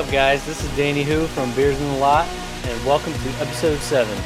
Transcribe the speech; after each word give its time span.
up, 0.00 0.10
guys? 0.10 0.46
This 0.46 0.64
is 0.64 0.76
Danny 0.78 1.02
Who 1.02 1.26
from 1.26 1.52
Beers 1.52 1.78
in 1.78 1.86
the 1.92 1.98
Lot, 1.98 2.26
and 2.64 2.86
welcome 2.86 3.12
to 3.12 3.28
episode 3.32 3.78
7. 3.80 4.16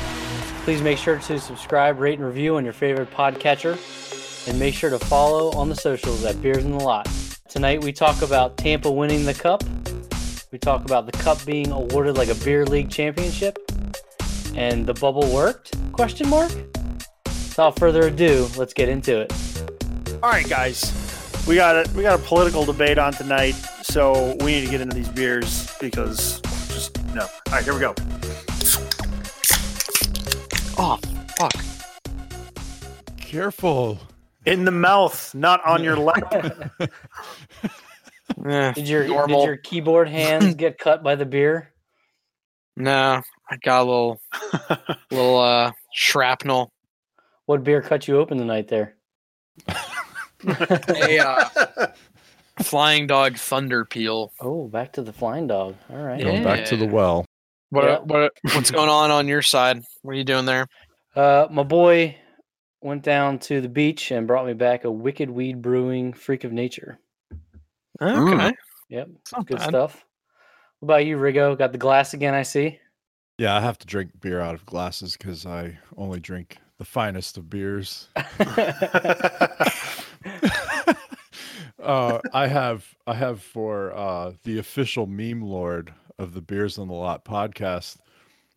Please 0.63 0.81
make 0.81 0.99
sure 0.99 1.19
to 1.19 1.41
subscribe, 1.41 1.99
rate, 1.99 2.17
and 2.17 2.25
review 2.25 2.55
on 2.55 2.63
your 2.63 2.73
favorite 2.73 3.11
podcatcher, 3.11 3.77
and 4.47 4.57
make 4.57 4.73
sure 4.73 4.89
to 4.89 5.01
follow 5.01 5.51
on 5.59 5.69
the 5.69 5.75
socials 5.75 6.25
at 6.25 6.41
Beers 6.41 6.65
in 6.65 6.79
the 6.79 6.85
Lot. 6.85 7.09
Tonight 7.49 7.83
we 7.83 7.93
talk 7.93 8.23
about 8.23 8.57
Tampa 8.57 8.89
winning 8.89 9.25
the 9.25 9.35
cup. 9.35 9.65
We 10.53 10.59
talk 10.61 10.85
about 10.85 11.07
the 11.07 11.19
cup 11.19 11.45
being 11.45 11.73
awarded 11.73 12.17
like 12.17 12.29
a 12.29 12.37
beer 12.37 12.65
league 12.65 12.89
championship, 12.89 13.59
and 14.55 14.87
the 14.87 14.95
bubble 14.95 15.29
worked? 15.35 15.75
Question 15.91 16.29
mark. 16.29 16.53
Without 17.25 17.81
further 17.81 18.07
ado, 18.07 18.49
let's 18.57 18.75
get 18.75 18.89
into 18.89 19.23
it. 19.23 19.33
All 20.23 20.31
right, 20.31 20.49
guys, 20.49 21.04
we 21.47 21.55
got 21.57 21.87
a 21.87 21.91
we 21.95 22.03
got 22.03 22.19
a 22.19 22.23
political 22.23 22.65
debate 22.65 22.99
on 22.99 23.13
tonight, 23.13 23.55
so 23.83 24.37
we 24.41 24.53
need 24.53 24.65
to 24.65 24.71
get 24.71 24.81
into 24.81 24.95
these 24.95 25.09
beers 25.09 25.75
because 25.81 26.41
just 26.69 27.03
no. 27.15 27.23
All 27.23 27.53
right, 27.53 27.65
here 27.65 27.75
we 27.75 27.81
go. 27.81 27.95
Oh, 30.77 30.99
fuck. 31.39 31.55
Careful. 33.17 33.99
In 34.47 34.65
the 34.65 34.71
mouth, 34.71 35.35
not 35.35 35.65
on 35.65 35.83
your 35.83 35.97
lap. 35.99 36.33
Did 38.43 38.89
your 38.89 39.07
normal. 39.07 39.41
did 39.41 39.47
your 39.47 39.57
keyboard 39.59 40.09
hands 40.09 40.55
get 40.57 40.79
cut 40.79 41.03
by 41.03 41.15
the 41.15 41.25
beer? 41.25 41.71
No, 42.77 43.23
I 43.49 43.57
got 43.63 43.83
a 43.83 43.85
little, 43.85 44.21
little 45.11 45.39
uh, 45.39 45.73
shrapnel. 45.93 46.73
What 47.47 47.63
beer 47.63 47.81
cut 47.81 48.09
you 48.09 48.19
open 48.19 48.39
tonight 48.39 48.69
there? 48.69 48.97
A 50.47 51.19
uh, 51.19 51.87
flying 52.63 53.07
dog 53.07 53.37
thunder 53.37 53.85
peel. 53.85 54.33
Oh, 54.41 54.69
back 54.69 54.93
to 54.95 55.03
the 55.03 55.13
flying 55.13 55.47
dog. 55.47 55.77
All 55.91 55.97
right. 55.99 56.21
Yeah. 56.21 56.43
Back 56.43 56.65
to 56.67 56.77
the 56.77 56.87
well. 56.87 57.25
What, 57.71 57.85
Yeah. 57.85 57.99
what, 58.01 58.33
what's 58.55 58.71
going 58.71 58.89
on 58.89 59.11
on 59.11 59.27
your 59.29 59.43
side? 59.43 59.83
What 60.03 60.13
are 60.13 60.19
you 60.19 60.25
doing 60.25 60.45
there? 60.47 60.67
Uh, 61.17 61.47
my 61.51 61.63
boy 61.63 62.17
went 62.83 63.03
down 63.03 63.39
to 63.41 63.61
the 63.61 63.69
beach 63.69 64.11
and 64.11 64.27
brought 64.27 64.47
me 64.47 64.53
back 64.53 64.85
a 64.85 64.91
Wicked 64.91 65.31
Weed 65.31 65.63
Brewing 65.63 66.13
Freak 66.13 66.45
of 66.45 66.53
Nature. 66.53 66.99
Okay, 68.03 68.53
Yep, 68.91 69.09
not 69.33 69.47
good 69.47 69.59
bad. 69.59 69.69
stuff. 69.69 70.05
What 70.81 70.87
about 70.87 71.07
you, 71.07 71.17
Rigo? 71.17 71.57
Got 71.57 71.73
the 71.73 71.79
glass 71.79 72.13
again? 72.13 72.35
I 72.35 72.43
see. 72.43 72.79
Yeah, 73.39 73.57
I 73.57 73.61
have 73.61 73.79
to 73.79 73.87
drink 73.87 74.11
beer 74.21 74.41
out 74.41 74.55
of 74.55 74.67
glasses 74.67 75.17
because 75.17 75.47
I 75.47 75.79
only 75.97 76.21
drink 76.21 76.59
the 76.79 76.85
finest 76.85 77.39
of 77.39 77.49
beers. 77.49 78.09
uh, 81.83 82.19
I 82.33 82.47
have 82.47 82.95
I 83.07 83.15
have 83.15 83.43
for 83.43 83.95
uh, 83.95 84.33
the 84.45 84.59
official 84.59 85.07
meme 85.07 85.43
lord 85.43 85.93
of 86.19 86.35
the 86.35 86.41
Beers 86.41 86.79
on 86.79 86.89
the 86.89 86.95
Lot 86.95 87.25
podcast. 87.25 87.99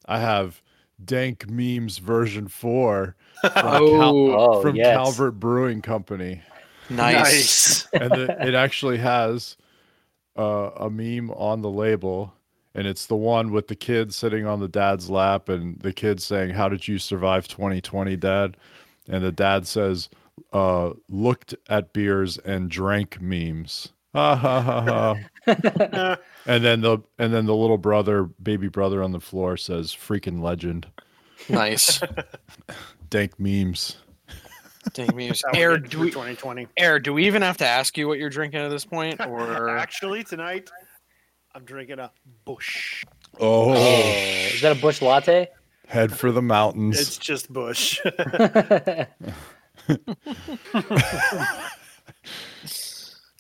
I 0.06 0.20
have 0.20 0.62
Dank 1.04 1.50
Memes 1.50 1.98
version 1.98 2.48
four 2.48 3.16
from, 3.42 3.52
Cal- 3.52 3.84
Oh, 3.84 4.32
oh, 4.36 4.62
from 4.62 4.76
yes. 4.76 4.96
Calvert 4.96 5.40
Brewing 5.40 5.82
Company, 5.82 6.42
nice. 6.90 7.88
and 7.94 8.14
it, 8.14 8.30
it 8.30 8.54
actually 8.56 8.98
has 8.98 9.58
uh, 10.38 10.72
a 10.78 10.90
meme 10.90 11.32
on 11.32 11.62
the 11.62 11.70
label, 11.70 12.34
and 12.74 12.88
it's 12.88 13.06
the 13.08 13.16
one 13.16 13.52
with 13.52 13.68
the 13.68 13.76
kid 13.76 14.14
sitting 14.14 14.46
on 14.46 14.60
the 14.60 14.68
dad's 14.68 15.10
lap, 15.10 15.50
and 15.50 15.80
the 15.82 15.94
kid 15.94 16.22
saying, 16.22 16.52
"How 16.52 16.70
did 16.70 16.88
you 16.88 16.98
survive 16.98 17.48
2020, 17.48 18.16
Dad?" 18.16 18.58
And 19.10 19.24
the 19.24 19.32
dad 19.32 19.66
says, 19.66 20.10
uh, 20.54 20.92
"Looked 21.10 21.56
at 21.70 21.94
beers 21.94 22.38
and 22.38 22.70
drank 22.70 23.22
memes." 23.22 23.90
Ha 24.14 24.36
ha 24.36 24.62
ha 24.62 25.16
ha. 25.46 26.18
And 26.46 26.64
then 26.64 26.80
the 26.82 27.00
and 27.20 27.34
then 27.34 27.46
the 27.46 27.56
little 27.56 27.78
brother, 27.78 28.24
baby 28.42 28.70
brother 28.70 29.04
on 29.04 29.12
the 29.12 29.20
floor 29.20 29.58
says, 29.58 29.92
"Freaking 29.94 30.42
legend, 30.42 30.88
Nice. 31.50 32.02
dank 33.10 33.40
memes." 33.40 33.98
Dank 34.94 35.14
me. 35.14 35.28
That's 35.28 35.44
how 35.46 35.52
we 35.52 35.60
Air, 35.60 35.78
do 35.78 36.00
we, 36.00 36.10
2020. 36.10 36.68
Air, 36.78 36.98
do 37.00 37.14
we 37.14 37.28
even 37.28 37.42
have 37.42 37.58
to 37.58 37.68
ask 37.68 37.98
you 37.98 38.08
what 38.08 38.20
you're 38.20 38.30
drinking 38.30 38.62
at 38.62 38.70
this 38.70 38.86
point? 38.86 39.20
Or 39.20 39.68
Actually, 39.78 40.24
tonight 40.24 40.70
I'm 41.54 41.66
drinking 41.66 42.00
a 42.00 42.10
Busch. 42.46 43.04
Oh, 43.38 43.74
Oh, 43.74 43.74
is 44.54 44.62
that 44.62 44.78
a 44.78 44.80
Busch 44.80 45.02
Latte? 45.02 45.48
head 45.88 46.18
for 46.18 46.32
the 46.32 46.42
mountains. 46.42 46.98
It's 47.02 47.18
just 47.18 47.52
Busch. 47.52 48.00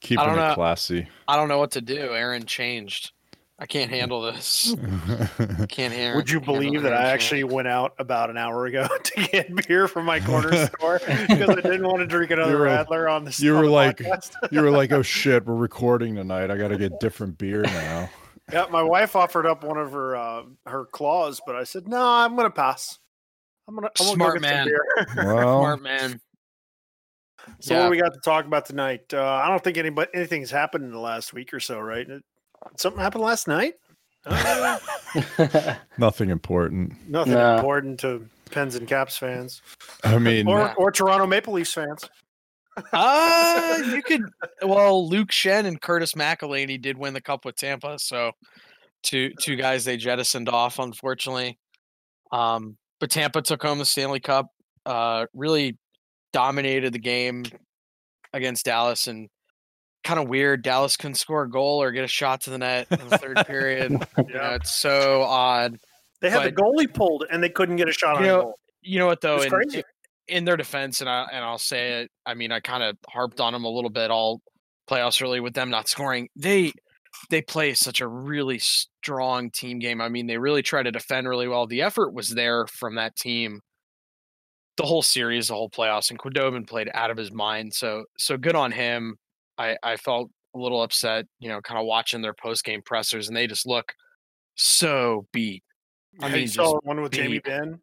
Keeping 0.01 0.25
don't 0.25 0.37
it 0.37 0.47
know. 0.49 0.53
classy. 0.55 1.07
I 1.27 1.35
don't 1.35 1.49
know 1.49 1.57
what 1.57 1.71
to 1.71 1.81
do. 1.81 1.97
Aaron 2.13 2.45
changed. 2.45 3.11
I 3.59 3.65
can't 3.65 3.89
handle 3.89 4.21
this. 4.21 4.75
Can't 5.69 5.91
hear. 5.91 6.15
Would 6.15 6.29
you 6.29 6.39
believe 6.39 6.83
that 6.83 6.93
I 6.93 7.05
actually 7.09 7.43
went 7.43 7.67
out 7.67 7.93
about 7.97 8.29
an 8.29 8.37
hour 8.37 8.67
ago 8.67 8.87
to 9.03 9.27
get 9.31 9.67
beer 9.67 9.87
from 9.87 10.05
my 10.05 10.19
corner 10.19 10.67
store 10.77 10.99
because 10.99 11.49
I 11.49 11.55
didn't 11.61 11.87
want 11.87 11.97
to 12.01 12.05
drink 12.05 12.29
another 12.29 12.51
You 12.51 12.57
were- 12.59 12.65
Radler 12.67 13.11
on 13.11 13.25
the 13.25 13.35
you 13.39 13.55
on 13.55 13.61
were 13.61 13.65
the 13.67 13.71
like- 13.73 14.01
you 14.51 14.61
were 14.61 14.69
like, 14.69 14.91
"Oh 14.91 15.01
shit, 15.01 15.45
we're 15.47 15.55
recording 15.55 16.13
tonight. 16.15 16.51
I 16.51 16.57
got 16.57 16.67
to 16.67 16.77
get 16.77 16.99
different 16.99 17.39
beer 17.39 17.63
now." 17.63 18.11
Yeah, 18.53 18.67
my 18.69 18.83
wife 18.83 19.15
offered 19.15 19.47
up 19.47 19.63
one 19.63 19.77
of 19.77 19.91
her 19.91 20.15
uh, 20.15 20.43
her 20.67 20.85
claws, 20.85 21.41
but 21.43 21.55
I 21.55 21.63
said 21.63 21.87
no. 21.87 21.99
I'm 21.99 22.35
gonna 22.35 22.51
pass. 22.51 22.99
I'm 23.67 23.73
gonna, 23.73 23.87
I'm 23.99 24.05
gonna 24.05 24.15
Smart 24.17 24.33
go 24.35 24.39
man. 24.41 24.67
beer. 24.67 24.81
Well, 25.15 25.61
Smart 25.61 25.81
man. 25.81 26.21
So 27.59 27.73
Yeah. 27.73 27.79
what 27.81 27.85
do 27.85 27.91
we 27.91 27.97
got 28.01 28.13
to 28.13 28.19
talk 28.23 28.45
about 28.45 28.65
tonight? 28.65 29.13
Uh, 29.13 29.23
I 29.23 29.47
don't 29.47 29.63
think 29.63 29.77
anybody 29.77 30.09
anything's 30.13 30.51
happened 30.51 30.83
in 30.85 30.91
the 30.91 30.99
last 30.99 31.33
week 31.33 31.53
or 31.53 31.59
so, 31.59 31.79
right? 31.79 32.07
It- 32.09 32.23
something 32.77 33.01
happened 33.01 33.23
last 33.23 33.47
night. 33.47 33.73
Uh, 34.25 35.75
nothing 35.97 36.29
important. 36.29 36.91
nothing 37.09 37.33
No. 37.33 37.55
important 37.55 37.99
to 38.01 38.27
Pens 38.51 38.75
and 38.75 38.85
Caps 38.87 39.15
fans 39.17 39.61
I 40.03 40.17
mean, 40.17 40.47
or 40.47 40.59
Yeah. 40.59 40.73
or 40.77 40.91
Toronto 40.91 41.25
Maple 41.25 41.53
Leafs 41.53 41.73
fans. 41.73 42.03
Uh, 42.93 43.77
you 43.87 44.01
could. 44.03 44.21
Well, 44.63 45.07
Luke 45.07 45.29
Schenn 45.29 45.65
and 45.65 45.81
Curtis 45.81 46.13
McElhinney 46.13 46.81
did 46.81 46.97
win 46.97 47.13
the 47.13 47.21
cup 47.21 47.45
with 47.45 47.55
Tampa, 47.55 47.97
so 47.99 48.31
two 49.01 49.31
two 49.39 49.55
guys 49.55 49.85
they 49.85 49.97
jettisoned 49.97 50.49
off, 50.49 50.77
unfortunately. 50.79 51.57
Um, 52.31 52.77
but 52.99 53.09
Tampa 53.09 53.41
took 53.41 53.61
home 53.63 53.79
the 53.79 53.85
Stanley 53.85 54.19
Cup. 54.19 54.47
Uh, 54.85 55.25
really 55.33 55.77
dominated 56.33 56.93
the 56.93 56.99
game 56.99 57.43
against 58.33 58.65
Dallas, 58.65 59.07
and 59.07 59.29
kind 60.03 60.19
of 60.19 60.27
weird. 60.27 60.63
Dallas 60.63 60.97
couldn't 60.97 61.15
score 61.15 61.43
a 61.43 61.49
goal 61.49 61.81
or 61.81 61.91
get 61.91 62.03
a 62.03 62.07
shot 62.07 62.41
to 62.41 62.49
the 62.49 62.57
net 62.57 62.87
in 62.91 63.09
the 63.09 63.17
third 63.17 63.45
period. 63.45 63.91
You 64.17 64.23
know, 64.23 64.29
Yeah, 64.33 64.55
it's 64.55 64.79
so 64.79 65.21
odd. 65.23 65.77
they 66.21 66.29
had 66.29 66.43
the 66.43 66.51
goalie 66.51 66.91
pulled 66.91 67.25
and 67.29 67.43
they 67.43 67.49
couldn't 67.49 67.75
get 67.75 67.89
a 67.89 67.91
shot 67.91 68.17
on 68.17 68.23
You 68.23 68.27
know, 68.27 68.41
goal. 68.41 68.59
You 68.81 68.99
know 68.99 69.07
what 69.07 69.21
though? 69.21 69.41
In, 69.41 69.49
crazy. 69.49 69.83
in 70.27 70.45
their 70.45 70.57
defense, 70.57 71.01
and 71.01 71.09
I 71.09 71.27
and 71.31 71.43
I'll 71.43 71.57
say 71.57 72.01
it. 72.01 72.11
I 72.25 72.33
mean, 72.33 72.51
I 72.51 72.59
kind 72.59 72.83
of 72.83 72.97
harped 73.09 73.39
on 73.39 73.53
them 73.53 73.65
a 73.65 73.69
little 73.69 73.89
bit 73.89 74.11
all 74.11 74.41
playoffs 74.89 75.21
really 75.21 75.39
with 75.39 75.53
them 75.53 75.69
not 75.69 75.89
scoring. 75.89 76.29
They 76.35 76.71
they 77.29 77.41
play 77.41 77.73
such 77.73 77.99
a 77.99 78.07
really 78.07 78.59
strong 78.59 79.49
team 79.51 79.79
game. 79.79 80.01
I 80.01 80.09
mean, 80.09 80.27
they 80.27 80.37
really 80.37 80.61
try 80.61 80.83
to 80.83 80.91
defend 80.91 81.27
really 81.27 81.47
well. 81.47 81.67
The 81.67 81.81
effort 81.81 82.13
was 82.13 82.29
there 82.29 82.65
from 82.67 82.95
that 82.95 83.15
team. 83.15 83.61
The 84.77 84.85
whole 84.85 85.01
series, 85.01 85.47
the 85.47 85.55
whole 85.55 85.69
playoffs, 85.69 86.09
and 86.11 86.19
Khudobin 86.19 86.67
played 86.67 86.89
out 86.93 87.09
of 87.11 87.17
his 87.17 87.31
mind. 87.31 87.73
So 87.73 88.05
so 88.17 88.37
good 88.37 88.55
on 88.55 88.71
him. 88.71 89.17
I 89.57 89.75
I 89.83 89.97
felt 89.97 90.29
a 90.55 90.59
little 90.59 90.81
upset, 90.83 91.25
you 91.39 91.49
know, 91.49 91.61
kind 91.61 91.79
of 91.79 91.85
watching 91.85 92.21
their 92.21 92.33
post 92.33 92.63
game 92.63 92.81
pressers, 92.83 93.27
and 93.27 93.35
they 93.35 93.47
just 93.47 93.65
look 93.65 93.91
so 94.55 95.27
beat. 95.33 95.63
I 96.21 96.29
mean, 96.29 96.47
saw 96.47 96.79
one 96.83 97.01
with 97.01 97.11
Jamie 97.11 97.33
beat. 97.35 97.45
Benn. 97.45 97.79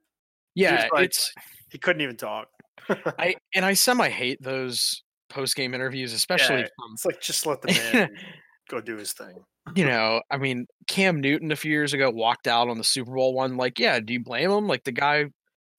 Yeah, 0.54 0.88
like- 0.92 1.06
it's 1.06 1.32
He 1.70 1.78
couldn't 1.78 2.02
even 2.02 2.16
talk. 2.16 2.46
I 2.88 3.34
and 3.54 3.64
I 3.64 3.74
semi 3.74 4.08
hate 4.08 4.40
those 4.40 5.02
post 5.28 5.56
game 5.56 5.74
interviews, 5.74 6.12
especially 6.12 6.60
Yeah, 6.60 6.68
from 6.76 6.92
It's 6.92 7.04
like 7.04 7.20
just 7.20 7.46
let 7.46 7.60
the 7.62 7.72
man 7.72 8.10
go 8.68 8.80
do 8.80 8.96
his 8.96 9.12
thing. 9.12 9.34
you 9.74 9.84
know, 9.84 10.22
I 10.30 10.36
mean, 10.36 10.66
Cam 10.86 11.20
Newton 11.20 11.50
a 11.50 11.56
few 11.56 11.72
years 11.72 11.92
ago 11.92 12.10
walked 12.10 12.46
out 12.46 12.68
on 12.68 12.78
the 12.78 12.84
Super 12.84 13.12
Bowl 13.12 13.34
one. 13.34 13.56
Like, 13.56 13.80
yeah, 13.80 13.98
do 13.98 14.12
you 14.12 14.22
blame 14.22 14.52
him? 14.52 14.68
Like 14.68 14.84
the 14.84 14.92
guy, 14.92 15.24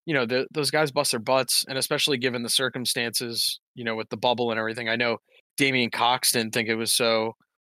you 0.06 0.14
know, 0.14 0.26
the, 0.26 0.48
those 0.52 0.72
guys 0.72 0.92
bust 0.92 1.12
their 1.12 1.20
butts, 1.20 1.66
and 1.68 1.78
especially 1.78 2.18
given 2.18 2.44
the 2.44 2.50
circumstances, 2.50 3.60
you 3.74 3.84
know, 3.84 3.96
with 3.96 4.10
the 4.10 4.18
bubble 4.18 4.52
and 4.52 4.60
everything. 4.60 4.88
I 4.90 4.96
know 4.96 5.18
Damian 5.58 5.90
Cox 5.90 6.32
didn't 6.32 6.54
think 6.54 6.70
it 6.70 6.76
was 6.76 6.92
so, 6.94 7.36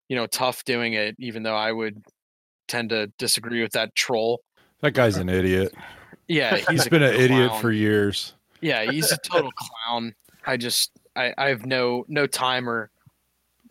you 0.08 0.16
know, 0.16 0.26
tough 0.26 0.64
doing 0.64 0.94
it, 0.94 1.14
even 1.18 1.42
though 1.42 1.56
I 1.56 1.70
would 1.72 2.02
tend 2.68 2.90
to 2.90 3.06
disagree 3.18 3.62
with 3.62 3.72
that 3.72 3.94
troll. 3.94 4.40
that 4.80 4.92
guy's 4.92 5.16
an 5.16 5.28
idiot. 5.40 5.72
Yeah, 6.28 6.56
he's 6.56 6.68
He's 6.68 6.86
a 6.86 6.90
been 6.90 7.02
an 7.04 7.14
idiot 7.14 7.52
for 7.60 7.70
years. 7.70 8.34
Yeah, 8.60 8.82
he's 8.90 9.12
a 9.12 9.18
total 9.18 9.52
clown. 9.52 10.14
I 10.44 10.56
just 10.56 10.90
I, 11.14 11.32
I 11.38 11.48
have 11.48 11.64
no 11.66 12.04
no 12.08 12.26
time 12.26 12.68
or 12.68 12.90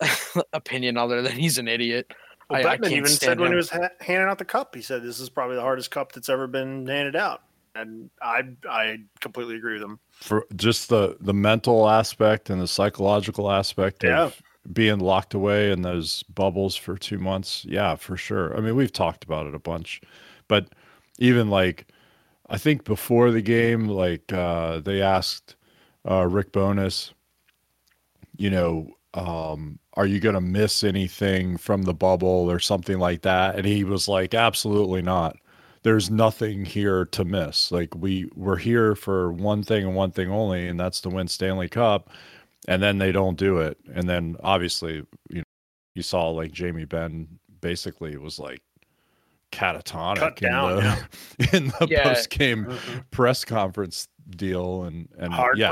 opinion 0.52 0.96
other 0.96 1.22
than 1.22 1.32
he's 1.32 1.58
an 1.58 1.68
idiot. 1.68 2.12
Well, 2.48 2.66
I- 2.66 2.72
I 2.72 2.76
Bettman 2.76 2.82
can't 2.82 2.92
even 2.92 3.06
said 3.08 3.16
stand 3.22 3.40
when 3.40 3.50
he 3.50 3.56
was 3.56 3.70
ha- 3.70 3.88
handing 4.00 4.28
out 4.28 4.38
the 4.38 4.44
cup, 4.44 4.74
he 4.74 4.80
said 4.82 5.02
this 5.02 5.20
is 5.20 5.28
probably 5.28 5.56
the 5.56 5.62
hardest 5.62 5.90
cup 5.90 6.12
that's 6.12 6.28
ever 6.28 6.46
been 6.46 6.86
handed 6.86 7.16
out, 7.16 7.42
and 7.76 8.10
I 8.22 8.42
I 8.68 8.98
completely 9.20 9.56
agree 9.56 9.74
with 9.74 9.82
him. 9.82 9.98
For 10.10 10.46
just 10.56 10.88
the 10.88 11.16
the 11.20 11.34
mental 11.34 11.88
aspect 11.88 12.50
and 12.50 12.60
the 12.60 12.66
psychological 12.68 13.50
aspect 13.50 14.02
Yeah. 14.04 14.24
of 14.24 14.42
being 14.72 14.98
locked 14.98 15.34
away 15.34 15.70
in 15.70 15.82
those 15.82 16.22
bubbles 16.24 16.74
for 16.74 16.96
two 16.98 17.18
months. 17.18 17.64
Yeah, 17.68 17.94
for 17.94 18.16
sure. 18.16 18.56
I 18.56 18.60
mean, 18.60 18.74
we've 18.74 18.92
talked 18.92 19.22
about 19.24 19.46
it 19.46 19.54
a 19.54 19.60
bunch, 19.60 20.00
but 20.48 20.68
even 21.18 21.50
like, 21.50 21.86
I 22.50 22.58
think 22.58 22.84
before 22.84 23.30
the 23.30 23.42
game, 23.42 23.86
like 23.88 24.32
uh, 24.32 24.80
they 24.80 25.00
asked 25.02 25.54
uh, 26.10 26.26
Rick 26.26 26.52
Bowness, 26.52 27.12
you 28.36 28.50
know, 28.50 28.90
um, 29.14 29.78
are 29.94 30.06
you 30.06 30.20
going 30.20 30.34
to 30.34 30.40
miss 30.40 30.84
anything 30.84 31.56
from 31.56 31.82
the 31.82 31.94
bubble 31.94 32.50
or 32.50 32.58
something 32.58 32.98
like 32.98 33.22
that? 33.22 33.56
And 33.56 33.64
he 33.66 33.82
was 33.84 34.08
like, 34.08 34.34
absolutely 34.34 35.00
not. 35.02 35.36
There's 35.86 36.10
nothing 36.10 36.64
here 36.64 37.04
to 37.04 37.24
miss. 37.24 37.70
Like 37.70 37.94
we 37.94 38.28
we're 38.34 38.56
here 38.56 38.96
for 38.96 39.30
one 39.32 39.62
thing 39.62 39.84
and 39.84 39.94
one 39.94 40.10
thing 40.10 40.28
only, 40.32 40.66
and 40.66 40.80
that's 40.80 41.00
to 41.02 41.08
win 41.08 41.28
Stanley 41.28 41.68
Cup. 41.68 42.10
And 42.66 42.82
then 42.82 42.98
they 42.98 43.12
don't 43.12 43.38
do 43.38 43.58
it. 43.58 43.78
And 43.94 44.08
then 44.08 44.36
obviously, 44.42 44.94
you 45.30 45.36
know, 45.36 45.42
you 45.94 46.02
saw 46.02 46.28
like 46.30 46.50
Jamie 46.50 46.86
Benn 46.86 47.38
basically 47.60 48.16
was 48.16 48.40
like 48.40 48.60
catatonic 49.52 50.42
in 50.42 50.48
the 50.76 51.08
in 51.56 51.68
the 51.68 51.86
Yeah. 51.88 52.02
post 52.02 52.30
game 52.30 52.64
Mhm. 52.66 53.04
press 53.12 53.44
conference 53.44 54.08
deal 54.30 54.82
and 54.82 55.08
and 55.18 55.32
yeah 55.56 55.70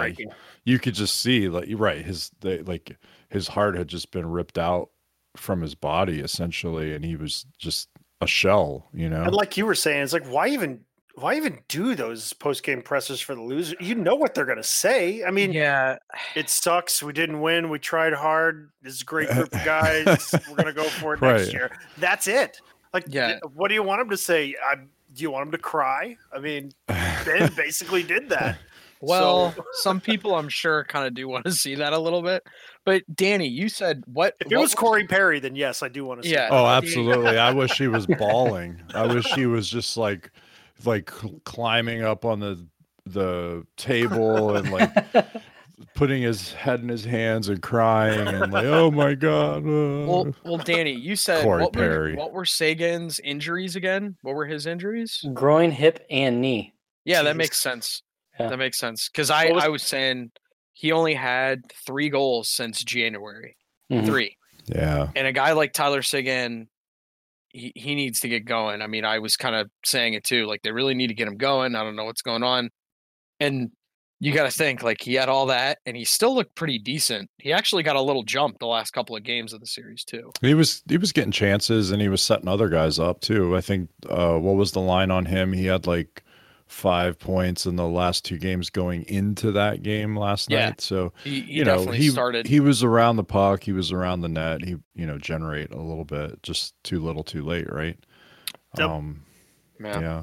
you 0.64 0.78
could 0.78 0.94
just 0.94 1.20
see 1.20 1.48
like 1.48 1.68
right 1.72 2.04
his 2.04 2.30
they, 2.40 2.60
like 2.62 2.96
his 3.30 3.48
heart 3.48 3.76
had 3.76 3.88
just 3.88 4.12
been 4.12 4.26
ripped 4.26 4.58
out 4.58 4.90
from 5.36 5.60
his 5.60 5.74
body 5.74 6.20
essentially 6.20 6.94
and 6.94 7.04
he 7.04 7.16
was 7.16 7.46
just 7.58 7.88
a 8.24 8.26
shell 8.26 8.88
you 8.92 9.08
know 9.08 9.22
And 9.22 9.32
like 9.34 9.56
you 9.56 9.64
were 9.66 9.74
saying, 9.74 10.02
it's 10.02 10.12
like 10.12 10.26
why 10.26 10.48
even 10.48 10.80
why 11.16 11.36
even 11.36 11.60
do 11.68 11.94
those 11.94 12.32
post 12.32 12.64
game 12.64 12.82
presses 12.82 13.20
for 13.20 13.36
the 13.36 13.40
loser? 13.40 13.76
You 13.78 13.94
know 13.94 14.16
what 14.16 14.34
they're 14.34 14.44
gonna 14.44 14.64
say. 14.64 15.22
I 15.22 15.30
mean, 15.30 15.52
yeah, 15.52 15.98
it 16.34 16.50
sucks. 16.50 17.04
We 17.04 17.12
didn't 17.12 17.40
win. 17.40 17.70
We 17.70 17.78
tried 17.78 18.14
hard. 18.14 18.70
This 18.82 18.94
is 18.94 19.02
a 19.02 19.04
great 19.04 19.28
group 19.28 19.54
of 19.54 19.64
guys. 19.64 20.34
We're 20.50 20.56
gonna 20.56 20.72
go 20.72 20.82
for 20.84 21.14
it 21.14 21.20
next 21.22 21.52
year. 21.52 21.70
That's 21.98 22.26
it. 22.26 22.60
Like, 22.92 23.04
Yeah. 23.08 23.38
what 23.54 23.68
do 23.68 23.74
you 23.74 23.84
want 23.84 24.00
them 24.00 24.10
to 24.10 24.16
say? 24.16 24.56
I, 24.68 24.74
do 24.76 25.22
you 25.22 25.30
want 25.30 25.46
them 25.46 25.52
to 25.52 25.58
cry? 25.58 26.16
I 26.34 26.40
mean, 26.40 26.72
Benn 26.88 27.52
basically 27.56 28.02
did 28.02 28.28
that. 28.30 28.58
Well, 29.06 29.52
So- 29.56 29.64
some 29.82 30.00
people 30.00 30.34
I'm 30.34 30.48
sure 30.48 30.84
kind 30.84 31.06
of 31.06 31.14
do 31.14 31.28
want 31.28 31.44
to 31.46 31.52
see 31.52 31.74
that 31.76 31.92
a 31.92 31.98
little 31.98 32.22
bit. 32.22 32.42
But 32.84 33.02
Danny, 33.14 33.48
you 33.48 33.68
said 33.68 34.02
what? 34.06 34.34
If 34.40 34.50
it 34.52 34.56
what 34.56 34.62
was 34.62 34.74
Corey 34.74 35.06
Perry, 35.06 35.40
then 35.40 35.56
yes, 35.56 35.82
I 35.82 35.88
do 35.88 36.04
want 36.04 36.22
to. 36.22 36.28
See 36.28 36.34
Yeah. 36.34 36.48
that. 36.48 36.52
oh 36.52 36.66
absolutely 36.66 37.38
i 37.38 37.50
wish 37.52 37.72
he 37.78 37.88
was 37.88 38.06
bawling 38.18 38.80
i 38.94 39.06
wish 39.06 39.26
he 39.34 39.46
was 39.46 39.68
just 39.68 39.96
like 39.96 40.30
like 40.84 41.06
climbing 41.44 42.02
up 42.02 42.24
on 42.24 42.40
the 42.40 42.66
the 43.06 43.64
table 43.76 44.56
and 44.56 44.70
like 44.72 44.90
putting 45.94 46.22
his 46.22 46.52
head 46.52 46.80
in 46.80 46.88
his 46.88 47.04
hands 47.04 47.48
and 47.48 47.60
crying 47.62 48.26
and 48.26 48.52
like 48.52 48.64
oh 48.64 48.90
my 48.90 49.14
god 49.14 49.58
uh." 49.66 50.06
Well, 50.06 50.34
well, 50.44 50.58
Danny, 50.58 50.92
you 50.92 51.16
said 51.16 51.42
Corey 51.42 51.62
what 51.62 51.72
Perry. 51.72 52.12
were 52.12 52.18
what 52.18 52.32
were 52.32 52.44
Seguin's 52.44 53.18
injuries 53.20 53.76
again? 53.76 54.16
What 54.22 54.34
were 54.34 54.46
his 54.46 54.66
injuries? 54.66 55.24
Groin, 55.34 55.70
hip, 55.70 56.04
and 56.10 56.40
knee. 56.40 56.74
Yeah, 57.04 57.22
that 57.22 57.36
makes 57.36 57.58
sense. 57.58 58.02
Yeah. 58.38 58.48
That 58.48 58.58
makes 58.58 58.78
sense 58.78 59.08
because 59.08 59.30
I 59.30 59.50
was- 59.52 59.64
I 59.64 59.68
was 59.68 59.82
saying 59.82 60.32
he 60.72 60.90
only 60.92 61.14
had 61.14 61.62
three 61.86 62.08
goals 62.08 62.48
since 62.48 62.82
January, 62.82 63.56
Mhm. 63.92 64.06
three, 64.06 64.36
yeah 64.66 65.10
and 65.14 65.26
a 65.26 65.32
guy 65.32 65.52
like 65.52 65.72
Tyler 65.72 66.02
Seguin. 66.02 66.68
He, 67.50 67.70
he 67.76 67.94
needs 67.94 68.18
to 68.20 68.28
get 68.28 68.44
going. 68.46 68.82
I 68.82 68.88
mean, 68.88 69.04
I 69.04 69.20
was 69.20 69.36
kind 69.36 69.54
of 69.54 69.70
saying 69.84 70.14
it 70.14 70.24
too. 70.24 70.46
Like 70.46 70.62
they 70.62 70.72
really 70.72 70.94
need 70.94 71.06
to 71.08 71.14
get 71.14 71.28
him 71.28 71.36
going. 71.36 71.76
I 71.76 71.84
don't 71.84 71.94
know 71.94 72.04
what's 72.04 72.22
going 72.22 72.42
on, 72.42 72.70
and 73.38 73.70
you 74.18 74.32
got 74.32 74.44
to 74.44 74.50
think 74.50 74.82
like 74.82 75.00
he 75.00 75.14
had 75.14 75.28
all 75.28 75.46
that, 75.46 75.78
and 75.86 75.96
he 75.96 76.04
still 76.04 76.34
looked 76.34 76.56
pretty 76.56 76.80
decent. 76.80 77.30
He 77.38 77.52
actually 77.52 77.84
got 77.84 77.94
a 77.94 78.00
little 78.02 78.24
jump 78.24 78.58
the 78.58 78.66
last 78.66 78.90
couple 78.92 79.14
of 79.14 79.22
games 79.22 79.52
of 79.52 79.60
the 79.60 79.66
series 79.68 80.02
too. 80.02 80.32
He 80.40 80.54
was 80.54 80.82
he 80.88 80.96
was 80.96 81.12
getting 81.12 81.30
chances 81.30 81.92
and 81.92 82.02
he 82.02 82.08
was 82.08 82.22
setting 82.22 82.48
other 82.48 82.68
guys 82.68 82.98
up 82.98 83.20
too. 83.20 83.54
I 83.56 83.60
think 83.60 83.88
uh 84.10 84.36
what 84.38 84.56
was 84.56 84.72
the 84.72 84.80
line 84.80 85.12
on 85.12 85.26
him? 85.26 85.52
He 85.52 85.66
had 85.66 85.86
like 85.86 86.23
five 86.74 87.18
points 87.18 87.64
in 87.66 87.76
the 87.76 87.86
last 87.86 88.24
two 88.24 88.36
games 88.36 88.68
going 88.68 89.04
into 89.04 89.52
that 89.52 89.82
game 89.82 90.16
last 90.16 90.50
Yeah. 90.50 90.66
night. 90.70 90.80
So 90.80 91.12
He, 91.22 91.40
he 91.40 91.52
you 91.54 91.64
know 91.64 91.86
he 91.86 92.08
started. 92.10 92.46
he 92.46 92.60
was 92.60 92.82
around 92.82 93.16
the 93.16 93.24
puck, 93.24 93.62
he 93.62 93.72
was 93.72 93.92
around 93.92 94.20
the 94.22 94.28
net. 94.28 94.64
He 94.64 94.76
you 94.94 95.06
know 95.06 95.16
generate 95.18 95.70
a 95.72 95.80
little 95.80 96.04
bit, 96.04 96.42
just 96.42 96.74
too 96.82 96.98
little, 97.00 97.22
too 97.24 97.44
late, 97.44 97.72
right? 97.72 97.96
Yep. 98.76 98.88
Um, 98.90 99.22
yeah. 99.80 100.00
yeah, 100.00 100.18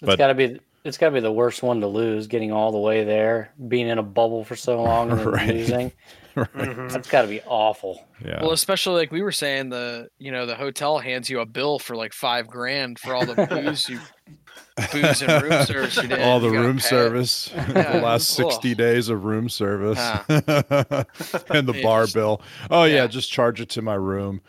It's 0.00 0.06
But- 0.06 0.18
got 0.18 0.28
to 0.28 0.34
be. 0.34 0.60
It's 0.84 0.96
got 0.96 1.06
to 1.08 1.12
be 1.12 1.20
the 1.20 1.32
worst 1.32 1.62
one 1.62 1.80
to 1.80 1.86
lose, 1.88 2.28
getting 2.28 2.50
all 2.52 2.70
the 2.72 2.78
way 2.78 3.04
there, 3.04 3.52
being 3.66 3.88
in 3.88 3.98
a 3.98 4.02
bubble 4.02 4.44
for 4.44 4.56
so 4.56 4.80
long 4.82 5.10
and 5.10 5.18
then 5.20 5.28
Right. 5.28 5.48
losing. 5.54 5.92
right. 6.36 6.52
Mhm. 6.54 6.92
That's 6.92 7.08
got 7.10 7.22
to 7.22 7.28
be 7.28 7.42
awful. 7.42 8.06
yeah. 8.24 8.40
Well, 8.40 8.52
especially 8.52 8.94
like 9.00 9.10
we 9.10 9.20
were 9.20 9.32
saying, 9.32 9.68
the 9.70 10.08
you 10.18 10.30
know 10.32 10.46
the 10.46 10.54
hotel 10.54 10.98
hands 10.98 11.28
you 11.28 11.40
a 11.40 11.46
bill 11.46 11.78
for 11.78 11.96
like 11.96 12.12
five 12.14 12.46
grand 12.46 12.98
for 12.98 13.14
all 13.14 13.26
the 13.26 13.34
booze 13.46 13.88
you 13.88 13.98
booze 14.92 15.22
and 15.22 15.42
room 15.42 15.64
service 15.64 15.96
you 15.96 16.08
did. 16.08 16.20
all 16.20 16.40
the 16.40 16.50
You 16.50 16.60
room 16.60 16.78
service, 16.80 17.50
Yeah. 17.54 17.92
the 17.92 18.00
last 18.00 18.38
Ugh. 18.40 18.50
60 18.52 18.74
days 18.74 19.08
of 19.08 19.24
room 19.24 19.48
service, 19.48 19.98
Ah. 20.00 20.24
and 20.28 21.66
the 21.68 21.74
It 21.76 21.82
bar 21.82 22.02
just- 22.04 22.14
bill. 22.14 22.40
Oh, 22.70 22.84
yeah. 22.84 22.96
yeah. 22.96 23.06
just 23.06 23.30
charge 23.30 23.60
it 23.60 23.68
to 23.70 23.82
my 23.82 23.94
room. 23.94 24.40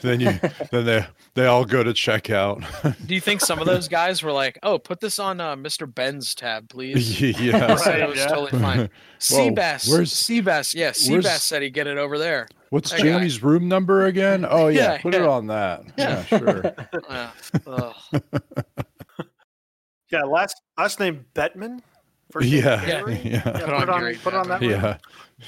Then 0.00 0.18
you, 0.20 0.32
then 0.70 0.86
they, 0.86 1.06
they 1.34 1.44
all 1.44 1.66
go 1.66 1.82
to 1.82 1.90
checkout. 1.90 2.64
Do 3.06 3.14
you 3.14 3.20
think 3.20 3.42
some 3.42 3.58
of 3.58 3.66
those 3.66 3.86
guys 3.86 4.22
were 4.22 4.32
like, 4.32 4.58
"Oh, 4.62 4.78
put 4.78 5.00
this 5.00 5.18
on 5.18 5.42
uh, 5.42 5.56
Mr. 5.56 5.92
Benn's 5.94 6.34
tab, 6.34 6.70
please"? 6.70 7.20
yeah. 7.20 7.32
He 7.32 7.50
said 7.50 7.68
Right, 7.86 8.00
it 8.00 8.08
was 8.08 8.18
yeah. 8.18 8.26
totally 8.28 8.50
fine. 8.62 8.88
Seabass, 9.18 9.90
where's- 9.90 10.14
Seabass? 10.14 10.74
Yeah, 10.74 10.92
Seabass 10.92 11.40
said 11.40 11.60
he'd 11.60 11.74
get 11.74 11.86
it 11.86 11.98
over 11.98 12.16
there. 12.18 12.48
What's 12.70 12.92
That 12.92 13.00
guy. 13.00 13.04
Jamie's 13.04 13.42
room 13.42 13.68
number 13.68 14.06
again? 14.06 14.46
Oh 14.48 14.68
yeah, 14.68 14.92
Yeah, 14.94 15.02
put 15.02 15.14
it 15.14 15.20
on 15.22 15.48
that. 15.48 15.82
Yeah. 15.98 16.24
Yeah, 16.30 16.38
sure. 16.38 16.74
Yeah. 17.10 17.92
Ugh. 20.12 20.18
Yeah, 20.18 20.24
last 20.24 20.60
last 20.78 21.00
name 21.00 21.24
Bettman. 21.34 21.80
First 22.30 22.50
name 22.50 22.62
yeah, 22.62 22.84
Perry? 22.84 23.20
yeah, 23.24 23.30
Yeah, 23.30 23.42
Put 23.42 23.54
put, 23.54 23.72
on 23.74 23.82
it 23.82 23.88
on, 23.88 24.14
put 24.16 24.34
on 24.34 24.48
that. 24.48 24.60
Bettman. 24.60 24.82
one. 24.82 24.98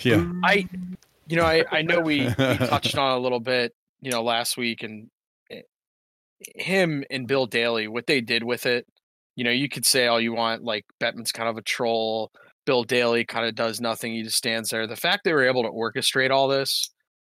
yeah, 0.02 0.16
yeah. 0.16 0.32
I, 0.44 0.68
you 1.28 1.36
know, 1.36 1.44
I, 1.44 1.64
I 1.70 1.82
know 1.82 2.00
we, 2.00 2.26
we 2.26 2.34
touched 2.34 2.96
on 2.98 3.12
a 3.16 3.18
little 3.18 3.40
bit, 3.40 3.72
you 4.00 4.10
know, 4.10 4.22
last 4.22 4.56
week, 4.56 4.82
and 4.82 5.08
eh, 5.50 5.60
him 6.56 7.04
and 7.10 7.28
Bill 7.28 7.46
Daly, 7.46 7.88
what 7.88 8.06
they 8.06 8.20
did 8.20 8.42
with 8.42 8.66
it, 8.66 8.86
you 9.36 9.44
know, 9.44 9.50
you 9.50 9.68
could 9.68 9.86
say 9.86 10.06
all 10.06 10.20
you 10.20 10.34
want, 10.34 10.64
like 10.64 10.84
Bettman's 11.00 11.32
kind 11.32 11.48
of 11.48 11.56
a 11.56 11.62
troll. 11.62 12.30
Bill 12.66 12.84
Daly 12.84 13.24
kind 13.24 13.46
of 13.46 13.54
does 13.54 13.80
nothing; 13.80 14.12
he 14.12 14.22
just 14.22 14.36
stands 14.36 14.70
there. 14.70 14.86
The 14.86 14.96
fact 14.96 15.24
they 15.24 15.32
were 15.32 15.46
able 15.48 15.62
to 15.62 15.70
orchestrate 15.70 16.30
all 16.30 16.48
this, 16.48 16.90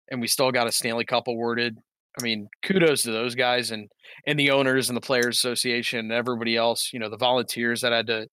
and 0.09 0.19
we 0.19 0.27
still 0.27 0.51
got 0.51 0.67
a 0.67 0.71
Stanley 0.71 1.05
Cup 1.05 1.27
awarded. 1.27 1.77
I 2.19 2.23
mean, 2.23 2.47
kudos 2.63 3.03
to 3.03 3.11
those 3.11 3.35
guys 3.35 3.71
and 3.71 3.89
and 4.27 4.39
the 4.39 4.51
owners 4.51 4.89
and 4.89 4.97
the 4.97 5.01
players 5.01 5.37
association 5.37 5.99
and 5.99 6.11
everybody 6.11 6.55
else. 6.55 6.91
You 6.93 6.99
know, 6.99 7.09
the 7.09 7.17
volunteers 7.17 7.81
that 7.81 7.91
had 7.91 8.07
to 8.07 8.27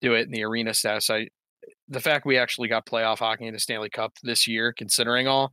do 0.00 0.14
it 0.14 0.26
in 0.26 0.30
the 0.30 0.44
arena 0.44 0.74
staffs. 0.74 1.10
I 1.10 1.28
the 1.88 2.00
fact 2.00 2.26
we 2.26 2.38
actually 2.38 2.68
got 2.68 2.86
playoff 2.86 3.18
hockey 3.18 3.46
in 3.46 3.54
the 3.54 3.60
Stanley 3.60 3.90
Cup 3.90 4.12
this 4.22 4.46
year, 4.46 4.72
considering 4.72 5.28
all, 5.28 5.52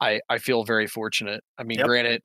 I 0.00 0.20
I 0.28 0.38
feel 0.38 0.64
very 0.64 0.86
fortunate. 0.86 1.42
I 1.58 1.62
mean, 1.64 1.78
Yep. 1.78 1.86
granted, 1.86 2.22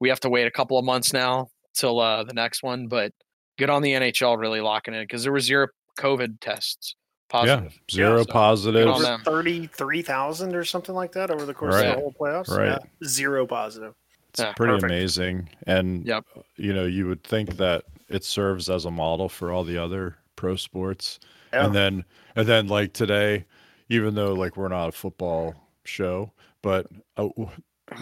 we 0.00 0.08
have 0.08 0.20
to 0.20 0.30
wait 0.30 0.46
a 0.46 0.50
couple 0.50 0.78
of 0.78 0.84
months 0.84 1.12
now 1.12 1.48
till 1.74 2.00
uh, 2.00 2.24
the 2.24 2.34
next 2.34 2.62
one, 2.62 2.88
but 2.88 3.12
good 3.58 3.70
on 3.70 3.82
the 3.82 3.92
NHL 3.92 4.38
really 4.38 4.60
locking 4.60 4.94
in 4.94 5.02
because 5.02 5.22
there 5.22 5.32
were 5.32 5.40
zero 5.40 5.68
COVID 5.98 6.40
tests 6.40 6.96
positive. 7.28 7.72
Yeah, 7.88 7.94
zero 7.94 8.22
so, 8.24 8.32
positive. 8.32 8.86
good 8.86 8.88
on 8.88 9.04
Over 9.04 9.22
thirty-three 9.24 10.02
thousand 10.02 10.54
or 10.54 10.64
something 10.64 10.94
like 10.94 11.12
that 11.12 11.30
over 11.30 11.44
the 11.46 11.54
course 11.54 11.76
of 11.76 11.84
the 11.84 11.92
whole 11.94 12.14
playoffs. 12.18 12.48
Right. 12.48 12.68
Yeah. 12.68 13.06
Zero 13.06 13.46
positive. 13.46 13.94
It's 14.30 14.40
Yeah, 14.40 14.52
pretty 14.54 14.72
perfect. 14.74 14.92
amazing. 14.92 15.48
And 15.66 16.06
Yep. 16.06 16.24
you 16.56 16.72
know, 16.72 16.84
you 16.84 17.06
would 17.06 17.22
think 17.24 17.56
that 17.58 17.84
it 18.08 18.24
serves 18.24 18.68
as 18.70 18.84
a 18.84 18.90
model 18.90 19.28
for 19.28 19.52
all 19.52 19.64
the 19.64 19.78
other 19.78 20.16
pro 20.36 20.56
sports. 20.56 21.18
Yeah. 21.52 21.66
And 21.66 21.74
then 21.74 22.04
and 22.36 22.46
then 22.48 22.68
like 22.68 22.92
today, 22.92 23.44
even 23.88 24.14
though 24.14 24.32
like 24.34 24.56
we're 24.56 24.68
not 24.68 24.88
a 24.88 24.92
football 24.92 25.54
show, 25.84 26.32
but 26.62 26.86
uh, 27.16 27.28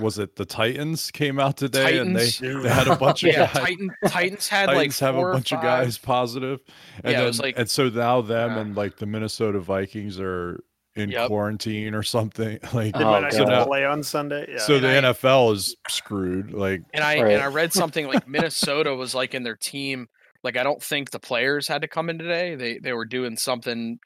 was 0.00 0.18
it 0.18 0.36
the 0.36 0.44
Titans 0.44 1.10
came 1.10 1.40
out 1.40 1.56
today 1.56 1.82
Titans? 1.98 2.40
and 2.42 2.56
they, 2.58 2.62
they 2.62 2.68
had 2.68 2.88
a 2.88 2.96
bunch 2.96 3.24
of 3.24 3.30
Yeah, 3.32 3.46
guys 3.46 3.52
Titan, 3.54 3.90
Titans 4.06 4.48
had 4.48 4.66
Titans 4.66 5.00
like 5.00 5.06
have 5.08 5.14
a 5.14 5.18
four 5.18 5.30
or 5.30 5.32
bunch 5.32 5.50
of 5.54 5.62
guys 5.62 5.96
positive, 5.96 6.60
and 7.02 7.04
Yeah, 7.04 7.10
it 7.10 7.14
then 7.20 7.26
was 7.26 7.40
like- 7.40 7.58
and 7.58 7.70
so 7.70 7.88
now 7.88 8.20
them 8.20 8.50
Yeah. 8.50 8.60
and 8.60 8.76
like 8.76 8.98
the 8.98 9.06
Minnesota 9.06 9.60
Vikings 9.60 10.20
are 10.20 10.60
in 10.98 11.10
Yep. 11.10 11.28
quarantine 11.28 11.94
or 11.94 12.02
something. 12.02 12.58
Like 12.72 12.94
They 12.94 13.04
Oh, 13.04 13.10
might 13.12 13.20
not 13.20 13.32
God. 13.32 13.48
now- 13.48 13.64
play 13.64 13.84
on 13.84 14.02
Sunday. 14.02 14.46
Yeah. 14.50 14.58
so 14.58 14.74
And 14.76 14.84
the 14.84 14.88
I- 15.08 15.12
NFL 15.12 15.54
is 15.54 15.76
screwed. 15.88 16.52
Like 16.52 16.82
And 16.92 17.02
I 17.04 17.20
Right. 17.22 17.32
and 17.34 17.42
I 17.42 17.46
read 17.46 17.72
something 17.82 18.06
like 18.06 18.26
Minnesota 18.28 18.94
was 18.94 19.14
like 19.14 19.34
in 19.34 19.42
their 19.42 19.56
team. 19.56 20.06
Like 20.44 20.56
I 20.56 20.62
don't 20.62 20.82
think 20.82 21.10
the 21.10 21.18
players 21.20 21.66
had 21.68 21.82
to 21.82 21.88
come 21.88 22.08
in 22.10 22.18
today. 22.18 22.54
They 22.54 22.78
they 22.78 22.92
were 22.92 23.04
doing 23.06 23.36
something, 23.36 23.98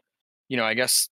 you 0.48 0.56
know, 0.56 0.64
I 0.64 0.74
guess 0.74 1.08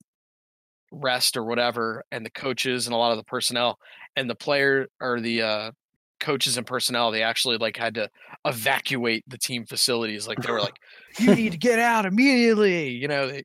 rest 0.92 1.36
or 1.36 1.44
whatever, 1.44 2.04
and 2.10 2.24
the 2.26 2.30
coaches 2.30 2.86
and 2.86 2.94
a 2.94 2.96
lot 2.96 3.12
of 3.12 3.16
the 3.18 3.24
personnel 3.24 3.78
and 4.16 4.28
the 4.28 4.34
player 4.34 4.88
or 5.00 5.20
the 5.20 5.42
uh 5.42 5.70
coaches 6.18 6.58
and 6.58 6.66
personnel 6.66 7.10
they 7.10 7.22
actually 7.22 7.56
like 7.56 7.78
had 7.78 7.94
to 7.94 8.06
evacuate 8.44 9.24
the 9.26 9.38
team 9.38 9.64
facilities 9.64 10.28
like 10.28 10.36
they 10.42 10.52
were 10.52 10.60
like 10.60 10.76
you 11.18 11.34
need 11.34 11.52
to 11.52 11.56
get 11.56 11.78
out 11.78 12.04
immediately 12.04 12.90
you 12.90 13.08
know 13.08 13.26
they, 13.28 13.42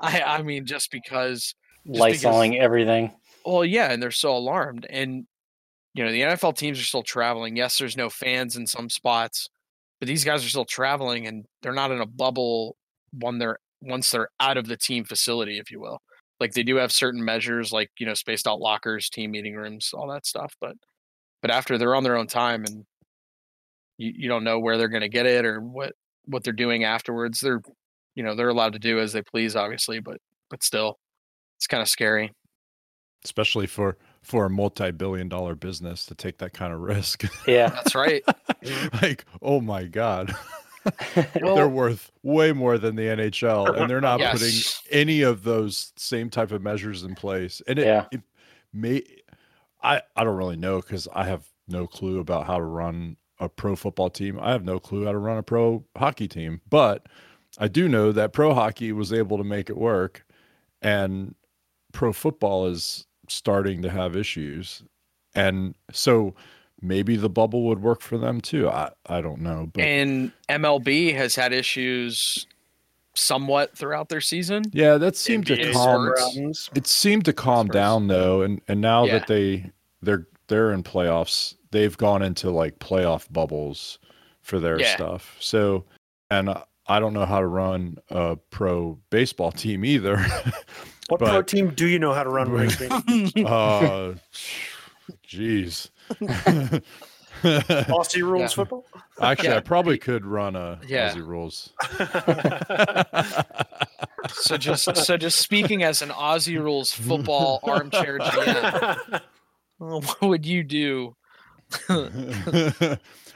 i 0.00 0.22
i 0.22 0.42
mean 0.42 0.64
just 0.64 0.90
because 0.90 1.54
Because- 1.86 2.22
Lysoling 2.22 2.58
everything. 2.58 3.12
Well, 3.44 3.64
yeah, 3.64 3.92
and 3.92 4.02
they're 4.02 4.10
so 4.10 4.36
alarmed. 4.36 4.86
And 4.90 5.26
you 5.94 6.04
know, 6.04 6.12
the 6.12 6.22
NFL 6.22 6.56
teams 6.56 6.78
are 6.78 6.84
still 6.84 7.02
traveling. 7.02 7.56
Yes, 7.56 7.78
there's 7.78 7.96
no 7.96 8.10
fans 8.10 8.56
in 8.56 8.66
some 8.66 8.90
spots, 8.90 9.48
but 9.98 10.08
these 10.08 10.24
guys 10.24 10.44
are 10.44 10.48
still 10.48 10.66
traveling 10.66 11.26
and 11.26 11.46
they're 11.62 11.72
not 11.72 11.90
in 11.90 12.02
a 12.02 12.06
bubble 12.06 12.76
when 13.12 13.38
they're 13.38 13.58
once 13.80 14.10
they're 14.10 14.28
out 14.40 14.58
of 14.58 14.66
the 14.66 14.76
team 14.76 15.04
facility, 15.04 15.58
if 15.58 15.70
you 15.70 15.80
will. 15.80 16.02
Like 16.38 16.52
they 16.52 16.62
do 16.62 16.76
have 16.76 16.92
certain 16.92 17.24
measures 17.24 17.72
like, 17.72 17.90
you 17.98 18.04
know, 18.04 18.12
spaced 18.14 18.46
out 18.46 18.60
lockers, 18.60 19.08
team 19.08 19.30
meeting 19.30 19.54
rooms, 19.54 19.90
all 19.94 20.08
that 20.08 20.26
stuff. 20.26 20.54
But 20.60 20.76
but 21.40 21.50
after 21.50 21.78
they're 21.78 21.94
on 21.94 22.04
their 22.04 22.16
own 22.18 22.26
time 22.26 22.64
and 22.66 22.84
you, 23.96 24.12
you 24.14 24.28
don't 24.28 24.44
know 24.44 24.58
where 24.58 24.76
they're 24.76 24.88
gonna 24.88 25.08
get 25.08 25.24
it 25.24 25.46
or 25.46 25.60
what 25.60 25.94
what 26.26 26.44
they're 26.44 26.52
doing 26.52 26.84
afterwards. 26.84 27.40
They're 27.40 27.62
you 28.14 28.22
know, 28.22 28.34
they're 28.34 28.48
allowed 28.48 28.74
to 28.74 28.78
do 28.78 28.98
as 28.98 29.12
they 29.14 29.22
please, 29.22 29.56
obviously, 29.56 30.00
but 30.00 30.18
but 30.50 30.62
still 30.62 30.98
it's 31.56 31.66
kind 31.66 31.82
of 31.82 31.88
scary. 31.88 32.32
especially 33.24 33.66
for 33.66 33.96
for 34.22 34.46
a 34.46 34.50
multi-billion 34.50 35.28
dollar 35.28 35.54
business 35.54 36.04
to 36.06 36.14
take 36.14 36.38
that 36.38 36.52
kind 36.52 36.72
of 36.72 36.80
risk. 36.80 37.24
Yeah. 37.46 37.68
That's 37.68 37.94
right. 37.94 38.24
like, 39.02 39.24
oh 39.42 39.60
my 39.60 39.84
god. 39.84 40.34
Well- 41.40 41.56
they're 41.56 41.68
worth 41.68 42.12
way 42.22 42.52
more 42.52 42.78
than 42.78 42.94
the 42.94 43.02
NHL 43.02 43.76
and 43.80 43.90
they're 43.90 44.00
not 44.00 44.20
Yes. 44.20 44.32
putting 44.38 45.00
any 45.00 45.22
of 45.22 45.42
those 45.42 45.92
same 45.96 46.30
type 46.30 46.52
of 46.52 46.62
measures 46.62 47.02
in 47.02 47.16
place. 47.16 47.60
And 47.66 47.78
it, 47.80 47.86
Yeah. 47.86 48.06
it 48.12 48.20
may 48.72 49.02
I 49.82 50.02
I 50.14 50.22
don't 50.24 50.36
really 50.36 50.56
know 50.56 50.80
cuz 50.82 51.08
I 51.12 51.24
have 51.24 51.48
no 51.66 51.88
clue 51.88 52.20
about 52.20 52.46
how 52.46 52.58
to 52.58 52.62
run 52.64 53.16
a 53.40 53.48
pro 53.48 53.74
football 53.74 54.10
team. 54.10 54.38
I 54.40 54.52
have 54.52 54.64
no 54.64 54.78
clue 54.78 55.04
how 55.06 55.12
to 55.12 55.18
run 55.18 55.38
a 55.38 55.42
pro 55.42 55.84
hockey 55.96 56.28
team, 56.28 56.60
but 56.70 57.06
I 57.58 57.66
do 57.68 57.88
know 57.88 58.12
that 58.12 58.32
pro 58.32 58.54
hockey 58.54 58.92
was 58.92 59.12
able 59.12 59.38
to 59.38 59.44
make 59.44 59.68
it 59.68 59.76
work 59.76 60.24
and 60.80 61.34
pro 61.96 62.12
football 62.12 62.66
is 62.66 63.06
starting 63.28 63.80
to 63.82 63.90
have 63.90 64.16
issues. 64.16 64.82
And 65.34 65.74
so 65.92 66.34
maybe 66.82 67.16
the 67.16 67.30
bubble 67.30 67.64
would 67.64 67.80
work 67.82 68.02
for 68.02 68.18
them 68.18 68.40
too. 68.42 68.68
I, 68.68 68.90
I 69.06 69.20
don't 69.22 69.40
know. 69.40 69.70
But 69.72 69.82
and 69.82 70.30
MLB 70.50 71.14
has 71.16 71.34
had 71.34 71.52
issues 71.54 72.46
somewhat 73.14 73.76
throughout 73.76 74.10
their 74.10 74.20
season. 74.20 74.64
yeah, 74.72 74.98
that 74.98 75.16
seemed 75.16 75.46
to 75.46 75.56
calm 75.72 76.04
sports. 76.04 76.20
problems. 76.22 76.70
it 76.74 76.86
seemed 76.86 77.24
to 77.24 77.32
calm 77.32 77.66
Spurs. 77.68 77.74
down 77.74 78.08
though. 78.08 78.42
And 78.42 78.60
and 78.68 78.80
now 78.82 79.04
Yeah. 79.06 79.18
that 79.18 79.26
they 79.26 79.70
they're 80.02 80.26
they're 80.48 80.72
in 80.72 80.82
playoffs, 80.82 81.54
they've 81.70 81.96
gone 81.96 82.22
into 82.22 82.50
like 82.50 82.78
playoff 82.78 83.26
bubbles 83.32 83.98
for 84.42 84.60
their 84.60 84.78
Yeah. 84.78 84.94
stuff. 84.94 85.36
So 85.40 85.84
and 86.30 86.50
I- 86.50 86.62
I 86.88 87.00
don't 87.00 87.14
know 87.14 87.26
how 87.26 87.40
to 87.40 87.46
run 87.48 87.96
a 88.10 88.36
pro 88.50 88.96
baseball 89.10 89.50
team 89.50 89.84
either. 89.84 90.24
What 91.08 91.20
pro 91.20 91.42
team 91.42 91.70
do 91.70 91.86
you 91.86 91.98
know 91.98 92.12
how 92.12 92.22
to 92.24 92.30
run? 92.30 92.50
Right. 92.50 92.68
Wingspan? 92.70 93.46
uh 93.46 94.14
jeez. 95.28 95.90
Aussie 97.42 98.22
rules 98.22 98.40
Yeah. 98.40 98.46
football. 98.48 98.84
Actually, 99.20 99.52
I 99.54 99.60
probably 99.60 99.98
could 99.98 100.24
run 100.24 100.56
a 100.56 100.80
Yeah. 100.86 101.10
Aussie 101.12 101.26
rules. 101.26 101.72
So 104.32 104.56
just 104.56 104.96
so 104.96 105.16
just 105.16 105.38
speaking 105.38 105.84
as 105.84 106.02
an 106.02 106.08
Aussie 106.08 106.58
rules 106.60 106.92
football 106.92 107.60
armchair 107.62 108.18
GM, 108.18 109.20
what 109.78 110.20
would 110.20 110.44
you 110.44 110.64
do? 110.64 111.14
well, 111.88 112.10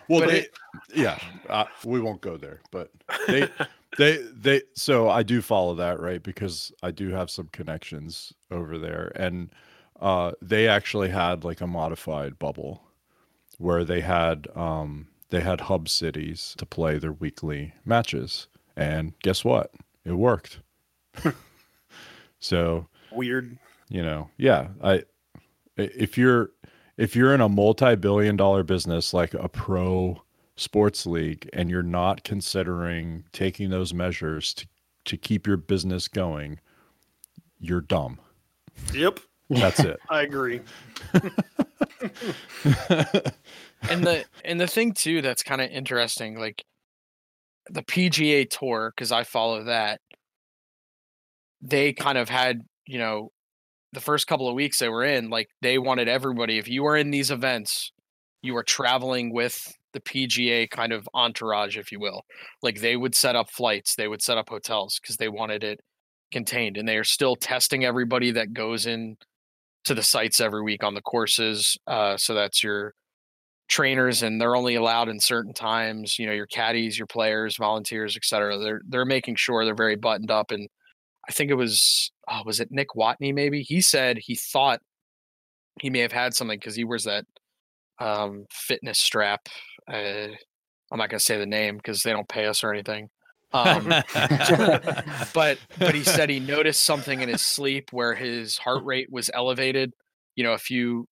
But 0.08 0.28
they, 0.28 0.40
it- 0.40 0.50
yeah, 0.94 1.18
uh, 1.48 1.66
we 1.84 2.00
won't 2.00 2.20
go 2.20 2.36
there, 2.36 2.60
but 2.72 2.90
they, 3.28 3.48
they, 3.98 4.18
they. 4.34 4.62
So 4.74 5.08
I 5.10 5.22
do 5.22 5.42
follow 5.42 5.74
that, 5.76 6.00
right? 6.00 6.22
Because 6.22 6.72
I 6.82 6.90
do 6.90 7.10
have 7.10 7.30
some 7.30 7.48
connections 7.52 8.32
over 8.50 8.78
there, 8.78 9.12
and 9.16 9.50
uh, 10.00 10.32
they 10.42 10.68
actually 10.68 11.08
had 11.10 11.44
like 11.44 11.60
a 11.60 11.66
modified 11.66 12.38
bubble 12.38 12.82
where 13.58 13.84
they 13.84 14.00
had, 14.00 14.46
um, 14.54 15.08
they 15.30 15.40
had 15.40 15.62
hub 15.62 15.88
cities 15.88 16.54
to 16.58 16.64
play 16.66 16.98
their 16.98 17.12
weekly 17.12 17.74
matches, 17.84 18.48
and 18.76 19.12
guess 19.22 19.44
what? 19.44 19.72
It 20.04 20.12
worked. 20.12 20.60
so 22.38 22.86
Weird. 23.12 23.58
you 23.88 24.02
know 24.02 24.28
yeah 24.38 24.68
i 24.82 25.02
if 25.76 26.16
you're 26.18 26.50
if 26.96 27.14
you're 27.16 27.34
in 27.34 27.40
a 27.40 27.48
multi-billion 27.48 28.36
dollar 28.36 28.62
business 28.62 29.12
like 29.14 29.34
a 29.34 29.48
pro 29.48 30.20
sports 30.60 31.06
league 31.06 31.48
and 31.52 31.70
you're 31.70 31.82
not 31.82 32.24
considering 32.24 33.24
taking 33.32 33.70
those 33.70 33.94
measures 33.94 34.54
to 34.54 34.66
to 35.06 35.16
keep 35.16 35.46
your 35.46 35.56
business 35.56 36.08
going 36.08 36.60
you're 37.58 37.80
dumb 37.80 38.20
Yep, 38.92 39.20
that's 39.48 39.80
it 39.80 39.98
I 40.10 40.22
agree. 40.22 40.60
And 43.88 44.04
the 44.04 44.24
and 44.44 44.60
the 44.60 44.66
thing 44.66 44.92
too 44.92 45.22
that's 45.22 45.42
kind 45.42 45.60
of 45.60 45.70
interesting, 45.70 46.38
like 46.38 46.64
the 47.70 47.82
PGA 47.82 48.48
Tour, 48.48 48.92
because 48.94 49.12
I 49.12 49.24
follow 49.24 49.64
that. 49.64 50.00
They 51.62 51.92
kind 51.92 52.18
of 52.18 52.28
had, 52.28 52.62
you 52.86 52.98
know, 52.98 53.30
the 53.92 54.00
first 54.00 54.26
couple 54.26 54.48
of 54.48 54.54
weeks 54.54 54.78
they 54.78 54.88
were 54.88 55.04
in, 55.04 55.30
like 55.30 55.48
they 55.62 55.78
wanted 55.78 56.08
everybody. 56.08 56.58
If 56.58 56.68
you 56.68 56.82
were 56.82 56.96
in 56.96 57.10
these 57.10 57.30
events, 57.30 57.92
you 58.42 58.54
were 58.54 58.62
traveling 58.62 59.32
with 59.32 59.72
the 59.92 60.00
PGA 60.00 60.68
kind 60.70 60.92
of 60.92 61.08
entourage, 61.14 61.76
if 61.76 61.92
you 61.92 62.00
will. 62.00 62.22
Like 62.62 62.80
they 62.80 62.96
would 62.96 63.14
set 63.14 63.36
up 63.36 63.50
flights, 63.50 63.94
they 63.94 64.08
would 64.08 64.22
set 64.22 64.38
up 64.38 64.48
hotels 64.48 64.98
because 65.00 65.16
they 65.16 65.28
wanted 65.28 65.64
it 65.64 65.80
contained, 66.32 66.76
and 66.76 66.88
they 66.88 66.96
are 66.96 67.04
still 67.04 67.36
testing 67.36 67.84
everybody 67.84 68.30
that 68.32 68.52
goes 68.52 68.86
in 68.86 69.16
to 69.84 69.94
the 69.94 70.02
sites 70.02 70.40
every 70.40 70.62
week 70.62 70.84
on 70.84 70.94
the 70.94 71.02
courses. 71.02 71.76
Uh, 71.86 72.16
so 72.16 72.34
that's 72.34 72.62
your 72.62 72.94
trainers 73.70 74.24
and 74.24 74.40
they're 74.40 74.56
only 74.56 74.74
allowed 74.74 75.08
in 75.08 75.20
certain 75.20 75.54
times 75.54 76.18
you 76.18 76.26
know 76.26 76.32
your 76.32 76.46
caddies 76.46 76.98
your 76.98 77.06
players 77.06 77.56
volunteers 77.56 78.16
etc 78.16 78.58
they're 78.58 78.80
they're 78.88 79.04
making 79.04 79.36
sure 79.36 79.64
they're 79.64 79.76
very 79.76 79.94
buttoned 79.94 80.30
up 80.30 80.50
and 80.50 80.68
i 81.28 81.32
think 81.32 81.52
it 81.52 81.54
was 81.54 82.10
oh, 82.28 82.42
was 82.44 82.58
it 82.58 82.72
nick 82.72 82.88
watney 82.96 83.32
maybe 83.32 83.62
he 83.62 83.80
said 83.80 84.18
he 84.18 84.34
thought 84.34 84.80
he 85.80 85.88
may 85.88 86.00
have 86.00 86.10
had 86.10 86.34
something 86.34 86.58
because 86.58 86.74
he 86.74 86.82
wears 86.82 87.04
that 87.04 87.24
um 88.00 88.46
fitness 88.50 88.98
strap 88.98 89.48
uh, 89.92 90.28
i'm 90.90 90.98
not 90.98 91.08
going 91.10 91.18
to 91.18 91.24
say 91.24 91.38
the 91.38 91.46
name 91.46 91.76
because 91.76 92.02
they 92.02 92.12
don't 92.12 92.28
pay 92.28 92.46
us 92.46 92.64
or 92.64 92.72
anything 92.72 93.08
um, 93.52 93.88
but 95.34 95.58
but 95.78 95.94
he 95.94 96.04
said 96.04 96.30
he 96.30 96.40
noticed 96.40 96.84
something 96.84 97.20
in 97.20 97.28
his 97.28 97.42
sleep 97.42 97.92
where 97.92 98.14
his 98.14 98.58
heart 98.58 98.84
rate 98.84 99.08
was 99.10 99.30
elevated 99.34 99.92
you 100.36 100.44
know 100.44 100.52
a 100.52 100.58
few 100.58 101.06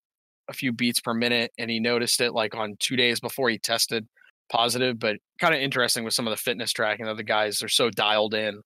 a 0.48 0.52
few 0.52 0.72
beats 0.72 1.00
per 1.00 1.14
minute 1.14 1.52
and 1.58 1.70
he 1.70 1.80
noticed 1.80 2.20
it 2.20 2.32
like 2.32 2.54
on 2.54 2.76
two 2.78 2.96
days 2.96 3.20
before 3.20 3.50
he 3.50 3.58
tested 3.58 4.06
positive 4.50 4.98
but 4.98 5.16
kind 5.38 5.54
of 5.54 5.60
interesting 5.60 6.04
with 6.04 6.14
some 6.14 6.26
of 6.26 6.30
the 6.30 6.36
fitness 6.36 6.72
tracking 6.72 7.06
of 7.06 7.16
the 7.16 7.24
guys 7.24 7.58
they're 7.58 7.68
so 7.68 7.90
dialed 7.90 8.34
in 8.34 8.62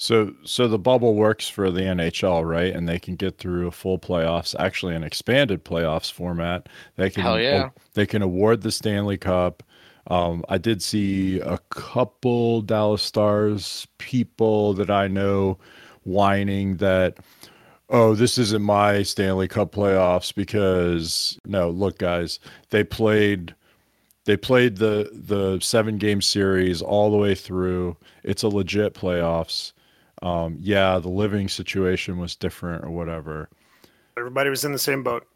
so 0.00 0.32
so 0.44 0.66
the 0.66 0.78
bubble 0.78 1.14
works 1.14 1.46
for 1.48 1.70
the 1.70 1.82
nhl 1.82 2.48
right 2.48 2.74
and 2.74 2.88
they 2.88 2.98
can 2.98 3.16
get 3.16 3.36
through 3.36 3.66
a 3.66 3.70
full 3.70 3.98
playoffs 3.98 4.54
actually 4.58 4.94
an 4.94 5.04
expanded 5.04 5.62
playoffs 5.64 6.10
format 6.10 6.68
they 6.96 7.10
can 7.10 7.22
Hell 7.22 7.38
yeah. 7.38 7.68
they 7.92 8.06
can 8.06 8.22
award 8.22 8.62
the 8.62 8.72
stanley 8.72 9.18
cup 9.18 9.62
Um, 10.06 10.44
I 10.48 10.58
did 10.58 10.82
see 10.82 11.40
a 11.40 11.58
couple 11.68 12.62
Dallas 12.62 13.02
Stars 13.02 13.86
people 13.98 14.72
that 14.74 14.90
I 14.90 15.06
know 15.08 15.58
whining 16.04 16.78
that, 16.78 17.18
oh, 17.88 18.14
this 18.14 18.38
isn't 18.38 18.62
my 18.62 19.02
Stanley 19.02 19.46
Cup 19.48 19.72
playoffs 19.72 20.34
because 20.34 21.38
no, 21.46 21.70
look, 21.70 21.98
guys, 21.98 22.40
they 22.70 22.82
played 22.82 23.54
they 24.24 24.36
played 24.36 24.76
the 24.78 25.10
the 25.12 25.60
seven 25.60 25.98
game 25.98 26.22
series 26.22 26.82
all 26.82 27.10
the 27.10 27.16
way 27.16 27.34
through. 27.34 27.96
It's 28.22 28.42
a 28.42 28.48
legit 28.48 28.94
playoffs. 28.94 29.72
Um, 30.22 30.56
yeah, 30.60 30.98
the 30.98 31.08
living 31.08 31.48
situation 31.48 32.18
was 32.18 32.36
different 32.36 32.84
or 32.84 32.90
whatever. 32.90 33.48
Everybody 34.18 34.50
was 34.50 34.64
in 34.64 34.72
the 34.72 34.78
same 34.78 35.02
boat. 35.02 35.26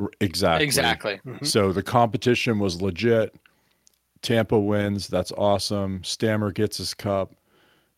R- 0.00 0.10
Exactly. 0.20 0.64
exactly 0.64 1.20
So 1.42 1.72
the 1.72 1.82
competition 1.82 2.58
was 2.58 2.80
legit. 2.80 3.34
Tampa 4.22 4.58
wins. 4.58 5.08
That's 5.08 5.32
awesome. 5.32 6.02
Stammer 6.02 6.50
gets 6.50 6.78
his 6.78 6.94
cup. 6.94 7.32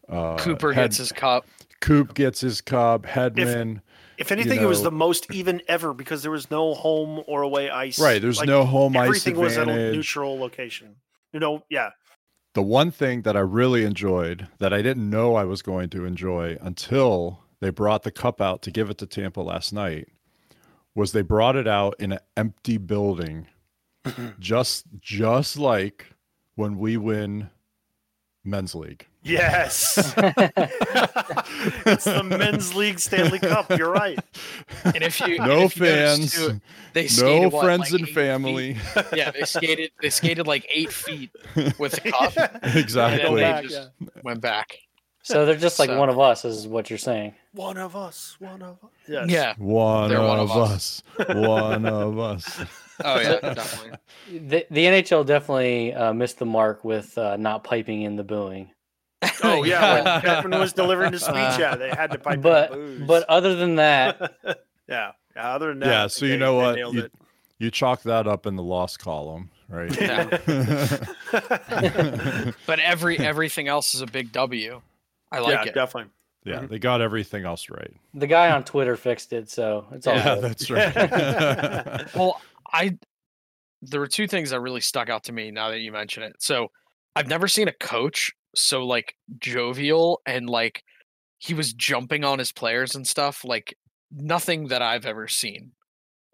Uh, 0.08 0.36
cooper 0.38 0.72
Head- 0.72 0.84
gets 0.84 0.96
his 0.96 1.12
cup 1.12 1.46
Coop 1.80 2.14
gets 2.14 2.40
his 2.40 2.60
cup. 2.60 3.04
Hedman. 3.04 3.82
If 4.16 4.32
anything, 4.32 4.60
it 4.60 4.66
was 4.66 4.82
the 4.82 4.90
most 4.90 5.30
even 5.32 5.62
ever 5.68 5.94
because 5.94 6.22
there 6.22 6.32
was 6.32 6.50
no 6.50 6.74
home 6.74 7.22
or 7.28 7.42
away 7.42 7.70
ice. 7.70 8.00
right. 8.00 8.20
There's 8.20 8.38
Like, 8.38 8.48
no 8.48 8.64
home 8.64 8.96
ice 8.96 9.04
everything 9.06 9.36
was 9.36 9.56
at 9.56 9.68
a 9.68 9.92
neutral 9.92 10.36
location. 10.40 10.96
You 11.32 11.38
know, 11.38 11.62
yeah. 11.70 11.90
The 12.58 12.62
one 12.62 12.90
thing 12.90 13.22
that 13.22 13.36
I 13.36 13.38
really 13.38 13.84
enjoyed 13.84 14.48
that 14.58 14.72
I 14.72 14.82
didn't 14.82 15.08
know 15.08 15.36
I 15.36 15.44
was 15.44 15.62
going 15.62 15.90
to 15.90 16.04
enjoy 16.04 16.58
until 16.60 17.44
they 17.60 17.70
brought 17.70 18.02
the 18.02 18.10
cup 18.10 18.40
out 18.40 18.62
to 18.62 18.72
give 18.72 18.90
it 18.90 18.98
to 18.98 19.06
Tampa 19.06 19.42
last 19.42 19.72
night 19.72 20.08
was 20.92 21.12
they 21.12 21.22
brought 21.22 21.54
it 21.54 21.68
out 21.68 21.94
in 22.00 22.10
an 22.10 22.18
empty 22.36 22.76
building 22.76 23.46
just 24.40 24.86
just 24.98 25.56
like 25.56 26.06
when 26.56 26.78
we 26.78 26.96
win 26.96 27.50
men's 28.42 28.74
league. 28.74 29.06
Yes. 29.28 29.96
it's 31.86 32.04
the 32.04 32.22
men's 32.24 32.74
league 32.74 32.98
Stanley 32.98 33.38
Cup. 33.38 33.70
You're 33.76 33.90
right. 33.90 34.18
And 34.84 35.02
if 35.02 35.20
you 35.20 35.38
no 35.38 35.62
if 35.62 35.76
you 35.76 35.86
fans, 35.86 36.32
too, 36.32 36.60
they 36.92 37.08
no 37.18 37.48
what, 37.48 37.64
friends 37.64 37.92
like 37.92 38.00
and 38.00 38.08
family. 38.10 38.74
feet? 38.74 39.04
Yeah, 39.14 39.30
they 39.30 39.42
skated. 39.42 39.90
They 40.00 40.10
skated 40.10 40.46
like 40.46 40.66
eight 40.74 40.92
feet 40.92 41.30
with 41.78 41.92
the 41.92 42.10
cup. 42.10 42.32
And 42.62 42.76
exactly. 42.76 43.22
then 43.22 43.36
back, 43.36 43.62
they 43.62 43.68
just 43.68 43.90
yeah. 44.00 44.08
went 44.22 44.40
back. 44.40 44.78
so 45.22 45.44
they're 45.46 45.56
just 45.56 45.78
like 45.78 45.90
So- 45.90 45.98
one 45.98 46.08
of 46.08 46.18
us, 46.18 46.44
is 46.44 46.66
what 46.66 46.90
you're 46.90 46.98
saying. 46.98 47.34
One 47.52 47.76
of 47.76 47.96
us. 47.96 48.36
One 48.38 48.62
of 48.62 48.78
us. 48.84 48.90
Yes. 49.08 49.26
Yeah. 49.28 49.54
One, 49.58 50.12
of, 50.12 50.24
one 50.24 50.38
of 50.38 50.50
us. 50.50 51.02
one 51.16 51.86
of 51.86 52.18
us. 52.18 52.60
Oh 53.04 53.20
yeah, 53.20 53.38
definitely. 53.54 53.96
The, 54.48 54.66
the 54.72 54.84
NHL 54.86 55.24
definitely 55.24 55.94
uh, 55.94 56.12
missed 56.12 56.40
the 56.40 56.46
mark 56.46 56.84
with 56.84 57.16
uh, 57.16 57.36
not 57.36 57.62
piping 57.62 58.02
in 58.02 58.16
the 58.16 58.24
booing. 58.24 58.72
Oh 59.42 59.64
yeah. 59.64 59.94
When 59.94 60.04
Captain 60.22 60.50
was 60.58 60.72
delivering 60.72 61.12
the 61.12 61.18
speech, 61.18 61.34
Uh, 61.34 61.56
yeah, 61.58 61.74
they 61.76 61.90
had 61.90 62.10
to 62.12 62.18
pipe 62.18 62.40
But 62.40 62.72
in 62.72 62.78
booze. 62.98 63.06
but 63.06 63.24
other 63.28 63.54
than 63.56 63.76
that, 63.76 64.34
yeah. 64.88 65.12
yeah. 65.34 65.54
Other 65.54 65.68
than 65.68 65.80
that, 65.80 65.86
Yeah, 65.86 66.06
so 66.06 66.20
think 66.20 66.32
you 66.32 66.38
know 66.38 66.54
what? 66.54 66.78
You, 66.78 67.08
you 67.58 67.70
chalk 67.70 68.02
that 68.02 68.26
up 68.28 68.46
in 68.46 68.54
the 68.56 68.62
loss 68.62 68.96
column, 68.96 69.50
right? 69.68 69.90
Yeah. 70.00 70.24
But 72.66 72.80
every 72.80 73.18
everything 73.18 73.68
else 73.68 73.94
is 73.94 74.00
a 74.00 74.06
big 74.06 74.32
W. 74.32 74.80
I 75.32 75.38
like 75.40 75.52
yeah, 75.52 75.64
it. 75.64 75.74
definitely. 75.74 76.10
yeah, 76.44 76.60
they 76.66 76.78
got 76.78 77.00
everything 77.02 77.44
else 77.44 77.68
right. 77.70 77.92
the 78.14 78.26
guy 78.26 78.50
on 78.50 78.64
Twitter 78.64 78.96
fixed 78.96 79.32
it, 79.32 79.50
so 79.50 79.86
it's 79.92 80.06
all 80.06 80.14
Yeah, 80.14 80.34
good. 80.36 80.44
that's 80.44 80.70
right. 80.70 82.14
Well, 82.14 82.40
I 82.72 82.96
there 83.82 84.00
were 84.00 84.06
two 84.08 84.26
things 84.26 84.50
that 84.50 84.60
really 84.60 84.80
stuck 84.80 85.08
out 85.08 85.24
to 85.24 85.32
me 85.32 85.50
now 85.50 85.70
that 85.70 85.80
you 85.80 85.92
mention 85.92 86.22
it. 86.22 86.36
So 86.40 86.70
I've 87.14 87.28
never 87.28 87.46
seen 87.48 87.68
a 87.68 87.72
coach 87.72 88.32
so 88.58 88.84
like 88.86 89.14
jovial 89.38 90.20
and 90.26 90.48
like 90.48 90.82
he 91.38 91.54
was 91.54 91.72
jumping 91.72 92.24
on 92.24 92.38
his 92.38 92.52
players 92.52 92.94
and 92.94 93.06
stuff 93.06 93.44
like 93.44 93.76
nothing 94.10 94.68
that 94.68 94.82
I've 94.82 95.06
ever 95.06 95.28
seen 95.28 95.72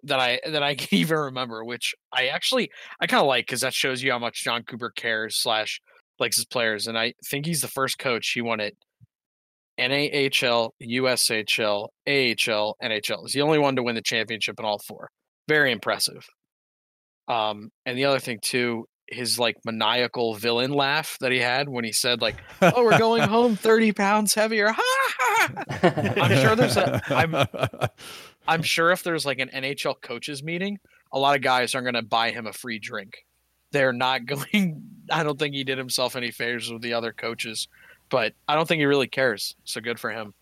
that 0.05 0.21
I 0.21 0.41
that 0.47 0.63
I 0.63 0.75
can 0.75 0.99
even 0.99 1.19
remember. 1.19 1.65
Which 1.65 1.95
I 2.13 2.27
actually 2.27 2.71
I 3.01 3.07
kind 3.07 3.21
of 3.21 3.27
like 3.27 3.47
because 3.47 3.61
that 3.63 3.75
shows 3.75 4.03
you 4.03 4.13
how 4.13 4.19
much 4.19 4.45
John 4.45 4.63
Cooper 4.63 4.91
cares 4.91 5.37
slash 5.37 5.81
likes 6.19 6.37
his 6.37 6.45
players. 6.45 6.87
And 6.87 6.99
I 6.99 7.15
think 7.27 7.47
he's 7.47 7.61
the 7.61 7.69
first 7.69 7.99
coach. 7.99 8.31
He 8.31 8.41
won 8.41 8.61
it 8.61 8.77
NAHL, 9.79 10.71
USHL, 10.83 11.89
AHL, 12.07 12.77
NHL. 12.83 13.23
He's 13.23 13.33
the 13.33 13.43
only 13.43 13.59
one 13.59 13.77
to 13.77 13.83
win 13.83 13.97
the 13.97 14.03
championship 14.03 14.57
in 14.59 14.65
all 14.65 14.79
four. 14.79 15.11
Very 15.49 15.73
impressive. 15.73 16.27
Um, 17.27 17.71
and 17.87 17.99
the 17.99 18.05
other 18.05 18.21
thing 18.21 18.39
too, 18.43 18.87
his 19.07 19.39
like 19.39 19.57
maniacal 19.65 20.35
villain 20.35 20.73
laugh 20.73 21.17
that 21.21 21.31
he 21.33 21.39
had 21.39 21.69
when 21.69 21.85
he 21.85 21.93
said 21.93 22.21
like, 22.23 22.37
"Oh, 22.63 22.85
we're 22.85 22.99
going 22.99 23.23
home 23.23 23.57
thirty 23.57 23.93
pounds 23.93 24.35
heavier." 24.35 24.69
Ha, 24.73 24.83
ha, 24.83 25.49
ha. 25.71 26.13
I'm 26.23 26.37
sure 26.43 26.57
there's 26.57 26.77
a- 26.77 27.03
I'm- 27.15 27.89
I'm 28.47 28.63
sure 28.63 28.91
if 28.93 29.03
there's 29.03 29.25
like 29.25 29.39
an 29.39 29.49
NHL 29.55 30.01
coaches 30.03 30.43
meeting, 30.43 30.79
a 31.13 31.19
lot 31.19 31.35
of 31.37 31.43
guys 31.43 31.75
aren't 31.75 31.87
going 31.87 31.95
to 31.95 32.03
buy 32.03 32.31
him 32.31 32.47
a 32.47 32.53
free 32.53 32.79
drink. 32.79 33.25
They're 33.73 33.93
not 33.93 34.27
going. 34.27 34.83
I 35.11 35.23
don't 35.23 35.39
think 35.39 35.55
he 35.55 35.65
did 35.65 35.79
himself 35.79 36.15
any 36.17 36.31
favors 36.31 36.71
with 36.73 36.83
the 36.83 36.93
other 36.95 37.13
coaches, 37.13 37.69
but 38.11 38.35
I 38.49 38.55
don't 38.55 38.67
think 38.69 38.81
he 38.81 38.85
really 38.87 39.07
cares. 39.09 39.55
So 39.65 39.81
good 39.81 39.99
for 39.99 40.11
him. 40.11 40.35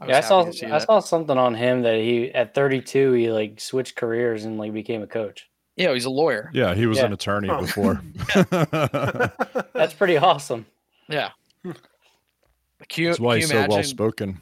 was 0.00 0.08
yeah, 0.08 0.18
I 0.18 0.20
saw 0.20 0.40
I 0.42 0.50
that. 0.70 0.82
saw 0.86 1.00
something 1.00 1.36
on 1.38 1.54
him 1.54 1.82
that 1.82 1.96
he 1.96 2.30
at 2.32 2.54
32 2.54 3.12
he 3.12 3.30
like 3.32 3.60
switched 3.60 3.96
careers 3.96 4.44
and 4.44 4.56
like 4.58 4.72
became 4.72 5.02
a 5.02 5.06
coach. 5.08 5.48
Yeah, 5.78 5.94
he's 5.94 6.04
a 6.04 6.10
lawyer. 6.10 6.50
yeah, 6.52 6.74
he 6.74 6.86
was 6.86 6.98
Yeah. 6.98 7.06
an 7.06 7.12
attorney 7.12 7.48
Oh. 7.48 7.60
before. 7.60 8.00
That's 9.72 9.94
pretty 9.94 10.16
awesome. 10.16 10.66
Yeah. 11.08 11.30
Can 11.62 13.04
you, 13.04 13.06
That's 13.08 13.20
why 13.20 13.36
he's 13.36 13.50
you 13.50 13.56
so 13.60 13.66
well 13.68 13.82
spoken. 13.82 14.40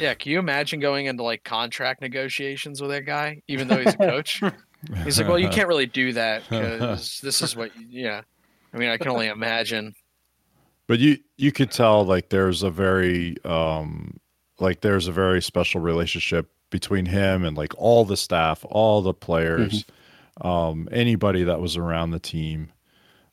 Yeah, 0.00 0.14
can 0.14 0.32
you 0.32 0.38
imagine 0.38 0.80
going 0.80 1.06
into 1.06 1.22
like 1.22 1.44
contract 1.44 2.00
negotiations 2.00 2.80
with 2.80 2.90
that 2.90 3.06
guy, 3.06 3.42
even 3.48 3.68
though 3.68 3.78
he's 3.78 3.94
a 3.94 3.98
coach? 3.98 4.42
He's 5.04 5.18
like, 5.18 5.26
well, 5.26 5.38
you 5.38 5.48
can't 5.48 5.66
really 5.68 5.86
do 5.86 6.12
that 6.12 6.42
because 6.48 7.20
this 7.20 7.42
is 7.42 7.56
what. 7.56 7.74
you- 7.76 8.02
Yeah, 8.04 8.20
I 8.72 8.76
mean, 8.76 8.88
I 8.90 8.96
can 8.98 9.08
only 9.08 9.26
imagine. 9.26 9.94
But 10.86 11.00
you 11.00 11.18
you 11.36 11.50
could 11.50 11.70
tell 11.72 12.04
like 12.04 12.28
there's 12.28 12.62
a 12.62 12.70
very 12.70 13.36
um 13.44 14.20
like 14.60 14.82
there's 14.82 15.08
a 15.08 15.12
very 15.12 15.42
special 15.42 15.80
relationship 15.80 16.48
between 16.70 17.06
him 17.06 17.44
and 17.44 17.56
like 17.56 17.72
all 17.78 18.04
the 18.04 18.16
staff, 18.16 18.64
all 18.68 19.02
the 19.02 19.14
players, 19.14 19.84
um 20.40 20.88
anybody 20.92 21.44
that 21.44 21.60
was 21.60 21.76
around 21.76 22.10
the 22.10 22.18
team. 22.20 22.72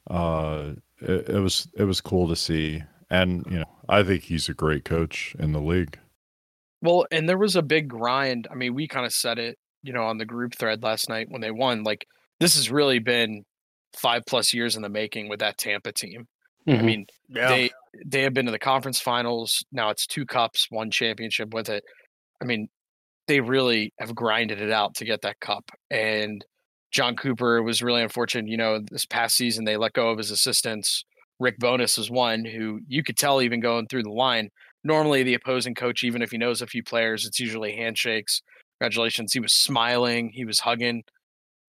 Uh 0.09 0.73
it, 1.01 1.29
it 1.29 1.39
was 1.39 1.67
it 1.75 1.83
was 1.85 2.01
cool 2.01 2.27
to 2.29 2.35
see. 2.35 2.83
And 3.09 3.45
you 3.49 3.59
know, 3.59 3.69
I 3.89 4.03
think 4.03 4.23
he's 4.23 4.49
a 4.49 4.53
great 4.53 4.85
coach 4.85 5.35
in 5.39 5.51
the 5.51 5.61
league. 5.61 5.99
Well, 6.81 7.05
and 7.11 7.29
there 7.29 7.37
was 7.37 7.55
a 7.55 7.61
big 7.61 7.87
grind. 7.87 8.47
I 8.51 8.55
mean, 8.55 8.73
we 8.73 8.87
kind 8.87 9.05
of 9.05 9.13
said 9.13 9.39
it, 9.39 9.57
you 9.83 9.93
know, 9.93 10.03
on 10.03 10.17
the 10.17 10.25
group 10.25 10.55
thread 10.55 10.83
last 10.83 11.07
night 11.09 11.27
when 11.29 11.41
they 11.41 11.51
won. 11.51 11.83
Like, 11.83 12.05
this 12.39 12.55
has 12.55 12.69
really 12.69 12.99
been 12.99 13.45
five 13.95 14.23
plus 14.27 14.53
years 14.53 14.75
in 14.75 14.81
the 14.81 14.89
making 14.89 15.29
with 15.29 15.39
that 15.39 15.57
Tampa 15.57 15.91
team. 15.93 16.27
I 16.67 16.71
Mhm. 16.71 16.83
mean, 16.83 17.05
Yeah. 17.29 17.47
they 17.49 17.71
they 18.05 18.21
have 18.23 18.33
been 18.33 18.45
to 18.47 18.51
the 18.51 18.59
conference 18.59 18.99
finals. 18.99 19.63
Now 19.71 19.89
it's 19.91 20.07
two 20.07 20.25
cups, 20.25 20.67
one 20.69 20.89
championship 20.91 21.53
with 21.53 21.69
it. 21.69 21.83
I 22.41 22.45
mean, 22.45 22.69
they 23.27 23.41
really 23.41 23.93
have 23.99 24.15
grinded 24.15 24.61
it 24.61 24.71
out 24.71 24.95
to 24.95 25.05
get 25.05 25.21
that 25.23 25.39
cup. 25.41 25.71
And 25.91 26.43
John 26.93 27.15
Cooper 27.15 27.61
was 27.63 27.81
really 27.81 28.01
unfortunate. 28.01 28.47
You 28.47 28.57
know, 28.57 28.79
this 28.79 29.05
past 29.05 29.35
season 29.35 29.65
they 29.65 29.77
let 29.77 29.93
go 29.93 30.09
of 30.09 30.17
his 30.17 30.31
assistants. 30.31 31.03
Rick 31.39 31.59
Bowness 31.59 31.97
was 31.97 32.09
one 32.09 32.45
who 32.45 32.79
you 32.87 33.03
could 33.03 33.17
tell 33.17 33.41
even 33.41 33.59
going 33.59 33.87
through 33.87 34.03
the 34.03 34.11
line. 34.11 34.49
Normally, 34.83 35.23
the 35.23 35.33
opposing 35.33 35.75
coach, 35.75 36.03
even 36.03 36.21
if 36.21 36.31
he 36.31 36.37
knows 36.37 36.61
a 36.61 36.67
few 36.67 36.83
players, 36.83 37.25
it's 37.25 37.39
usually 37.39 37.75
handshakes. 37.75 38.41
Congratulations. 38.79 39.33
He 39.33 39.39
was 39.39 39.53
smiling. 39.53 40.31
He 40.33 40.45
was 40.45 40.59
hugging. 40.59 41.03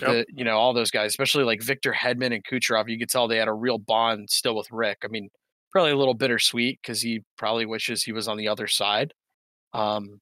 Yep. 0.01 0.11
The, 0.11 0.27
you 0.35 0.45
know, 0.45 0.59
all 0.59 0.75
those 0.75 0.91
guys, 0.91 1.13
especially 1.13 1.45
like 1.45 1.63
Victor 1.63 1.93
Hedman 1.93 2.35
and 2.35 2.45
Kucherov, 2.45 2.89
you 2.89 2.99
could 2.99 3.09
tell 3.09 3.27
they 3.27 3.39
had 3.39 3.49
a 3.49 3.53
real 3.53 3.79
bond 3.79 4.29
still 4.31 4.57
with 4.57 4.71
Rick. 4.71 4.99
I 5.05 5.09
mean, 5.09 5.29
probably 5.73 5.93
a 5.93 5.97
little 5.97 6.15
bittersweet 6.15 6.81
because 6.83 7.01
he 7.01 7.23
probably 7.39 7.67
wishes 7.67 8.03
he 8.03 8.13
was 8.13 8.29
on 8.29 8.37
the 8.37 8.49
other 8.49 8.67
side. 8.67 9.15
Um, 9.73 10.21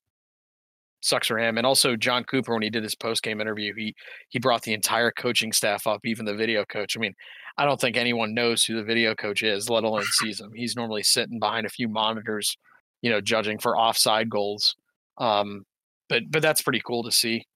sucks 1.02 1.26
for 1.26 1.38
him. 1.38 1.58
And 1.58 1.66
also 1.66 1.96
John 1.96 2.24
Cooper, 2.24 2.54
when 2.54 2.62
he 2.62 2.70
did 2.70 2.82
his 2.82 2.94
post 2.94 3.22
game 3.22 3.40
interview, 3.40 3.74
he 3.74 3.94
he 4.28 4.38
brought 4.38 4.62
the 4.62 4.72
entire 4.72 5.10
coaching 5.10 5.52
staff 5.52 5.86
up, 5.86 6.00
even 6.04 6.24
the 6.24 6.34
video 6.34 6.64
coach. 6.64 6.96
I 6.96 7.00
mean, 7.00 7.14
I 7.58 7.64
don't 7.66 7.80
think 7.80 7.96
anyone 7.96 8.34
knows 8.34 8.64
who 8.64 8.76
the 8.76 8.84
video 8.84 9.14
coach 9.14 9.42
is, 9.42 9.68
let 9.68 9.84
alone 9.84 10.04
sees 10.04 10.40
him. 10.40 10.52
He's 10.54 10.76
normally 10.76 11.02
sitting 11.02 11.38
behind 11.38 11.66
a 11.66 11.70
few 11.70 11.88
monitors, 11.88 12.56
you 13.02 13.10
know, 13.10 13.20
judging 13.20 13.58
for 13.58 13.76
offside 13.76 14.30
goals. 14.30 14.76
Um, 15.18 15.66
but 16.08 16.22
but 16.30 16.42
that's 16.42 16.62
pretty 16.62 16.80
cool 16.84 17.02
to 17.02 17.12
see. 17.12 17.46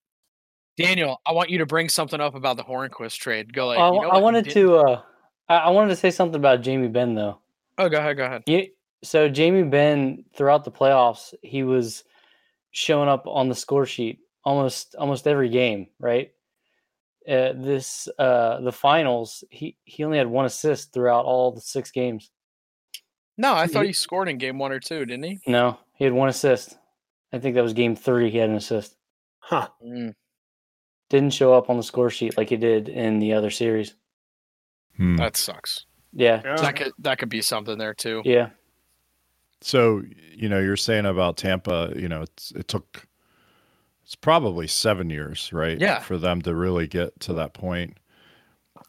Daniel, 0.76 1.20
I 1.24 1.32
want 1.32 1.48
you 1.48 1.58
to 1.58 1.66
bring 1.66 1.88
something 1.88 2.20
up 2.20 2.34
about 2.34 2.58
the 2.58 2.64
Hornqvist 2.64 3.16
trade. 3.16 3.52
Go 3.52 3.70
I, 3.70 3.90
you 3.92 4.02
know 4.02 4.10
I 4.10 4.18
wanted 4.18 4.50
to 4.50 4.76
uh 4.76 5.02
I, 5.48 5.56
I 5.56 5.70
wanted 5.70 5.90
to 5.90 5.96
say 5.96 6.10
something 6.10 6.36
about 6.36 6.60
Jamie 6.60 6.88
Benn 6.88 7.14
though. 7.14 7.38
Oh, 7.78 7.88
go 7.88 7.98
ahead, 7.98 8.16
go 8.16 8.24
ahead. 8.24 8.42
You, 8.46 8.66
so 9.02 9.28
Jamie 9.28 9.62
Benn 9.62 10.24
throughout 10.34 10.64
the 10.64 10.70
playoffs, 10.70 11.34
he 11.42 11.62
was 11.62 12.04
showing 12.76 13.08
up 13.08 13.26
on 13.26 13.48
the 13.48 13.54
score 13.54 13.86
sheet 13.86 14.18
almost 14.44 14.94
almost 14.98 15.26
every 15.26 15.48
game, 15.48 15.86
right? 15.98 16.30
Uh, 17.26 17.52
this 17.56 18.06
uh 18.18 18.60
the 18.60 18.70
finals, 18.72 19.42
he 19.50 19.76
he 19.84 20.04
only 20.04 20.18
had 20.18 20.26
one 20.26 20.44
assist 20.44 20.92
throughout 20.92 21.24
all 21.24 21.52
the 21.52 21.60
six 21.60 21.90
games. 21.90 22.30
No, 23.38 23.54
I 23.54 23.66
thought 23.66 23.80
you- 23.80 23.86
he 23.88 23.92
scored 23.92 24.28
in 24.28 24.38
game 24.38 24.58
one 24.58 24.72
or 24.72 24.78
two, 24.80 25.04
didn't 25.06 25.24
he? 25.24 25.38
No, 25.46 25.78
he 25.94 26.04
had 26.04 26.12
one 26.12 26.28
assist. 26.28 26.76
I 27.32 27.38
think 27.38 27.54
that 27.54 27.62
was 27.64 27.72
game 27.72 27.96
three. 27.96 28.30
He 28.30 28.38
had 28.38 28.50
an 28.50 28.56
assist. 28.56 28.94
Huh. 29.40 29.68
Mm. 29.84 30.14
Didn't 31.08 31.32
show 31.34 31.54
up 31.54 31.70
on 31.70 31.76
the 31.76 31.82
score 31.82 32.10
sheet 32.10 32.36
like 32.36 32.50
he 32.50 32.56
did 32.56 32.88
in 32.88 33.18
the 33.20 33.32
other 33.32 33.50
series. 33.50 33.94
Hmm. 34.96 35.16
That 35.16 35.36
sucks. 35.36 35.86
Yeah, 36.12 36.40
Yeah. 36.44 36.56
That 36.56 36.76
could 36.76 36.92
that 37.00 37.18
could 37.18 37.28
be 37.28 37.42
something 37.42 37.78
there 37.78 37.94
too. 37.94 38.22
yeah. 38.24 38.50
So, 39.66 40.04
you 40.32 40.48
know, 40.48 40.60
you're 40.60 40.76
saying 40.76 41.06
about 41.06 41.36
Tampa, 41.36 41.92
you 41.96 42.08
know, 42.08 42.22
it's, 42.22 42.52
it 42.52 42.68
took, 42.68 43.04
it's 44.04 44.14
probably 44.14 44.68
seven 44.68 45.10
years, 45.10 45.52
right? 45.52 45.76
Yeah. 45.80 45.98
For 45.98 46.18
them 46.18 46.40
to 46.42 46.54
really 46.54 46.86
get 46.86 47.18
to 47.22 47.32
that 47.32 47.52
point. 47.52 47.98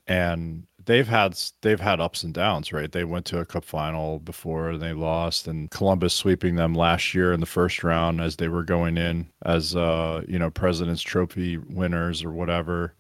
And 0.06 0.68
they've 0.86 1.08
had, 1.08 1.36
they've 1.62 1.80
had 1.80 2.00
ups 2.00 2.22
and 2.22 2.32
downs, 2.32 2.72
right? 2.72 2.92
They 2.92 3.06
went 3.06 3.26
to 3.26 3.40
a 3.40 3.46
cup 3.46 3.66
final 3.66 4.20
before 4.20 4.70
and 4.70 4.80
they 4.80 4.94
lost 4.94 5.48
and 5.48 5.72
Columbus 5.72 6.14
sweeping 6.14 6.58
them 6.58 6.76
last 6.76 7.16
year 7.16 7.34
in 7.34 7.40
the 7.40 7.48
first 7.48 7.84
round 7.84 8.22
as 8.22 8.36
they 8.36 8.48
were 8.48 8.64
going 8.64 8.98
in 8.98 9.32
as, 9.46 9.76
uh, 9.76 10.22
you 10.28 10.38
know, 10.38 10.52
President's 10.52 11.02
Trophy 11.02 11.58
winners 11.58 12.24
or 12.24 12.32
whatever. 12.32 12.94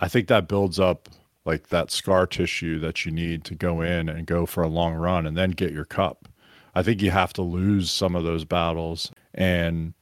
I 0.00 0.08
think 0.08 0.28
that 0.28 0.48
builds 0.48 0.80
up 0.80 1.10
like 1.44 1.68
that 1.68 1.90
scar 1.90 2.26
tissue 2.26 2.78
that 2.78 3.04
you 3.04 3.12
need 3.12 3.44
to 3.44 3.54
go 3.54 3.82
in 3.82 4.08
and 4.08 4.24
go 4.26 4.46
for 4.46 4.62
a 4.62 4.68
long 4.68 4.94
run 4.94 5.26
and 5.26 5.36
then 5.36 5.50
get 5.50 5.72
your 5.72 5.84
cup. 5.84 6.26
I 6.74 6.82
think 6.82 7.02
you 7.02 7.10
have 7.10 7.32
to 7.34 7.42
lose 7.42 7.90
some 7.90 8.16
of 8.16 8.24
those 8.24 8.44
battles. 8.44 9.12
And 9.34 9.94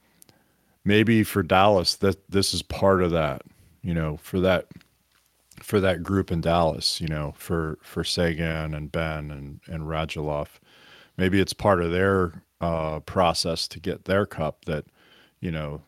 maybe 0.85 1.23
for 1.23 1.43
Dallas, 1.43 1.95
that 1.95 2.29
this 2.29 2.53
is 2.53 2.61
part 2.61 3.01
of 3.01 3.11
that, 3.11 3.43
you 3.81 3.93
know, 3.93 4.17
for 4.17 4.39
that 4.39 4.67
for 5.61 5.79
that 5.79 6.01
group 6.01 6.31
in 6.31 6.41
Dallas, 6.41 6.99
you 6.99 7.07
know, 7.07 7.33
for 7.37 7.77
for 7.81 8.03
Seguin 8.03 8.73
and 8.73 8.91
Benn 8.91 9.31
and 9.31 9.59
and 9.67 9.83
Radulov. 9.83 10.47
maybe 11.17 11.39
it's 11.39 11.53
part 11.53 11.81
of 11.81 11.91
their 11.91 12.43
uh, 12.61 12.99
process 13.01 13.67
to 13.67 13.79
get 13.79 14.05
their 14.05 14.25
cup 14.25 14.65
that 14.65 14.85
you 15.39 15.51
know 15.51 15.81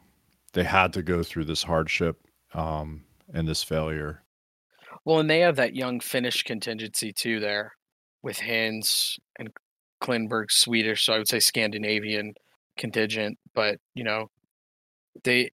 they 0.54 0.64
had 0.64 0.94
to 0.94 1.02
go 1.02 1.24
through 1.24 1.46
this 1.46 1.64
hardship 1.64 2.28
um, 2.54 3.04
and 3.34 3.48
this 3.48 3.64
failure. 3.64 4.22
Well, 5.06 5.20
and 5.20 5.30
they 5.30 5.40
have 5.40 5.58
that 5.58 5.76
young 5.76 6.00
Finnish 6.00 6.44
contingency 6.44 7.12
too 7.12 7.40
there 7.40 7.74
with 8.22 8.38
Hintz 8.38 9.18
and 9.38 9.50
Klingberg 10.04 10.52
Swedish, 10.52 11.06
so 11.06 11.14
I 11.14 11.18
would 11.18 11.28
say 11.28 11.40
Scandinavian 11.40 12.34
contingent. 12.78 13.38
But 13.56 13.78
you 13.96 14.04
know, 14.04 14.30
they, 15.24 15.52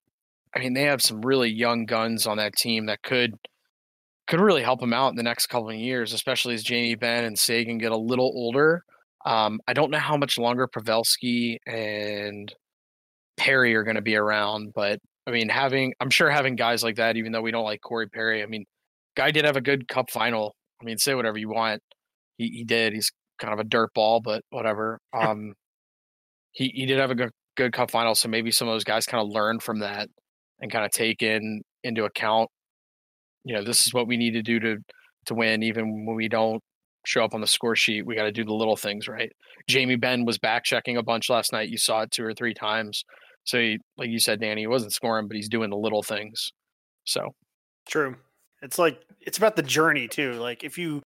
I 0.55 0.59
mean, 0.59 0.75
they 0.75 0.85
have 0.85 1.03
some 1.03 1.23
really 1.23 1.51
young 1.51 1.87
guns 1.87 2.27
on 2.27 2.39
that 2.39 2.57
team 2.57 2.87
that 2.87 3.03
could 3.03 3.35
could 4.27 4.41
really 4.41 4.63
help 4.63 4.81
them 4.81 4.93
out 4.93 5.11
in 5.11 5.17
the 5.17 5.23
next 5.23 5.47
couple 5.47 5.71
of 5.71 5.77
years, 5.77 6.13
especially 6.13 6.55
as 6.55 6.63
Jamie 6.63 6.95
Benn 6.95 7.25
and 7.25 7.39
Seguin 7.39 7.79
get 7.79 7.93
a 7.93 7.97
little 7.97 8.31
older. 8.35 8.85
Um, 9.27 9.61
I 9.67 9.73
don't 9.73 9.91
know 9.91 9.99
how 9.99 10.17
much 10.17 10.39
longer 10.39 10.69
Pavelski 10.69 11.59
and 11.67 12.53
Perry 13.37 13.75
are 13.75 13.83
going 13.83 13.97
to 13.97 14.03
be 14.03 14.17
around, 14.17 14.73
but 14.75 15.01
I 15.27 15.31
mean, 15.33 15.49
having 15.49 15.95
I'm 16.01 16.11
sure 16.11 16.31
having 16.31 16.57
guys 16.57 16.83
like 16.83 16.97
that, 16.97 17.17
even 17.17 17.33
though 17.33 17.43
we 17.43 17.51
don't 17.51 17.65
like 17.65 17.81
Corey 17.83 18.09
Perry, 18.09 18.43
I 18.43 18.47
mean, 18.47 18.67
guy 19.17 19.31
did 19.31 19.45
have 19.45 19.57
a 19.57 19.61
good 19.61 19.89
Cup 19.89 20.11
final. 20.11 20.55
I 20.81 20.85
mean, 20.85 20.99
say 20.99 21.15
whatever 21.15 21.39
you 21.39 21.51
want, 21.51 21.83
he 22.39 22.49
he 22.49 22.65
did. 22.65 22.93
He's 22.95 23.13
kind 23.41 23.53
of 23.53 23.59
a 23.61 23.65
dirt 23.65 23.93
ball, 23.95 24.21
but 24.21 24.43
whatever. 24.51 24.99
Um, 25.13 25.55
he 26.53 26.73
he 26.75 26.87
did 26.87 26.99
have 26.99 27.11
a 27.11 27.15
good 27.15 27.31
good 27.57 27.73
Cup 27.73 27.91
final, 27.91 28.15
so 28.15 28.29
maybe 28.29 28.51
some 28.51 28.69
of 28.69 28.75
those 28.75 28.85
guys 28.85 29.07
kind 29.07 29.23
of 29.23 29.33
learn 29.33 29.61
from 29.61 29.81
that 29.81 30.09
and 30.61 30.71
kind 30.71 30.85
of 30.85 30.91
take 30.91 31.23
in 31.23 31.63
into 31.85 32.05
account. 32.05 32.49
You 33.45 33.55
know, 33.55 33.65
this 33.65 33.87
is 33.87 33.95
what 33.95 34.07
we 34.07 34.17
need 34.17 34.33
to 34.33 34.43
do 34.43 34.61
to 34.61 34.77
to 35.27 35.35
win, 35.35 35.63
even 35.63 36.07
when 36.07 36.17
we 36.17 36.29
don't 36.29 36.63
show 37.07 37.25
up 37.25 37.35
on 37.35 37.41
the 37.41 37.47
score 37.47 37.77
sheet. 37.77 38.07
We 38.07 38.15
got 38.15 38.25
to 38.25 38.33
do 38.33 38.45
the 38.45 38.53
little 38.53 38.77
things 38.77 39.09
right. 39.09 39.31
Jamie 39.69 39.97
Benn 39.97 40.25
was 40.25 40.39
back 40.39 40.65
checking 40.65 40.97
a 40.97 41.03
bunch 41.03 41.31
last 41.31 41.53
night. 41.53 41.69
You 41.69 41.79
saw 41.79 42.03
it 42.03 42.11
two 42.11 42.25
or 42.25 42.35
three 42.35 42.55
times. 42.55 43.05
So, 43.45 43.59
he, 43.59 43.79
like 43.97 44.11
you 44.11 44.19
said, 44.19 44.41
Danny, 44.41 44.63
he 44.63 44.67
wasn't 44.67 44.93
scoring, 44.93 45.27
but 45.27 45.37
he's 45.37 45.49
doing 45.49 45.71
the 45.71 45.77
little 45.77 46.03
things. 46.03 46.51
So, 47.05 47.31
true. 47.89 48.17
It's 48.63 48.79
like 48.79 49.01
it's 49.21 49.39
about 49.39 49.57
the 49.57 49.63
journey 49.63 50.09
too. 50.09 50.35
Like 50.35 50.65
if 50.65 50.77
you 50.77 51.03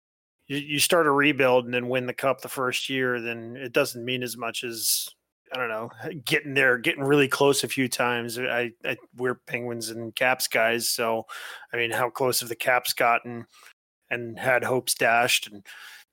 you 0.50 0.80
start 0.80 1.08
a 1.08 1.12
rebuild 1.12 1.66
and 1.66 1.74
then 1.74 1.90
win 1.90 2.08
the 2.08 2.14
cup 2.14 2.42
the 2.42 2.50
first 2.50 2.90
year, 2.90 3.22
then 3.22 3.56
it 3.56 3.72
doesn't 3.72 4.04
mean 4.04 4.24
as 4.24 4.36
much 4.36 4.64
as 4.64 5.08
I 5.54 5.58
don't 5.58 5.70
know, 5.70 5.90
getting 6.26 6.54
there, 6.54 6.78
getting 6.78 7.04
really 7.04 7.28
close 7.28 7.64
a 7.64 7.68
few 7.68 7.88
times. 7.88 8.38
I, 8.38 8.72
I 8.84 8.98
we're 9.16 9.36
Penguins 9.36 9.90
and 9.90 10.16
Caps 10.16 10.48
guys, 10.48 10.90
so 10.90 11.26
I 11.74 11.78
mean, 11.78 11.92
how 11.92 12.10
close 12.10 12.40
have 12.40 12.50
the 12.50 12.56
Caps 12.56 12.94
gotten 12.94 13.46
and 14.10 14.40
had 14.40 14.64
hopes 14.64 14.96
dashed 14.96 15.48
and 15.48 15.64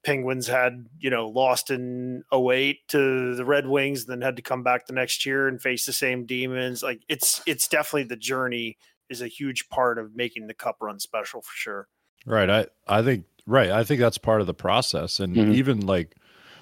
Penguins 0.05 0.47
had, 0.47 0.87
you 1.01 1.11
know, 1.11 1.29
lost 1.29 1.71
in 1.71 2.23
08 2.33 2.79
to 2.89 3.35
the 3.35 3.45
Red 3.45 3.67
Wings, 3.67 4.03
and 4.03 4.11
then 4.11 4.21
had 4.21 4.37
to 4.37 4.43
come 4.43 4.63
back 4.63 4.87
the 4.87 4.93
next 4.93 5.27
year 5.27 5.49
and 5.49 5.61
face 5.61 5.85
the 5.85 5.93
same 5.93 6.27
demons. 6.27 6.83
Like 6.83 7.03
it's 7.09 7.43
it's 7.47 7.67
definitely 7.67 8.05
the 8.05 8.17
journey 8.17 8.77
is 9.11 9.23
a 9.23 9.27
huge 9.29 9.69
part 9.69 9.99
of 9.99 10.15
making 10.15 10.47
the 10.47 10.55
cup 10.55 10.77
run 10.81 11.01
special 11.01 11.43
for 11.43 11.53
sure. 11.55 11.89
Right. 12.25 12.49
I 12.49 12.67
I 12.87 13.03
think 13.03 13.25
right. 13.47 13.71
I 13.71 13.85
think 13.85 14.01
that's 14.01 14.19
part 14.19 14.41
of 14.41 14.47
the 14.47 14.55
process. 14.55 15.21
And 15.21 15.37
mm-hmm. 15.37 15.53
even 15.53 15.87
like 15.87 16.17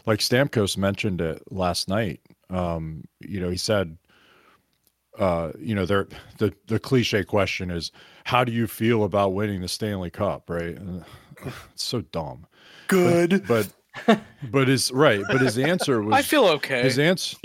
like 0.07 0.20
Stamkos 0.20 0.77
mentioned 0.77 1.20
it 1.20 1.42
last 1.51 1.88
night. 1.88 2.20
Um, 2.51 3.05
you 3.20 3.40
know, 3.40 3.51
he 3.51 3.57
said 3.57 3.97
uh, 5.18 5.53
you 5.59 5.75
know, 5.75 5.87
there 5.87 6.09
the 6.38 6.53
the 6.66 6.79
cliche 6.79 7.25
question 7.25 7.70
is 7.70 7.92
how 8.25 8.44
do 8.44 8.53
you 8.53 8.66
feel 8.66 9.05
about 9.05 9.33
winning 9.33 9.61
the 9.61 9.68
Stanley 9.68 10.11
Cup, 10.11 10.49
right? 10.51 10.79
it's 11.44 11.83
so 11.83 12.01
dumb 12.01 12.47
good. 12.88 13.47
But 13.47 13.68
but, 14.07 14.20
but 14.51 14.68
his 14.68 14.90
right, 14.90 15.23
but 15.29 15.40
his 15.40 15.59
answer 15.59 16.03
was 16.03 16.14
I 16.14 16.23
feel 16.23 16.47
okay. 16.47 16.83
His 16.83 16.99
answer 16.99 17.37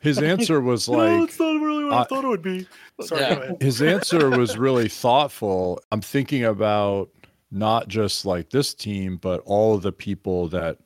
his 0.00 0.18
answer 0.22 0.60
was 0.60 0.88
like 0.88 1.10
no, 1.10 1.24
it's 1.24 1.38
not 1.38 1.60
really 1.60 1.84
what 1.84 1.92
I, 1.92 2.00
I 2.00 2.04
thought 2.04 2.24
it 2.24 2.28
would 2.28 2.42
be. 2.42 2.66
Sorry, 3.02 3.20
yeah. 3.20 3.52
His 3.60 3.82
answer 3.82 4.30
was 4.30 4.56
really 4.56 4.88
thoughtful. 4.88 5.80
I'm 5.92 6.00
thinking 6.00 6.44
about 6.44 7.10
not 7.50 7.88
just 7.88 8.24
like 8.24 8.50
this 8.50 8.74
team, 8.74 9.16
but 9.16 9.40
all 9.44 9.74
of 9.74 9.82
the 9.82 9.92
people 9.92 10.48
that 10.48 10.78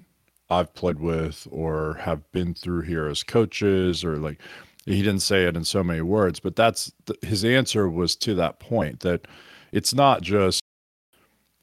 I've 0.51 0.75
played 0.75 0.99
with 0.99 1.47
or 1.51 1.95
have 2.01 2.31
been 2.33 2.55
through 2.55 2.83
here 2.83 3.07
as 3.07 3.23
coaches 3.23 4.05
or 4.05 4.17
like 4.17 4.41
he 4.87 5.03
didn't 5.03 5.21
say 5.21 5.45
it 5.45 5.57
in 5.57 5.65
so 5.65 5.83
many 5.83 6.03
words, 6.03 6.41
but 6.41 6.57
that's 6.57 6.93
his 7.23 7.45
answer 7.45 7.89
was 7.89 8.17
to 8.17 8.35
that 8.35 8.61
point 8.61 9.01
that 9.01 9.27
it's 9.73 9.95
not 9.95 10.21
just 10.21 10.61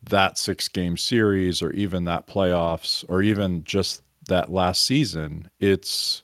that 0.10 0.38
six 0.38 0.68
game 0.68 0.98
series 0.98 1.62
or 1.62 1.72
even 1.74 2.06
that 2.06 2.28
playoffs 2.28 3.06
or 3.08 3.22
even 3.22 3.64
just 3.64 4.02
that 4.28 4.52
last 4.52 4.86
season. 4.86 5.50
It's 5.60 6.24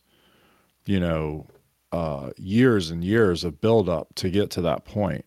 you 0.86 1.00
know 1.00 1.46
uh, 1.92 2.32
years 2.38 2.90
and 2.90 3.04
years 3.04 3.44
of 3.44 3.62
build 3.62 3.90
up 3.90 4.13
to 4.16 4.30
get 4.30 4.50
to 4.52 4.62
that 4.62 4.86
point. 4.86 5.26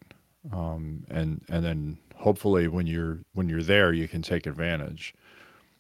Um, 0.53 1.05
and 1.11 1.43
and 1.49 1.65
then 1.65 1.99
hopefully 2.21 2.69
when 2.69 2.87
you're 2.87 3.19
when 3.33 3.49
you're 3.49 3.63
there 3.63 3.93
you 3.93 4.07
can 4.07 4.23
take 4.23 4.47
advantage 4.47 5.15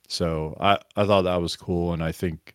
so 0.08 0.56
i 0.60 0.78
i 0.96 1.04
thought 1.04 1.22
that 1.22 1.40
was 1.40 1.54
cool 1.54 1.92
and 1.92 2.02
i 2.02 2.10
think 2.10 2.54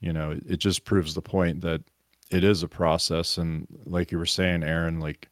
you 0.00 0.12
know 0.12 0.38
it 0.48 0.58
just 0.58 0.84
proves 0.84 1.14
the 1.14 1.22
point 1.22 1.60
that 1.60 1.82
it 2.30 2.44
is 2.44 2.62
a 2.62 2.68
process 2.68 3.38
and 3.38 3.66
like 3.84 4.12
you 4.12 4.18
were 4.18 4.26
saying 4.26 4.62
aaron 4.62 5.00
like 5.00 5.28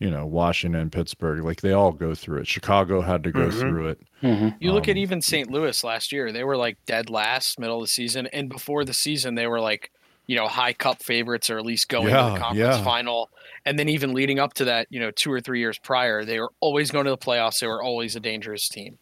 you 0.00 0.10
know, 0.10 0.24
Washington, 0.24 0.88
Pittsburgh, 0.88 1.44
like 1.44 1.60
they 1.60 1.72
all 1.72 1.92
go 1.92 2.14
through 2.14 2.40
it. 2.40 2.48
Chicago 2.48 3.02
had 3.02 3.22
to 3.22 3.30
go 3.30 3.48
mm-hmm. 3.48 3.60
through 3.60 3.88
it. 3.88 4.00
Mm-hmm. 4.22 4.48
You 4.58 4.72
look 4.72 4.88
um, 4.88 4.92
at 4.92 4.96
even 4.96 5.20
St. 5.20 5.50
Louis 5.50 5.84
last 5.84 6.10
year, 6.10 6.32
they 6.32 6.42
were 6.42 6.56
like 6.56 6.78
dead 6.86 7.10
last, 7.10 7.58
middle 7.58 7.76
of 7.76 7.82
the 7.82 7.88
season. 7.88 8.26
And 8.28 8.48
before 8.48 8.86
the 8.86 8.94
season, 8.94 9.34
they 9.34 9.46
were 9.46 9.60
like, 9.60 9.92
you 10.30 10.36
know, 10.36 10.46
high 10.46 10.72
cup 10.72 11.02
favorites 11.02 11.50
or 11.50 11.58
at 11.58 11.66
least 11.66 11.88
going 11.88 12.06
yeah, 12.06 12.28
to 12.28 12.34
the 12.34 12.38
conference 12.38 12.76
yeah. 12.76 12.84
final. 12.84 13.28
And 13.64 13.76
then 13.76 13.88
even 13.88 14.12
leading 14.12 14.38
up 14.38 14.54
to 14.54 14.66
that, 14.66 14.86
you 14.88 15.00
know, 15.00 15.10
two 15.10 15.32
or 15.32 15.40
three 15.40 15.58
years 15.58 15.76
prior, 15.76 16.24
they 16.24 16.38
were 16.38 16.52
always 16.60 16.92
going 16.92 17.06
to 17.06 17.10
the 17.10 17.18
playoffs. 17.18 17.58
They 17.58 17.66
were 17.66 17.82
always 17.82 18.14
a 18.14 18.20
dangerous 18.20 18.68
team. 18.68 19.00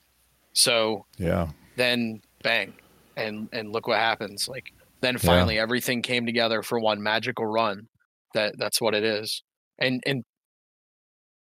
So 0.54 1.04
yeah, 1.18 1.48
then 1.76 2.22
bang. 2.42 2.72
And 3.14 3.50
and 3.52 3.72
look 3.72 3.86
what 3.86 3.98
happens. 3.98 4.48
Like 4.48 4.72
then 5.02 5.18
finally 5.18 5.56
yeah. 5.56 5.62
everything 5.62 6.00
came 6.00 6.24
together 6.24 6.62
for 6.62 6.80
one 6.80 7.02
magical 7.02 7.44
run. 7.44 7.88
That 8.32 8.54
that's 8.56 8.80
what 8.80 8.94
it 8.94 9.04
is. 9.04 9.42
And 9.78 10.02
and 10.06 10.24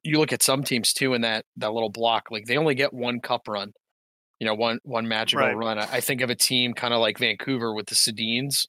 you 0.02 0.17
look 0.17 0.34
at 0.34 0.41
some 0.41 0.63
teams 0.63 0.93
too 0.93 1.13
in 1.13 1.21
that 1.21 1.45
that 1.58 1.74
little 1.74 1.91
block, 1.91 2.32
like 2.32 2.45
they 2.45 2.58
only 2.58 2.74
get 2.74 2.91
one 2.91 3.19
cup 3.19 3.48
run, 3.48 3.74
you 4.39 4.48
know, 4.48 4.56
one 4.56 4.80
one 4.82 5.08
magical 5.08 5.45
right. 5.45 5.56
run. 5.56 5.78
I, 5.78 5.98
I, 5.98 6.02
think 6.02 6.21
of 6.21 6.32
a 6.32 6.36
team 6.36 6.74
kind 6.74 6.91
of 6.91 7.02
like 7.02 7.19
Vancouver 7.19 7.71
with 7.71 7.86
the 7.86 7.95
Sedins, 7.95 8.65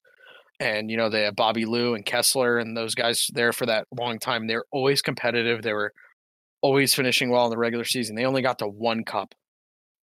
and 0.60 0.90
you 0.90 0.96
know 0.96 1.08
they 1.08 1.22
have 1.22 1.36
Bobby 1.36 1.64
Lou 1.64 1.94
and 1.94 2.04
Kesler 2.04 2.60
and 2.60 2.76
those 2.76 2.94
guys 2.94 3.28
there 3.32 3.52
for 3.52 3.66
that 3.66 3.86
long 3.96 4.18
time. 4.18 4.46
They're 4.46 4.64
always 4.70 5.02
competitive. 5.02 5.62
They 5.62 5.72
were 5.72 5.92
always 6.62 6.94
finishing 6.94 7.30
well 7.30 7.44
in 7.44 7.50
the 7.50 7.58
regular 7.58 7.84
season. 7.84 8.16
They 8.16 8.24
only 8.24 8.42
got 8.42 8.58
to 8.58 8.68
one 8.68 9.04
cup, 9.04 9.34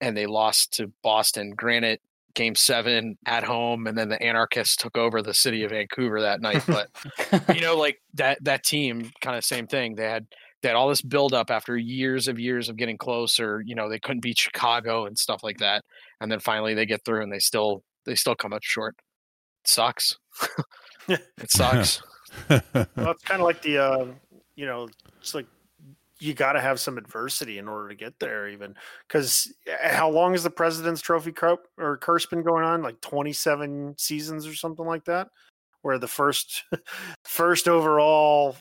and 0.02 0.16
they 0.16 0.26
lost 0.26 0.74
to 0.74 0.92
Boston. 1.02 1.54
Granted, 1.56 2.00
game 2.36 2.56
seven 2.56 3.18
at 3.28 3.44
home 3.44 3.86
and 3.86 3.96
then 3.96 4.10
the 4.10 4.20
anarchists 4.20 4.76
took 4.76 4.98
over 4.98 5.22
the 5.22 5.36
city 5.36 5.64
of 5.64 5.70
vancouver 5.70 6.20
that 6.20 6.42
night 6.42 6.64
but 6.68 6.90
you 7.56 7.62
know 7.62 7.78
like 7.78 8.02
that 8.16 8.44
that 8.44 8.64
team 8.64 9.12
kind 9.22 9.38
of 9.38 9.46
same 9.46 9.68
thing 9.68 9.94
they 9.94 10.10
had 10.10 10.26
they 10.64 10.70
had 10.70 10.76
all 10.76 10.88
this 10.88 11.02
buildup 11.02 11.52
after 11.52 11.78
years 11.78 12.30
of 12.30 12.40
years 12.40 12.70
of 12.70 12.78
getting 12.78 12.98
closer. 12.98 13.62
You 13.66 13.76
know, 13.76 13.90
they 13.90 14.00
couldn't 14.00 14.22
beat 14.22 14.40
Chicago 14.40 15.06
and 15.06 15.20
stuff 15.20 15.44
like 15.44 15.58
that, 15.58 15.84
and 16.20 16.32
then 16.32 16.40
finally 16.40 16.74
they 16.74 16.86
get 16.86 17.04
through 17.06 17.22
and 17.22 17.32
they 17.32 17.40
still 17.40 17.84
they 18.06 18.16
still 18.16 18.34
come 18.34 18.54
up 18.54 18.64
short. 18.64 18.96
It 19.64 19.68
sucks. 19.68 20.18
it 21.08 21.52
sucks. 21.52 22.02
well, 22.50 22.62
it's 22.96 23.24
kind 23.24 23.42
of 23.42 23.46
like 23.46 23.62
the 23.62 23.78
uh, 23.78 24.06
you 24.56 24.66
know, 24.66 24.90
it's 25.20 25.36
like 25.36 25.46
you 26.20 26.34
got 26.34 26.54
to 26.54 26.62
have 26.62 26.80
some 26.80 26.98
adversity 26.98 27.58
in 27.58 27.68
order 27.68 27.90
to 27.90 27.96
get 27.96 28.18
there, 28.20 28.48
even 28.48 28.76
because 29.08 29.54
eh, 29.68 29.96
how 29.96 30.10
long 30.10 30.32
has 30.32 30.44
the 30.44 30.50
President's 30.50 31.02
Trophy 31.02 31.32
Cup 31.32 31.68
or 31.78 31.98
curse 31.98 32.26
been 32.26 32.44
going 32.44 32.64
on? 32.64 32.82
Like 32.82 33.02
twenty 33.02 33.34
seven 33.34 33.96
seasons 33.98 34.48
or 34.48 34.56
something 34.56 34.86
like 34.86 35.06
that, 35.06 35.30
where 35.82 35.98
the 35.98 36.08
first 36.08 36.64
first 37.24 37.68
overall 37.68 38.56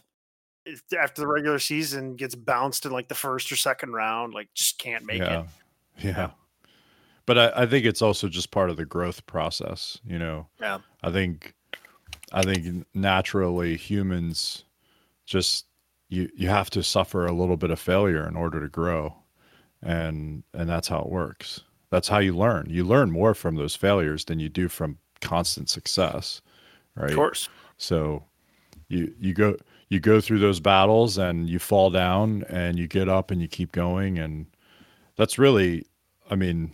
after 0.98 1.20
the 1.20 1.26
regular 1.26 1.58
season 1.58 2.14
gets 2.14 2.34
bounced 2.34 2.86
in 2.86 2.92
like 2.92 3.08
the 3.08 3.14
first 3.14 3.50
or 3.50 3.56
second 3.56 3.92
round, 3.92 4.34
like 4.34 4.48
just 4.54 4.78
can't 4.78 5.04
make 5.04 5.18
yeah. 5.18 5.40
it. 5.40 5.46
Yeah. 6.04 6.30
But 7.26 7.38
I, 7.38 7.62
I 7.62 7.66
think 7.66 7.86
it's 7.86 8.02
also 8.02 8.28
just 8.28 8.50
part 8.50 8.70
of 8.70 8.76
the 8.76 8.84
growth 8.84 9.24
process, 9.26 9.98
you 10.04 10.18
know. 10.18 10.48
Yeah. 10.60 10.78
I 11.02 11.10
think 11.10 11.54
I 12.32 12.42
think 12.42 12.86
naturally 12.94 13.76
humans 13.76 14.64
just 15.26 15.66
you 16.08 16.28
you 16.34 16.48
have 16.48 16.70
to 16.70 16.82
suffer 16.82 17.26
a 17.26 17.32
little 17.32 17.56
bit 17.56 17.70
of 17.70 17.78
failure 17.78 18.26
in 18.26 18.36
order 18.36 18.60
to 18.60 18.68
grow. 18.68 19.14
And 19.82 20.42
and 20.54 20.68
that's 20.68 20.88
how 20.88 21.00
it 21.00 21.08
works. 21.08 21.60
That's 21.90 22.08
how 22.08 22.18
you 22.18 22.36
learn. 22.36 22.66
You 22.70 22.84
learn 22.84 23.10
more 23.10 23.34
from 23.34 23.56
those 23.56 23.76
failures 23.76 24.24
than 24.24 24.38
you 24.40 24.48
do 24.48 24.68
from 24.68 24.98
constant 25.20 25.68
success. 25.68 26.40
Right. 26.96 27.10
Of 27.10 27.16
course. 27.16 27.48
So 27.76 28.24
you 28.88 29.14
you 29.18 29.34
go 29.34 29.56
you 29.88 30.00
go 30.00 30.20
through 30.20 30.38
those 30.38 30.60
battles 30.60 31.18
and 31.18 31.48
you 31.48 31.58
fall 31.58 31.90
down 31.90 32.44
and 32.48 32.78
you 32.78 32.86
get 32.86 33.08
up 33.08 33.30
and 33.30 33.42
you 33.42 33.48
keep 33.48 33.72
going 33.72 34.18
and 34.18 34.46
that's 35.16 35.38
really 35.38 35.84
i 36.30 36.34
mean 36.34 36.72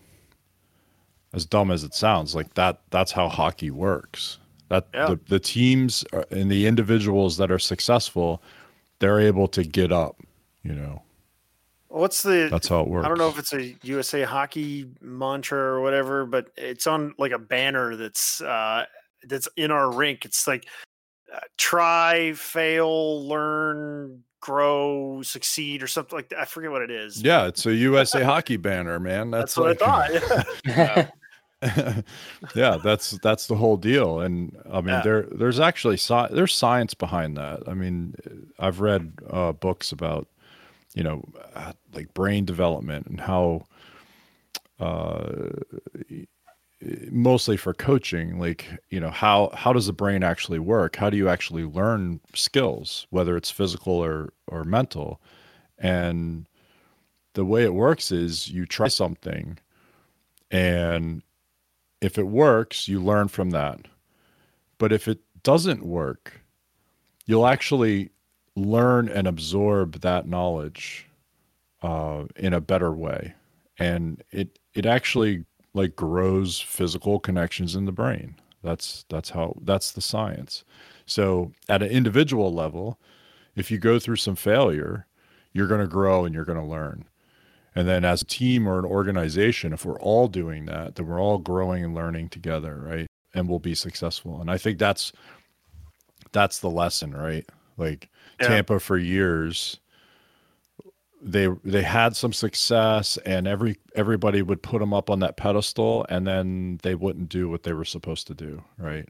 as 1.32 1.44
dumb 1.44 1.70
as 1.70 1.84
it 1.84 1.94
sounds, 1.94 2.34
like 2.34 2.54
that 2.54 2.80
that's 2.90 3.12
how 3.12 3.28
hockey 3.28 3.70
works. 3.70 4.38
That 4.68 4.86
Yeah. 4.92 5.06
the, 5.06 5.20
the 5.28 5.40
teams 5.40 6.04
and 6.30 6.50
the 6.50 6.66
individuals 6.66 7.36
that 7.38 7.50
are 7.50 7.58
successful, 7.58 8.42
they're 8.98 9.20
able 9.20 9.48
to 9.48 9.64
get 9.64 9.92
up, 9.92 10.16
you 10.62 10.74
know. 10.74 11.02
What's 11.88 12.22
the? 12.22 12.48
That's 12.50 12.68
how 12.68 12.82
it 12.82 12.88
works. 12.88 13.06
I 13.06 13.08
don't 13.08 13.16
know 13.16 13.28
if 13.28 13.38
it's 13.38 13.54
a 13.54 13.74
USA 13.82 14.22
Hockey 14.22 14.90
mantra 15.00 15.58
or 15.58 15.80
whatever, 15.80 16.26
but 16.26 16.50
it's 16.56 16.86
on 16.86 17.14
like 17.18 17.32
a 17.32 17.38
banner 17.38 17.96
that's 17.96 18.42
uh 18.42 18.84
that's 19.26 19.48
in 19.56 19.70
our 19.70 19.90
rink. 19.90 20.26
It's 20.26 20.46
like 20.46 20.66
uh, 21.34 21.40
try, 21.56 22.34
fail, 22.34 23.26
learn, 23.26 24.22
grow, 24.40 25.22
succeed, 25.22 25.82
or 25.82 25.86
something 25.86 26.16
like 26.16 26.28
that. 26.28 26.40
I 26.40 26.44
forget 26.44 26.70
what 26.70 26.82
it 26.82 26.90
is. 26.90 27.22
Yeah, 27.22 27.46
it's 27.46 27.64
a 27.66 27.74
USA 27.74 28.22
hockey 28.22 28.56
banner, 28.58 29.00
man. 29.00 29.30
that's, 29.30 29.54
That's, 29.54 29.80
what 29.80 29.82
I 29.82 30.08
thought. 30.08 30.46
yeah, 30.66 31.08
that's 32.54 33.12
that's 33.18 33.46
the 33.48 33.56
whole 33.56 33.76
deal. 33.76 34.20
And 34.20 34.56
I 34.70 34.80
mean, 34.80 34.86
Yeah. 34.86 35.02
there 35.02 35.22
there's 35.32 35.58
actually 35.58 35.96
sci- 35.96 36.28
there's 36.30 36.54
science 36.54 36.94
behind 36.94 37.36
that. 37.36 37.68
I 37.68 37.74
mean, 37.74 38.14
I've 38.58 38.80
read 38.80 39.12
uh, 39.28 39.52
books 39.52 39.90
about 39.92 40.28
you 40.94 41.02
know 41.02 41.24
uh, 41.54 41.72
like 41.94 42.14
brain 42.14 42.44
development 42.44 43.06
and 43.06 43.20
how 43.20 43.64
uh, 44.80 45.48
mostly 47.10 47.56
for 47.56 47.74
coaching 47.74 48.38
like 48.38 48.66
you 48.90 49.00
know 49.00 49.10
how 49.10 49.50
how 49.52 49.72
does 49.72 49.86
the 49.86 49.92
brain 49.92 50.22
actually 50.22 50.60
work 50.60 50.94
how 50.94 51.10
do 51.10 51.16
you 51.16 51.28
actually 51.28 51.64
learn 51.64 52.20
skills 52.34 53.04
whether 53.10 53.36
it's 53.36 53.50
physical 53.50 53.94
or 53.94 54.32
or 54.46 54.62
mental 54.62 55.20
and 55.78 56.46
the 57.34 57.44
way 57.44 57.64
it 57.64 57.74
works 57.74 58.12
is 58.12 58.48
you 58.48 58.66
try 58.66 58.88
something 58.88 59.58
and 60.50 61.22
if 62.00 62.18
it 62.18 62.26
works 62.26 62.88
you 62.88 63.02
learn 63.02 63.28
from 63.28 63.50
that. 63.50 63.80
But 64.78 64.92
if 64.92 65.08
it 65.08 65.20
doesn't 65.42 65.84
work 65.84 66.40
you'll 67.28 67.46
actually 67.46 68.10
learn 68.56 69.08
and 69.08 69.28
absorb 69.28 70.00
that 70.00 70.26
knowledge 70.26 71.06
uh, 71.82 72.24
in 72.36 72.52
a 72.52 72.60
better 72.60 72.90
way. 72.90 73.34
And 73.78 74.24
it 74.32 74.58
it 74.74 74.86
actually 74.86 75.44
like 75.74 75.94
grows 75.94 76.58
physical 76.58 77.20
connections 77.20 77.76
in 77.76 77.84
the 77.84 77.92
brain. 77.92 78.34
That's 78.64 79.04
that's 79.08 79.30
how 79.30 79.56
that's 79.62 79.92
the 79.92 80.00
science. 80.00 80.64
So 81.06 81.52
at 81.68 81.82
an 81.82 81.90
individual 81.90 82.52
level 82.52 82.98
if 83.54 83.70
you 83.70 83.78
go 83.78 83.98
through 83.98 84.16
some 84.16 84.36
failure 84.36 85.06
you're 85.52 85.66
going 85.66 85.80
to 85.80 85.86
grow 85.86 86.24
and 86.24 86.34
you're 86.34 86.44
going 86.44 86.58
to 86.58 86.64
learn 86.64 87.04
and 87.78 87.86
then 87.88 88.04
as 88.04 88.22
a 88.22 88.24
team 88.24 88.66
or 88.68 88.78
an 88.80 88.84
organization 88.84 89.72
if 89.72 89.84
we're 89.84 90.00
all 90.00 90.26
doing 90.26 90.66
that 90.66 90.96
then 90.96 91.06
we're 91.06 91.20
all 91.20 91.38
growing 91.38 91.84
and 91.84 91.94
learning 91.94 92.28
together 92.28 92.74
right? 92.84 93.06
And 93.34 93.48
we'll 93.48 93.58
be 93.60 93.74
successful. 93.74 94.40
And 94.40 94.50
i 94.50 94.58
think 94.58 94.78
that's 94.78 95.12
that's 96.32 96.58
the 96.58 96.70
lesson 96.70 97.12
right? 97.12 97.46
Like 97.76 98.08
Yeah. 98.40 98.48
tampa 98.48 98.80
for 98.80 98.98
years 98.98 99.78
they 101.22 101.48
they 101.64 101.82
had 101.82 102.16
some 102.16 102.32
success 102.32 103.16
and 103.26 103.46
every 103.46 103.76
everybody 103.94 104.40
would 104.42 104.62
put 104.62 104.78
them 104.80 104.92
up 104.94 105.08
on 105.10 105.20
that 105.20 105.36
pedestal 105.36 106.06
and 106.08 106.26
then 106.26 106.78
they 106.82 106.94
wouldn't 106.94 107.28
do 107.28 107.48
what 107.48 107.62
they 107.64 107.72
were 107.72 107.84
supposed 107.84 108.26
to 108.26 108.34
do 108.34 108.62
right? 108.78 109.08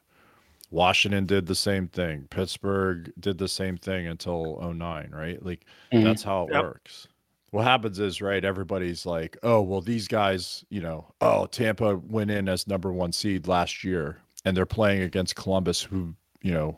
Washington 0.70 1.24
did 1.24 1.46
the 1.46 1.54
same 1.54 1.88
thing. 1.88 2.26
Pittsburgh 2.28 3.10
did 3.18 3.38
the 3.38 3.48
same 3.48 3.78
thing 3.78 4.06
until 4.06 4.58
09 4.60 5.10
right? 5.12 5.42
Like 5.42 5.64
Mhm. 5.92 6.04
that's 6.04 6.22
how 6.22 6.44
it 6.46 6.52
Yep. 6.52 6.62
works 6.62 7.08
what 7.50 7.64
happens 7.64 7.98
is 7.98 8.20
right 8.20 8.44
everybody's 8.44 9.06
like 9.06 9.36
oh 9.42 9.60
well 9.60 9.80
these 9.80 10.08
guys 10.08 10.64
you 10.70 10.80
know 10.80 11.06
oh 11.20 11.46
tampa 11.46 11.96
went 11.96 12.30
in 12.30 12.48
as 12.48 12.66
number 12.66 12.92
one 12.92 13.12
seed 13.12 13.46
last 13.46 13.82
year 13.82 14.18
and 14.44 14.56
they're 14.56 14.66
playing 14.66 15.02
against 15.02 15.36
columbus 15.36 15.82
who 15.82 16.14
you 16.42 16.52
know 16.52 16.76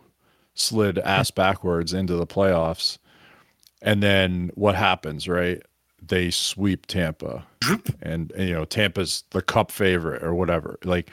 slid 0.54 0.98
ass 0.98 1.30
backwards 1.30 1.92
into 1.92 2.14
the 2.14 2.26
playoffs. 2.26 2.98
And 3.83 4.02
then 4.02 4.50
what 4.54 4.74
happens 4.74 5.28
right? 5.28 5.62
They 6.06 6.30
sweep 6.30 6.87
tampa. 6.87 7.46
And, 8.02 8.33
and 8.33 8.48
you 8.48 8.54
know 8.54 8.64
tampa's 8.64 9.24
the 9.30 9.42
cup 9.42 9.70
favorite 9.70 10.22
or 10.22 10.35
whatever. 10.35 10.78
Like 10.85 11.11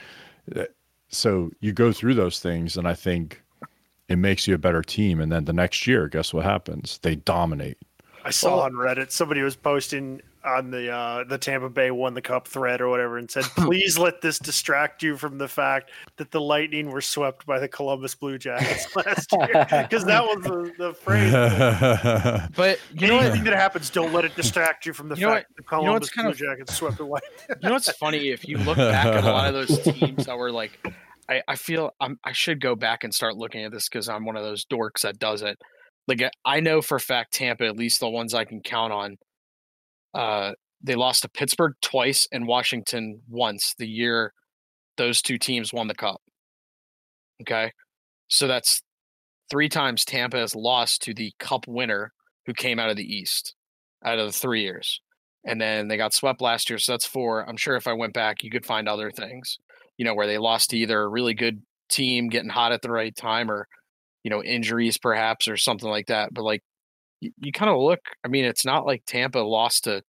uh, 0.55 0.65
so 1.09 1.51
you 1.59 1.71
go 1.71 1.91
through 1.91 2.15
those 2.15 2.39
things 2.39 2.75
and 2.75 2.85
i 2.85 2.93
think 2.93 3.41
it 4.09 4.17
makes 4.17 4.45
you 4.45 4.53
a 4.53 4.57
better 4.57 4.81
team 4.81 5.21
and 5.21 5.31
then 5.31 5.45
the 5.45 5.53
next 5.53 5.87
year 5.87 6.07
guess 6.07 6.33
what 6.33 6.45
happens? 6.45 6.99
They 7.01 7.15
dominate 7.15 7.77
I 8.27 8.31
saw 8.31 8.57
Well- 8.57 8.65
on 8.65 8.73
Reddit 8.73 9.11
somebody 9.11 9.41
was 9.41 9.55
posting 9.55 10.21
on 10.45 10.71
the 10.71 10.89
uh, 10.89 11.23
the 11.25 11.37
Tampa 11.37 11.67
Bay 11.69 11.91
won 11.91 12.13
the 12.13 12.21
cup 12.21 12.47
thread 12.47 12.79
or 12.79 12.87
whatever 12.89 13.17
and 13.17 13.29
said, 13.29 13.43
"Please 13.57 13.97
let 13.97 14.21
this 14.21 14.39
distract 14.39 15.03
you 15.03 15.17
from 15.17 15.37
the 15.37 15.47
fact 15.47 15.91
that 16.17 16.31
the 16.31 16.39
Lightning 16.39 16.89
were 16.89 17.01
swept 17.01 17.45
by 17.45 17.59
the 17.59 17.67
Columbus 17.67 18.15
Blue 18.15 18.37
Jackets 18.37 18.95
last 18.95 19.31
year." 19.33 19.65
Because 19.69 20.05
that 20.05 20.23
was 20.23 20.43
the, 20.43 20.73
the 20.77 20.93
phrase. 20.93 21.33
But 22.55 22.79
you 22.93 23.07
know 23.07 23.17
what? 23.17 23.43
That 23.43 23.53
happens, 23.53 23.89
don't 23.89 24.13
let 24.13 24.23
it 24.25 24.35
distract 24.35 24.85
you 24.85 24.93
from 24.93 25.09
the 25.09 25.15
You 25.17 25.27
fact 25.27 25.49
that 25.55 25.65
the 25.65 25.75
You 25.77 25.83
know 25.83 25.83
Columbus 25.83 26.01
what's 26.07 26.09
kind 26.15 26.25
Blue 26.25 26.31
of- 26.31 26.37
Jackets 26.37 26.75
swept 26.75 26.99
away. 26.99 27.19
You 27.49 27.55
know 27.63 27.73
what's 27.73 27.91
funny? 27.93 28.29
If 28.29 28.47
you 28.47 28.57
look 28.57 28.77
back 28.77 29.05
at 29.05 29.23
a 29.23 29.27
lot 29.27 29.53
of 29.53 29.53
those 29.67 29.79
teams 29.81 30.25
that 30.27 30.37
were 30.37 30.51
like, 30.51 30.79
I, 31.29 31.41
I 31.47 31.55
feel 31.55 31.93
I'm, 31.99 32.19
I 32.23 32.31
should 32.31 32.61
go 32.61 32.75
back 32.75 33.03
and 33.03 33.13
start 33.13 33.35
looking 33.35 33.63
at 33.65 33.71
this 33.71 33.89
because 33.89 34.07
I'm 34.07 34.25
one 34.25 34.37
of 34.37 34.43
those 34.43 34.63
dorks 34.65 35.01
that 35.01 35.19
does 35.19 35.41
it. 35.41 35.59
Like 36.07 36.21
I- 36.21 36.31
I 36.45 36.59
know 36.61 36.81
for 36.81 36.99
fact 36.99 37.33
Tampa, 37.33 37.65
at 37.65 37.77
least 37.77 37.99
the 37.99 38.09
ones 38.09 38.33
I 38.33 38.45
can 38.45 38.61
count 38.61 38.93
on, 38.93 39.17
uh, 40.13 40.53
they 40.81 40.95
lost 40.95 41.23
to 41.23 41.29
Pittsburgh 41.29 41.73
twice 41.81 42.27
and 42.31 42.47
Washington 42.47 43.21
once 43.29 43.73
the 43.77 43.87
year 43.87 44.33
those 44.97 45.21
two 45.21 45.37
teams 45.39 45.73
won 45.73 45.87
the 45.87 45.95
cup. 45.95 46.21
Okay, 47.41 47.71
so 48.29 48.47
that's 48.47 48.81
three 49.49 49.69
times 49.69 50.05
Tampa 50.05 50.37
has 50.37 50.55
lost 50.55 51.01
to 51.03 51.13
the 51.13 51.33
cup 51.39 51.67
winner 51.67 52.13
who 52.47 52.53
came 52.53 52.79
out 52.79 52.89
of 52.89 52.97
the 52.97 53.03
East 53.15 53.55
out 54.05 54.19
of 54.19 54.27
the 54.27 54.33
three 54.39 54.63
years 54.63 55.01
and 55.45 55.61
then 55.61 55.87
they 55.87 55.97
got 55.97 56.13
swept 56.13 56.41
last 56.41 56.69
year. 56.69 56.79
So 56.79 56.93
that's 56.93 57.07
four. 57.07 57.47
I'm 57.49 57.57
sure 57.57 57.75
if 57.77 57.87
I 57.87 57.93
went 57.93 58.13
back, 58.13 58.43
you 58.43 58.51
could 58.51 58.65
find 58.65 58.87
other 58.89 59.11
things, 59.11 59.59
you 59.97 60.05
know, 60.05 60.15
where 60.15 60.27
they 60.27 60.37
lost 60.39 60.71
to 60.71 60.77
either 60.77 61.01
a 61.01 61.07
really 61.09 61.33
good 61.33 61.61
team 61.89 62.29
getting 62.29 62.49
hot 62.49 62.71
at 62.73 62.81
the 62.81 62.91
right 62.91 63.15
time 63.15 63.51
or, 63.51 63.67
you 64.27 64.29
know, 64.29 64.43
injuries 64.43 64.97
perhaps 64.97 65.47
or 65.47 65.55
something 65.55 65.89
like 65.89 66.07
that. 66.07 66.33
But 66.33 66.43
like, 66.43 66.61
you, 67.21 67.31
you 67.39 67.53
kind 67.53 67.71
of 67.71 67.79
look, 67.79 68.01
I 68.25 68.27
mean, 68.27 68.43
it's 68.43 68.65
not 68.65 68.85
like 68.85 69.03
Tampa 69.07 69.39
lost 69.39 69.85
to 69.85 70.03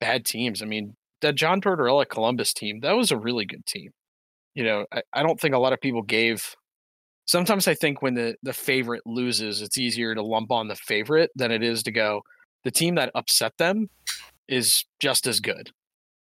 bad 0.00 0.24
teams. 0.24 0.62
I 0.62 0.64
mean, 0.64 0.96
that 1.20 1.34
John 1.34 1.60
Tortorella 1.60 2.08
Columbus 2.08 2.54
team, 2.54 2.80
that 2.80 2.96
was 2.96 3.10
a 3.10 3.18
really 3.18 3.44
good 3.44 3.66
team. 3.66 3.90
You 4.54 4.64
know, 4.64 4.86
I, 4.90 5.02
I 5.12 5.22
don't 5.22 5.38
think 5.38 5.54
a 5.54 5.58
lot 5.58 5.74
of 5.74 5.80
people 5.82 6.00
gave. 6.00 6.56
Sometimes 7.26 7.68
I 7.68 7.74
think 7.74 8.00
when 8.00 8.14
the, 8.14 8.34
the 8.42 8.54
favorite 8.54 9.02
loses, 9.04 9.60
it's 9.60 9.76
easier 9.76 10.14
to 10.14 10.22
lump 10.22 10.50
on 10.50 10.68
the 10.68 10.74
favorite 10.74 11.30
than 11.36 11.50
it 11.52 11.62
is 11.62 11.82
to 11.82 11.92
go, 11.92 12.22
the 12.64 12.70
team 12.70 12.94
that 12.94 13.12
upset 13.14 13.52
them 13.58 13.90
is 14.48 14.86
just 15.00 15.26
as 15.26 15.38
good. 15.38 15.70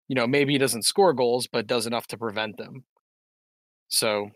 You 0.08 0.16
know, 0.16 0.26
maybe 0.26 0.52
he 0.52 0.58
doesn't 0.58 0.84
score 0.84 1.14
goals, 1.14 1.48
but 1.50 1.66
does 1.66 1.86
enough 1.86 2.08
to 2.08 2.18
prevent 2.18 2.58
them. 2.58 2.84
So 3.88 4.32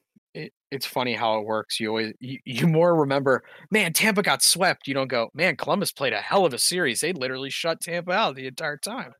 it's 0.70 0.86
funny 0.86 1.14
how 1.14 1.38
it 1.38 1.46
works. 1.46 1.78
You 1.78 1.88
always 1.88 2.12
you, 2.20 2.38
you 2.44 2.66
more 2.66 2.94
remember, 2.94 3.42
man, 3.70 3.92
Tampa 3.92 4.22
got 4.22 4.42
swept. 4.42 4.88
You 4.88 4.94
don't 4.94 5.08
go, 5.08 5.30
man, 5.34 5.56
Columbus 5.56 5.92
played 5.92 6.12
a 6.12 6.20
hell 6.20 6.44
of 6.44 6.54
a 6.54 6.58
series. 6.58 7.00
They 7.00 7.12
literally 7.12 7.50
shut 7.50 7.80
Tampa 7.80 8.12
out 8.12 8.34
the 8.34 8.46
entire 8.46 8.76
time. 8.76 9.12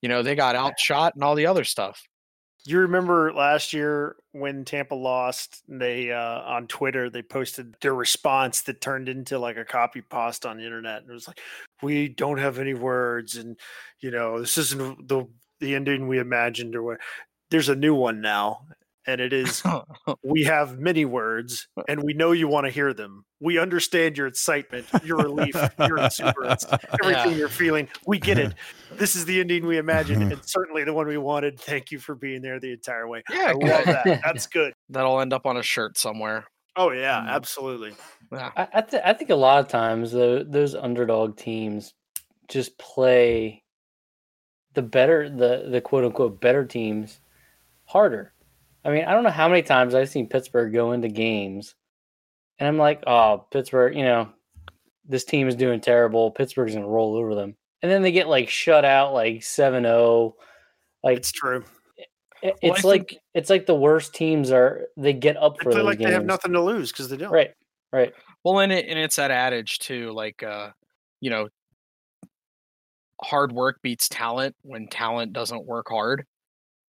You 0.00 0.08
know, 0.08 0.22
they 0.22 0.34
got 0.34 0.56
outshot 0.56 1.14
and 1.14 1.24
all 1.24 1.34
the 1.34 1.46
other 1.46 1.64
stuff. 1.64 2.02
You 2.64 2.78
remember 2.78 3.32
last 3.32 3.72
year 3.72 4.14
when 4.30 4.64
Tampa 4.64 4.94
lost, 4.94 5.62
they 5.66 6.12
uh, 6.12 6.42
on 6.42 6.68
Twitter 6.68 7.10
they 7.10 7.22
posted 7.22 7.74
their 7.80 7.94
response 7.94 8.62
that 8.62 8.80
turned 8.80 9.08
into 9.08 9.38
like 9.38 9.56
a 9.56 9.64
copy 9.64 10.00
paste 10.00 10.46
on 10.46 10.58
the 10.58 10.64
internet, 10.64 11.02
and 11.02 11.10
it 11.10 11.14
was 11.14 11.26
like, 11.26 11.40
"We 11.82 12.08
don't 12.08 12.38
have 12.38 12.60
any 12.60 12.74
words, 12.74 13.36
and 13.36 13.58
you 13.98 14.12
know 14.12 14.40
this 14.40 14.58
isn't 14.58 15.08
the 15.08 15.26
the 15.58 15.74
ending 15.74 16.06
we 16.06 16.20
imagined." 16.20 16.76
Or 16.76 16.82
what? 16.84 16.98
There's 17.50 17.68
a 17.68 17.74
new 17.74 17.94
one 17.96 18.20
now, 18.20 18.60
and 19.06 19.20
it 19.20 19.32
is, 19.32 19.62
"We 20.22 20.44
have 20.44 20.78
many 20.78 21.04
words, 21.04 21.66
and 21.88 22.02
we 22.02 22.12
know 22.14 22.32
you 22.32 22.48
want 22.48 22.66
to 22.66 22.70
hear 22.72 22.92
them. 22.94 23.24
We 23.40 23.58
understand 23.58 24.16
your 24.16 24.26
excitement, 24.28 24.86
your 25.04 25.16
relief, 25.18 25.54
your 25.78 25.98
exuberance, 25.98 26.64
everything 27.02 27.32
Yeah. 27.32 27.36
you're 27.36 27.48
feeling. 27.48 27.88
We 28.06 28.18
get 28.18 28.38
it. 28.38 28.54
This 28.98 29.16
is 29.16 29.24
the 29.24 29.40
ending 29.40 29.64
we 29.66 29.78
imagined, 29.78 30.30
and 30.32 30.44
certainly 30.44 30.84
the 30.84 30.92
one 30.92 31.06
we 31.06 31.16
wanted. 31.16 31.58
Thank 31.58 31.90
you 31.90 31.98
for 31.98 32.14
being 32.14 32.42
there 32.42 32.60
the 32.60 32.72
entire 32.72 33.08
way. 33.08 33.22
Yeah, 33.30 33.46
I 33.48 33.52
love 33.52 33.84
that. 33.86 34.20
That's 34.22 34.46
good. 34.46 34.74
That'll 34.90 35.18
end 35.20 35.32
up 35.32 35.46
on 35.46 35.56
a 35.56 35.62
shirt 35.62 35.96
somewhere. 35.96 36.44
Oh 36.76 36.90
yeah, 36.90 37.20
Mm. 37.22 37.28
absolutely. 37.30 37.94
Yeah. 38.30 38.50
I, 38.54 38.68
I, 38.74 38.80
th- 38.82 39.02
I 39.04 39.14
think 39.14 39.30
a 39.30 39.34
lot 39.34 39.60
of 39.60 39.68
times 39.68 40.12
tho- 40.12 40.44
those 40.44 40.74
underdog 40.74 41.38
teams 41.38 41.94
just 42.48 42.76
play 42.78 43.62
the 44.74 44.82
better 44.82 45.28
the 45.30 45.68
the 45.70 45.80
quote 45.80 46.04
unquote 46.04 46.40
better 46.40 46.64
teams 46.66 47.18
harder. 47.86 48.34
I 48.84 48.90
mean, 48.90 49.04
I 49.04 49.12
don't 49.12 49.22
know 49.24 49.30
how 49.30 49.48
many 49.48 49.62
times 49.62 49.94
I've 49.94 50.08
seen 50.08 50.28
Pittsburgh 50.28 50.72
go 50.72 50.92
into 50.92 51.08
games 51.08 51.74
and 52.58 52.68
I'm 52.68 52.78
like, 52.78 53.02
oh, 53.06 53.46
Pittsburgh, 53.50 53.96
you 53.96 54.04
know, 54.04 54.28
this 55.08 55.24
team 55.24 55.48
is 55.48 55.54
doing 55.54 55.80
terrible. 55.80 56.30
Pittsburgh's 56.30 56.74
gonna 56.74 56.86
roll 56.88 57.14
over 57.16 57.34
them. 57.34 57.56
And 57.82 57.90
then 57.90 58.02
they 58.02 58.12
get 58.12 58.28
like 58.28 58.48
shut 58.48 58.84
out 58.84 59.12
like 59.12 59.40
7-0. 59.42 60.34
Like 61.02 61.18
It's 61.18 61.32
true. 61.32 61.64
It- 62.42 62.56
Well, 62.62 62.72
It's 62.74 62.84
I 62.84 62.88
like 62.88 63.08
think- 63.10 63.20
it's 63.34 63.50
like 63.50 63.66
the 63.66 63.74
worst 63.74 64.14
teams 64.14 64.50
are 64.50 64.88
they 64.96 65.12
get 65.12 65.36
up 65.36 65.58
They 65.58 65.64
for 65.64 65.70
play 65.70 65.78
those 65.80 65.86
like 65.86 65.98
games. 65.98 66.08
they 66.10 66.14
have 66.14 66.24
nothing 66.24 66.52
to 66.52 66.60
lose 66.60 66.90
because 66.92 67.08
they 67.08 67.16
don't. 67.16 67.30
Right, 67.32 67.52
right. 67.92 68.12
Well, 68.44 68.58
and 68.58 68.72
it 68.72 68.86
and 68.88 68.98
it's 68.98 69.16
that 69.16 69.30
adage 69.30 69.78
too, 69.78 70.10
like 70.12 70.42
uh, 70.42 70.70
you 71.20 71.30
know, 71.30 71.48
hard 73.22 73.52
work 73.52 73.80
beats 73.82 74.08
talent 74.08 74.56
when 74.62 74.88
talent 74.88 75.32
doesn't 75.32 75.64
work 75.66 75.86
hard. 75.88 76.26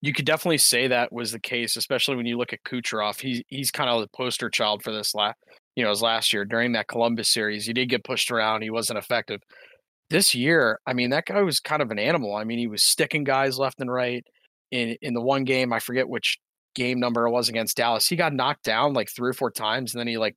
You 0.03 0.11
could 0.11 0.25
definitely 0.25 0.57
say 0.57 0.87
that 0.87 1.13
was 1.13 1.31
the 1.31 1.39
case, 1.39 1.77
especially 1.77 2.17
when 2.17 2.25
you 2.25 2.37
look 2.37 2.51
at 2.51 2.61
Kucherov. 2.65 3.21
He's 3.21 3.41
he's 3.47 3.71
kind 3.71 3.89
of 3.89 4.01
the 4.01 4.09
poster 4.09 4.49
child 4.49 4.83
for 4.83 4.91
this 4.91 5.15
last, 5.15 5.37
you 5.77 5.83
know, 5.85 5.91
his 5.91 6.01
last 6.01 6.33
year 6.33 6.43
during 6.43 6.73
that 6.73 6.89
Columbus 6.89 7.29
series. 7.29 7.65
He 7.65 7.71
did 7.71 7.87
get 7.87 8.03
pushed 8.03 8.29
around. 8.29 8.63
He 8.63 8.69
wasn't 8.69 8.99
effective. 8.99 9.39
This 10.09 10.35
year, 10.35 10.81
I 10.85 10.91
mean, 10.91 11.11
that 11.11 11.25
guy 11.25 11.41
was 11.41 11.61
kind 11.61 11.81
of 11.81 11.89
an 11.89 11.99
animal. 11.99 12.35
I 12.35 12.43
mean, 12.43 12.59
he 12.59 12.67
was 12.67 12.83
sticking 12.83 13.23
guys 13.23 13.57
left 13.57 13.79
and 13.79 13.89
right. 13.89 14.25
In 14.71 14.97
in 15.01 15.13
the 15.13 15.21
one 15.21 15.45
game, 15.45 15.71
I 15.71 15.79
forget 15.79 16.09
which 16.09 16.37
game 16.75 16.99
number 16.99 17.25
it 17.25 17.31
was 17.31 17.47
against 17.47 17.77
Dallas. 17.77 18.05
He 18.05 18.17
got 18.17 18.33
knocked 18.33 18.65
down 18.65 18.91
like 18.91 19.09
three 19.09 19.29
or 19.29 19.33
four 19.33 19.51
times, 19.51 19.93
and 19.93 20.01
then 20.01 20.07
he 20.07 20.17
like 20.17 20.35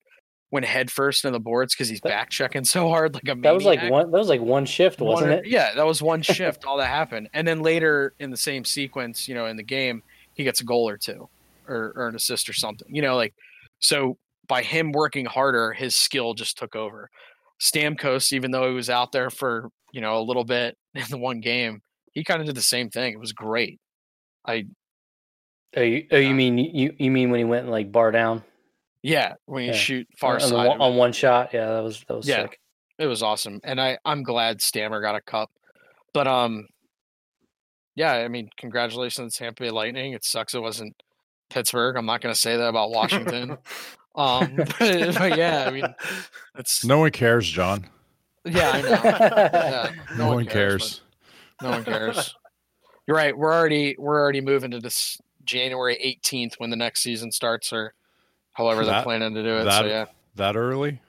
went 0.50 0.64
head 0.64 0.90
first 0.90 1.24
in 1.24 1.32
the 1.32 1.40
boards 1.40 1.74
because 1.74 1.88
he's 1.88 2.00
back 2.00 2.30
checking 2.30 2.64
so 2.64 2.88
hard, 2.88 3.14
like 3.14 3.28
a 3.28 3.34
That 3.40 3.54
was 3.54 3.64
like 3.64 3.82
one. 3.90 4.10
That 4.10 4.18
was 4.18 4.28
like 4.28 4.40
one 4.40 4.64
shift, 4.64 5.00
wasn't 5.00 5.30
or- 5.30 5.34
it? 5.34 5.46
Yeah, 5.46 5.74
that 5.74 5.86
was 5.86 6.00
one 6.02 6.22
shift. 6.22 6.64
all 6.64 6.76
that 6.78 6.86
happened, 6.88 7.28
and 7.34 7.46
then 7.46 7.60
later 7.62 8.14
in 8.18 8.30
the 8.30 8.36
same 8.36 8.64
sequence, 8.64 9.28
you 9.28 9.34
know, 9.34 9.46
in 9.46 9.56
the 9.56 9.62
game, 9.62 10.02
he 10.34 10.44
gets 10.44 10.60
a 10.60 10.64
goal 10.64 10.88
or 10.88 10.96
two, 10.96 11.28
or, 11.68 11.92
or 11.96 12.08
an 12.08 12.14
assist 12.14 12.48
or 12.48 12.52
something. 12.52 12.86
You 12.94 13.02
know, 13.02 13.16
like 13.16 13.34
so 13.80 14.16
by 14.48 14.62
him 14.62 14.92
working 14.92 15.26
harder, 15.26 15.72
his 15.72 15.96
skill 15.96 16.34
just 16.34 16.56
took 16.58 16.76
over. 16.76 17.10
Stamkos, 17.60 18.32
even 18.32 18.50
though 18.50 18.68
he 18.68 18.74
was 18.74 18.90
out 18.90 19.12
there 19.12 19.30
for 19.30 19.70
you 19.92 20.00
know 20.00 20.18
a 20.18 20.22
little 20.22 20.44
bit 20.44 20.76
in 20.94 21.04
the 21.10 21.18
one 21.18 21.40
game, 21.40 21.80
he 22.12 22.22
kind 22.22 22.40
of 22.40 22.46
did 22.46 22.54
the 22.54 22.62
same 22.62 22.90
thing. 22.90 23.12
It 23.14 23.20
was 23.20 23.32
great. 23.32 23.80
I 24.46 24.66
Oh, 25.76 25.82
you, 25.82 26.06
oh, 26.10 26.16
you 26.16 26.32
mean 26.34 26.56
you 26.56 26.94
you 26.96 27.10
mean 27.10 27.30
when 27.30 27.38
he 27.38 27.44
went 27.44 27.68
like 27.68 27.90
bar 27.92 28.10
down 28.10 28.42
yeah, 29.06 29.34
when 29.46 29.62
you 29.64 29.70
Yeah. 29.70 29.76
shoot 29.76 30.08
far 30.18 30.34
on, 30.34 30.40
side, 30.40 30.66
one- 30.68 30.80
on 30.80 30.96
one 30.96 31.12
shot? 31.12 31.50
Yeah, 31.54 31.66
that 31.74 31.82
was 31.82 32.02
that 32.08 32.16
was 32.16 32.26
Yeah. 32.28 32.42
sick. 32.42 32.58
it 32.98 33.06
was 33.06 33.22
awesome 33.22 33.60
and 33.62 33.78
i 33.78 33.98
i'm 34.06 34.22
glad 34.22 34.62
stammer 34.62 35.02
got 35.02 35.14
a 35.14 35.20
cup 35.20 35.50
but 36.14 36.26
um 36.26 36.66
yeah 37.94 38.12
i 38.12 38.26
mean 38.28 38.48
congratulations 38.56 39.36
tampa 39.36 39.64
bay 39.64 39.70
lightning 39.70 40.12
it 40.14 40.24
sucks 40.24 40.54
it 40.54 40.62
wasn't 40.62 40.94
pittsburgh 41.50 41.94
i'm 41.96 42.06
not 42.06 42.22
going 42.22 42.34
to 42.34 42.40
say 42.40 42.56
that 42.56 42.68
about 42.68 42.90
washington 42.90 43.50
um 44.16 44.56
but, 44.56 44.78
but 44.78 45.36
yeah 45.36 45.64
i 45.66 45.70
mean 45.70 45.84
it's 46.58 46.84
No 46.86 47.00
one 47.00 47.10
cares, 47.10 47.46
John. 47.48 47.86
yeah 48.46 48.70
i 48.70 48.80
know 48.80 49.00
yeah, 49.04 49.90
No, 50.16 50.32
one 50.32 50.46
cares. 50.46 51.02
but 51.60 51.66
no 51.66 51.70
one 51.76 51.84
cares 51.84 52.34
you're 53.06 53.16
right 53.16 53.36
we're 53.36 53.52
already 53.52 53.94
we're 53.98 54.18
already 54.18 54.40
moving 54.40 54.70
to 54.70 54.80
this 54.80 55.18
january 55.44 55.96
18th 56.24 56.54
when 56.58 56.70
the 56.70 56.76
next 56.76 57.02
season 57.02 57.30
starts 57.30 57.74
or 57.74 57.92
however 58.56 58.84
they're 58.84 59.02
planning 59.02 59.34
to 59.34 59.42
do 59.42 59.56
it 59.58 59.64
that- 59.64 59.80
so 59.82 59.86
yeah 59.86 60.04
That 60.36 60.56
early? 60.56 61.00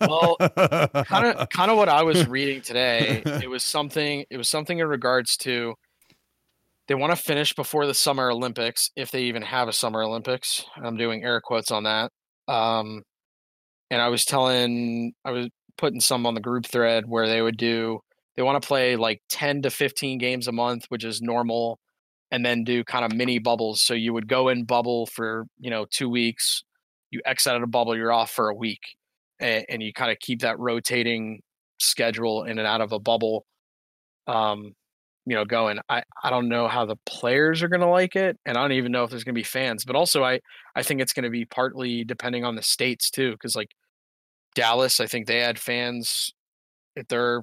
well 0.00 0.36
kind 0.38 1.26
of 1.36 1.48
kind 1.50 1.70
of 1.70 1.76
what 1.76 1.88
I 1.88 2.02
was 2.02 2.26
reading 2.28 2.62
today. 2.62 3.22
It 3.26 3.48
was 3.50 3.62
something 3.62 4.24
it 4.30 4.36
was 4.38 4.48
something 4.48 4.78
in 4.78 4.86
regards 4.88 5.36
to 5.38 5.74
they 6.88 6.94
want 6.94 7.10
to 7.14 7.16
finish 7.22 7.52
before 7.54 7.86
the 7.86 7.94
summer 7.94 8.30
Olympics 8.30 8.90
if 8.96 9.10
they 9.10 9.22
even 9.24 9.42
have 9.42 9.68
a 9.68 9.72
summer 9.72 10.02
Olympics. 10.02 10.64
I'm 10.82 10.96
doing 10.96 11.24
air 11.24 11.40
quotes 11.40 11.70
on 11.70 11.82
that. 11.84 12.10
Um 12.48 13.02
and 13.90 14.00
I 14.00 14.08
was 14.08 14.24
telling 14.24 15.12
I 15.24 15.30
was 15.32 15.48
putting 15.76 16.00
some 16.00 16.24
on 16.26 16.34
the 16.34 16.40
group 16.40 16.64
thread 16.66 17.04
where 17.06 17.26
they 17.28 17.42
would 17.42 17.56
do 17.58 18.00
they 18.36 18.42
want 18.42 18.60
to 18.62 18.66
play 18.66 18.96
like 18.96 19.20
10 19.28 19.62
to 19.62 19.70
15 19.70 20.18
games 20.18 20.46
a 20.48 20.52
month, 20.52 20.84
which 20.90 21.04
is 21.04 21.20
normal, 21.22 21.78
and 22.30 22.44
then 22.44 22.64
do 22.64 22.84
kind 22.84 23.04
of 23.04 23.12
mini 23.12 23.38
bubbles. 23.38 23.80
So 23.80 23.94
you 23.94 24.12
would 24.12 24.28
go 24.28 24.48
in 24.48 24.64
bubble 24.64 25.06
for, 25.06 25.46
you 25.60 25.70
know, 25.70 25.86
2 25.90 26.08
weeks, 26.08 26.64
you 27.10 27.20
exit 27.24 27.52
out 27.52 27.62
of 27.62 27.70
bubble, 27.70 27.96
you're 27.96 28.12
off 28.12 28.30
for 28.30 28.48
a 28.48 28.54
week 28.54 28.80
and, 29.38 29.64
and 29.68 29.82
you 29.82 29.92
kind 29.92 30.10
of 30.10 30.18
keep 30.18 30.40
that 30.40 30.58
rotating 30.58 31.40
schedule 31.78 32.44
in 32.44 32.58
and 32.58 32.66
out 32.66 32.80
of 32.80 32.92
a 32.92 32.98
bubble 32.98 33.44
um 34.26 34.74
you 35.26 35.34
know 35.34 35.44
going 35.44 35.78
i 35.88 36.02
i 36.22 36.30
don't 36.30 36.48
know 36.48 36.68
how 36.68 36.86
the 36.86 36.96
players 37.04 37.62
are 37.62 37.68
going 37.68 37.80
to 37.80 37.86
like 37.86 38.16
it 38.16 38.38
and 38.46 38.56
i 38.56 38.62
don't 38.62 38.72
even 38.72 38.90
know 38.90 39.04
if 39.04 39.10
there's 39.10 39.24
going 39.24 39.34
to 39.34 39.38
be 39.38 39.44
fans 39.44 39.84
but 39.84 39.94
also 39.94 40.24
i 40.24 40.40
i 40.74 40.82
think 40.82 41.00
it's 41.00 41.12
going 41.12 41.24
to 41.24 41.30
be 41.30 41.44
partly 41.44 42.02
depending 42.02 42.44
on 42.44 42.54
the 42.54 42.62
states 42.62 43.10
too 43.10 43.32
because 43.32 43.54
like 43.54 43.70
dallas 44.54 45.00
i 45.00 45.06
think 45.06 45.26
they 45.26 45.40
had 45.40 45.58
fans 45.58 46.32
at 46.96 47.08
their 47.08 47.42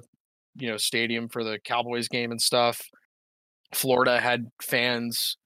you 0.56 0.68
know 0.68 0.76
stadium 0.76 1.28
for 1.28 1.44
the 1.44 1.58
cowboys 1.64 2.08
game 2.08 2.32
and 2.32 2.42
stuff 2.42 2.82
florida 3.74 4.20
had 4.20 4.50
fans 4.62 5.36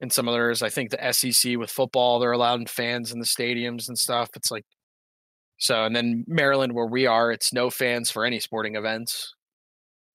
in 0.00 0.10
some 0.10 0.28
others 0.28 0.62
i 0.62 0.68
think 0.68 0.90
the 0.90 1.12
sec 1.12 1.56
with 1.58 1.70
football 1.70 2.18
they're 2.18 2.32
allowing 2.32 2.66
fans 2.66 3.12
in 3.12 3.18
the 3.18 3.24
stadiums 3.24 3.88
and 3.88 3.98
stuff 3.98 4.28
it's 4.34 4.50
like 4.50 4.64
so, 5.56 5.84
and 5.84 5.94
then 5.94 6.24
Maryland, 6.26 6.72
where 6.72 6.84
we 6.84 7.06
are, 7.06 7.30
it's 7.30 7.52
no 7.52 7.70
fans 7.70 8.10
for 8.10 8.24
any 8.24 8.40
sporting 8.40 8.74
events. 8.74 9.34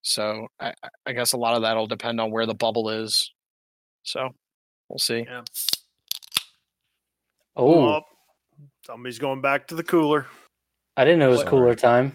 So, 0.02 0.48
I, 0.60 0.74
I- 0.84 0.90
I 1.08 1.14
guess 1.14 1.32
a 1.32 1.38
lot 1.38 1.56
of 1.56 1.62
that'll 1.62 1.88
depend 1.88 2.20
on 2.20 2.30
where 2.30 2.46
the 2.46 2.54
bubble 2.54 2.90
is. 2.90 3.32
So, 4.04 4.32
we'll 4.90 5.00
see. 5.00 5.20
Yeah. 5.26 5.44
Oh, 7.56 7.88
Oh, 7.96 8.02
somebody's 8.86 9.18
going 9.18 9.40
back 9.42 9.68
to 9.70 9.76
the 9.76 9.84
cooler. 9.84 10.28
I 10.98 11.06
didn't 11.06 11.20
know 11.20 11.28
it 11.30 11.32
was 11.32 11.40
Sorry. 11.40 11.50
cooler 11.50 11.76
time. 11.76 12.12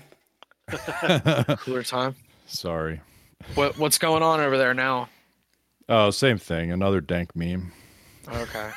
Cooler 1.61 1.83
time. 1.83 2.15
Sorry. 2.47 3.01
What 3.55 3.79
What's 3.79 3.99
going 3.99 4.23
on 4.23 4.41
over 4.41 4.59
there 4.59 4.75
now? 4.75 5.09
Oh, 5.89 6.11
same 6.11 6.39
thing. 6.39 6.73
Another 6.73 7.01
dank 7.01 7.35
meme. 7.37 7.73
Okay, 8.29 8.71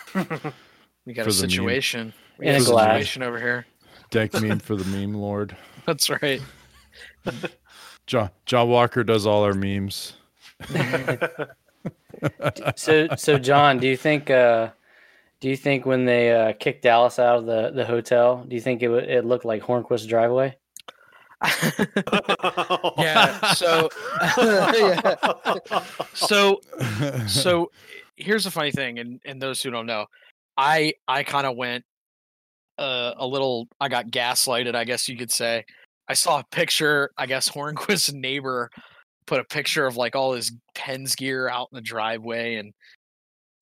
we 1.05 1.13
got 1.13 1.23
For 1.23 1.29
a 1.29 1.33
situation. 1.33 2.13
We 2.37 2.45
got 2.45 2.55
a 2.55 2.57
a 2.57 2.63
situation 2.63 3.23
over 3.23 3.39
here. 3.39 3.65
Dank 4.11 4.33
meme 4.41 4.59
for 4.59 4.75
the 4.75 4.85
meme 4.85 5.13
lord. 5.13 5.55
That's 5.85 6.09
right. 6.09 6.41
John 8.07 8.29
John 8.45 8.69
Walker 8.69 9.03
does 9.03 9.25
all 9.25 9.43
our 9.43 9.53
memes. 9.53 10.13
So, 12.75 13.07
so 13.15 13.37
John, 13.37 13.77
do 13.77 13.87
you 13.87 13.95
think? 13.97 14.29
uh 14.31 14.69
Do 15.39 15.49
you 15.49 15.55
think 15.55 15.85
when 15.85 16.05
they 16.05 16.31
uh, 16.31 16.53
kicked 16.53 16.81
Dallas 16.81 17.19
out 17.19 17.37
of 17.37 17.45
the, 17.45 17.69
the 17.69 17.85
hotel, 17.85 18.43
do 18.47 18.55
you 18.55 18.61
think 18.61 18.81
it 18.81 18.87
would 18.87 19.03
it 19.03 19.23
looked 19.25 19.45
like 19.45 19.61
Hornqvist 19.61 20.07
driveway? 20.07 20.57
Yeah, 22.97 23.53
so- 23.53 23.89
Yeah. 24.37 25.83
so 26.13 26.59
so 27.27 27.71
here's 28.15 28.43
the 28.43 28.51
funny 28.51 28.71
thing 28.71 28.99
and 28.99 29.19
and 29.25 29.41
those 29.41 29.61
who 29.61 29.69
don't 29.69 29.85
know 29.85 30.05
i 30.57 30.93
i 31.07 31.23
kind 31.23 31.45
of 31.45 31.55
went 31.55 31.83
uh, 32.79 33.13
a 33.17 33.27
little 33.27 33.67
i 33.79 33.87
got 33.87 34.07
gaslighted 34.07 34.73
i 34.75 34.83
guess 34.83 35.07
you 35.07 35.15
could 35.17 35.31
say 35.31 35.63
i 36.07 36.13
saw 36.13 36.39
a 36.39 36.43
picture 36.51 37.11
i 37.17 37.25
guess 37.27 37.47
hornqvist's 37.49 38.13
neighbor 38.13 38.69
put 39.27 39.39
a 39.39 39.43
picture 39.43 39.85
of 39.85 39.97
like 39.97 40.15
all 40.15 40.33
his 40.33 40.51
pens 40.73 41.15
gear 41.15 41.47
out 41.49 41.67
in 41.71 41.75
the 41.75 41.81
driveway 41.81 42.55
and 42.55 42.73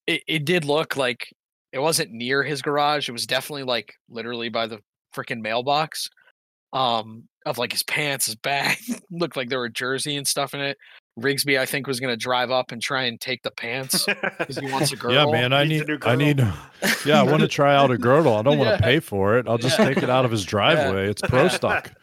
it, 0.07 0.21
it 0.27 0.45
did 0.45 0.63
look 0.63 0.95
like 0.95 1.27
it 1.73 1.79
wasn't 1.79 2.11
near 2.11 2.41
his 2.43 2.61
garage 2.61 3.09
it 3.09 3.13
was 3.13 3.25
definitely 3.27 3.63
like 3.63 3.93
literally 4.09 4.47
by 4.47 4.67
the 4.67 4.79
freaking 5.13 5.41
mailbox 5.41 6.09
um 6.71 7.23
of 7.45 7.57
like 7.57 7.71
his 7.71 7.83
pants 7.83 8.25
his 8.25 8.35
bag 8.35 8.77
looked 9.11 9.37
like 9.37 9.49
there 9.49 9.59
were 9.59 9.69
jersey 9.69 10.15
and 10.17 10.27
stuff 10.27 10.53
in 10.53 10.61
it 10.61 10.77
Rigsby, 11.17 11.57
I 11.57 11.65
think, 11.65 11.87
was 11.87 12.01
going 12.01 12.11
to 12.11 12.17
drive 12.17 12.51
up 12.51 12.73
and 12.73 12.81
try 12.81 13.03
and 13.03 13.17
take 13.21 13.41
the 13.41 13.51
pants 13.51 14.05
because 14.37 14.57
he 14.57 14.69
wants 14.69 14.91
a 14.91 14.97
girl. 14.97 15.13
Yeah, 15.13 15.25
man, 15.31 15.53
I 15.53 15.63
Needs 15.63 15.83
a 15.87 15.93
need 15.93 16.03
I 16.05 16.15
need. 16.15 16.39
Yeah, 17.05 17.21
I 17.21 17.23
want 17.23 17.39
to 17.39 17.47
try 17.47 17.73
out 17.73 17.89
a 17.89 17.97
girdle. 17.97 18.35
I 18.35 18.41
don't 18.41 18.57
want 18.57 18.69
Yeah. 18.71 18.75
to 18.75 18.83
pay 18.83 18.99
for 18.99 19.37
it. 19.37 19.47
I'll 19.47 19.57
just 19.57 19.79
Yeah. 19.79 19.85
take 19.93 20.03
it 20.03 20.09
out 20.09 20.25
of 20.25 20.31
his 20.31 20.43
driveway. 20.43 21.07
It's 21.09 21.21
pro 21.21 21.47
stock. 21.47 21.93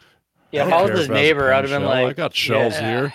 Yeah, 0.51 0.63
I 0.63 0.67
if 0.67 0.73
I 0.73 0.81
was 0.81 0.89
his 0.89 0.99
if 1.01 1.05
it 1.05 1.09
has 1.09 1.09
a 1.09 1.13
neighbor, 1.13 1.53
I'd 1.53 1.69
have 1.69 1.69
been 1.79 1.87
shell. 1.87 2.07
I 2.07 2.13
got 2.13 2.35
shells 2.35 2.73
Yeah. 2.73 2.89
here. 3.01 3.13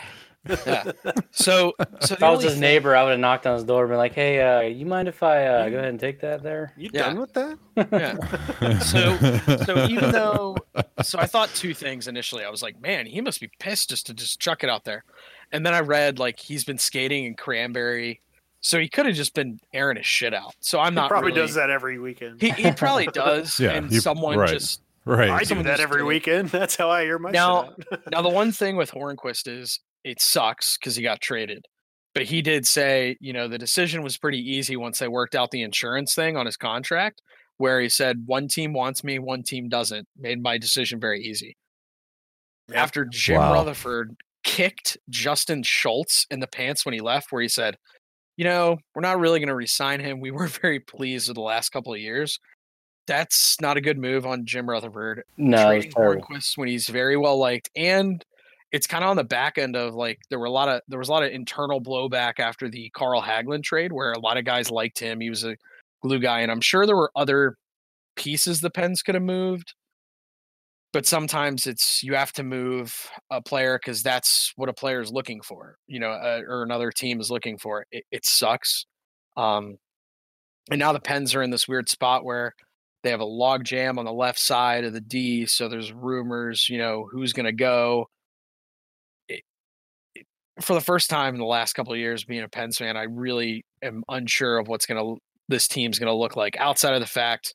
Yeah. 0.66 0.92
So, 1.30 1.74
so 2.00 2.14
if 2.14 2.22
I 2.22 2.30
was 2.30 2.42
his 2.42 2.52
thing- 2.52 2.60
neighbor, 2.60 2.96
I 2.96 3.02
would 3.04 3.10
have 3.10 3.20
knocked 3.20 3.46
on 3.46 3.54
his 3.54 3.64
door 3.64 3.82
and 3.84 3.90
been 3.90 3.98
like, 3.98 4.14
"Hey, 4.14 4.40
uh, 4.40 4.60
you 4.62 4.86
mind 4.86 5.08
if 5.08 5.22
I 5.22 5.46
uh, 5.46 5.68
go 5.68 5.76
ahead 5.76 5.88
and 5.90 6.00
take 6.00 6.20
that 6.20 6.42
there?" 6.42 6.72
You 6.76 6.90
Yeah. 6.92 7.02
done 7.08 7.20
with 7.20 7.32
that? 7.34 7.58
Yeah. 7.92 8.78
So, 8.82 9.16
so 9.64 9.86
even 9.88 10.10
though, 10.10 10.56
so 11.02 11.18
I 11.18 11.26
thought 11.26 11.48
two 11.54 11.74
things 11.74 12.08
initially. 12.08 12.44
I 12.44 12.50
was 12.50 12.62
like, 12.62 12.80
man, 12.80 13.06
he 13.06 13.20
must 13.20 13.40
be 13.40 13.50
pissed 13.58 13.90
just 13.90 14.06
to 14.06 14.14
just 14.14 14.40
chuck 14.40 14.64
it 14.64 14.70
out 14.70 14.84
there. 14.84 15.04
And 15.52 15.64
then 15.64 15.74
I 15.74 15.80
read 15.80 16.18
like 16.18 16.38
he's 16.38 16.64
been 16.64 16.78
skating 16.78 17.24
in 17.24 17.34
Cranberry, 17.34 18.20
so 18.60 18.78
he 18.78 18.88
could 18.88 19.06
have 19.06 19.14
just 19.14 19.34
been 19.34 19.60
airing 19.72 19.96
his 19.96 20.06
shit 20.06 20.34
out. 20.34 20.54
So 20.60 20.80
I'm 20.80 20.92
He 20.92 20.96
not 20.96 21.08
probably 21.10 21.30
really- 21.32 21.42
does 21.42 21.54
that 21.54 21.70
every 21.70 21.98
weekend. 21.98 22.40
He, 22.40 22.50
he 22.50 22.72
probably 22.72 23.06
does. 23.12 23.58
Yeah, 23.60 23.70
and 23.72 23.90
he- 23.90 24.00
someone 24.00 24.36
right. 24.38 24.48
just 24.50 24.82
right. 25.04 25.30
I 25.30 25.44
do 25.44 25.62
that 25.62 25.80
every 25.80 26.02
weekend. 26.04 26.48
That's 26.50 26.76
how 26.76 26.90
I 26.90 27.02
hear 27.04 27.18
my 27.18 27.30
Now- 27.30 27.74
shit 27.78 27.92
out. 27.92 28.12
Now 28.12 28.22
the 28.22 28.28
one 28.28 28.52
thing 28.52 28.76
with 28.76 28.90
Hornqvist 28.90 29.46
is 29.48 29.80
it 30.08 30.22
sucks 30.22 30.78
because 30.78 30.96
he 30.96 31.02
got 31.02 31.20
traded. 31.20 31.66
But 32.14 32.24
he 32.24 32.40
did 32.40 32.66
say, 32.66 33.16
you 33.20 33.32
know, 33.32 33.46
the 33.46 33.58
decision 33.58 34.02
was 34.02 34.16
pretty 34.16 34.38
easy 34.38 34.76
once 34.76 34.98
they 34.98 35.06
worked 35.06 35.34
out 35.34 35.50
the 35.50 35.62
insurance 35.62 36.14
thing 36.14 36.36
on 36.36 36.46
his 36.46 36.56
contract, 36.56 37.20
where 37.58 37.80
he 37.80 37.88
said 37.90 38.24
one 38.26 38.48
team 38.48 38.72
wants 38.72 39.04
me, 39.04 39.18
one 39.18 39.42
team 39.42 39.68
doesn't. 39.68 40.08
Made 40.18 40.42
my 40.42 40.56
decision 40.56 40.98
very 40.98 41.22
easy. 41.22 41.56
After 42.74 43.04
Jim 43.04 43.36
Wow. 43.36 43.52
Rutherford 43.52 44.16
kicked 44.42 44.96
Justin 45.10 45.62
Schultz 45.62 46.26
in 46.30 46.40
the 46.40 46.46
pants 46.46 46.84
when 46.84 46.94
he 46.94 47.00
left, 47.00 47.30
where 47.30 47.42
he 47.42 47.48
said, 47.48 47.76
you 48.36 48.44
know, 48.44 48.78
we're 48.94 49.02
not 49.02 49.20
really 49.20 49.40
going 49.40 49.48
to 49.48 49.54
resign 49.54 50.00
him. 50.00 50.20
We 50.20 50.30
weren't 50.30 50.58
very 50.62 50.80
pleased 50.80 51.28
with 51.28 51.34
the 51.34 51.42
last 51.42 51.68
couple 51.70 51.92
of 51.92 52.00
years. 52.00 52.40
That's 53.06 53.60
not 53.60 53.76
a 53.76 53.80
good 53.82 53.98
move 53.98 54.26
on 54.26 54.46
Jim 54.46 54.68
Rutherford. 54.68 55.24
No, 55.36 55.66
trading. 55.66 55.92
Hornqvist 55.92 56.56
when 56.56 56.68
he's 56.68 56.88
very 56.88 57.16
well 57.16 57.38
liked, 57.38 57.70
and 57.76 58.24
it's 58.72 58.86
kind 58.86 59.02
of 59.02 59.10
on 59.10 59.16
the 59.16 59.24
back 59.24 59.58
end 59.58 59.76
of 59.76 59.94
like 59.94 60.20
there 60.30 60.38
were 60.38 60.46
a 60.46 60.50
lot 60.50 60.68
of 60.68 60.82
there 60.88 60.98
was 60.98 61.08
a 61.08 61.12
lot 61.12 61.22
of 61.22 61.32
internal 61.32 61.80
blowback 61.80 62.38
after 62.38 62.68
the 62.68 62.90
Carl 62.90 63.22
Hagelin 63.22 63.62
trade, 63.62 63.92
where 63.92 64.12
a 64.12 64.18
lot 64.18 64.36
of 64.36 64.44
guys 64.44 64.70
liked 64.70 64.98
him. 64.98 65.20
He 65.20 65.30
was 65.30 65.44
a 65.44 65.56
glue 66.02 66.18
guy, 66.18 66.40
and 66.40 66.50
I'm 66.50 66.60
sure 66.60 66.86
there 66.86 66.96
were 66.96 67.12
other 67.16 67.56
pieces 68.16 68.60
the 68.60 68.70
Pens 68.70 69.02
could 69.02 69.14
have 69.14 69.24
moved. 69.24 69.74
But 70.92 71.06
sometimes 71.06 71.66
it's 71.66 72.02
you 72.02 72.14
have 72.14 72.32
to 72.32 72.42
move 72.42 73.10
a 73.30 73.42
player 73.42 73.78
because 73.78 74.02
that's 74.02 74.52
what 74.56 74.70
a 74.70 74.74
player 74.74 75.00
is 75.00 75.12
looking 75.12 75.42
for, 75.42 75.76
you 75.86 76.00
know, 76.00 76.10
uh, 76.10 76.40
or 76.46 76.62
another 76.62 76.90
team 76.90 77.20
is 77.20 77.30
looking 77.30 77.58
for. 77.58 77.86
It, 77.90 78.04
it 78.10 78.24
sucks. 78.24 78.86
Um, 79.36 79.76
and 80.70 80.78
now 80.78 80.92
the 80.92 81.00
Pens 81.00 81.34
are 81.34 81.42
in 81.42 81.50
this 81.50 81.68
weird 81.68 81.88
spot 81.88 82.24
where 82.24 82.54
they 83.02 83.10
have 83.10 83.20
a 83.20 83.24
log 83.24 83.64
jam 83.64 83.98
on 83.98 84.04
the 84.06 84.12
left 84.12 84.38
side 84.38 84.84
of 84.84 84.92
the 84.92 85.00
D, 85.00 85.46
so 85.46 85.68
there's 85.68 85.92
rumors, 85.92 86.68
you 86.68 86.78
know, 86.78 87.08
who's 87.10 87.32
going 87.32 87.46
to 87.46 87.52
go. 87.52 88.08
For 90.60 90.74
the 90.74 90.80
first 90.80 91.08
time 91.08 91.34
in 91.34 91.40
the 91.40 91.46
last 91.46 91.74
couple 91.74 91.92
of 91.92 91.98
years, 91.98 92.24
being 92.24 92.42
a 92.42 92.48
Pens 92.48 92.78
fan, 92.78 92.96
I 92.96 93.04
really 93.04 93.64
am 93.82 94.02
unsure 94.08 94.58
of 94.58 94.68
what's 94.68 94.86
going 94.86 95.02
to 95.02 95.20
this 95.48 95.66
team's 95.66 95.98
going 95.98 96.10
to 96.10 96.14
look 96.14 96.36
like 96.36 96.56
outside 96.58 96.94
of 96.94 97.00
the 97.00 97.06
fact 97.06 97.54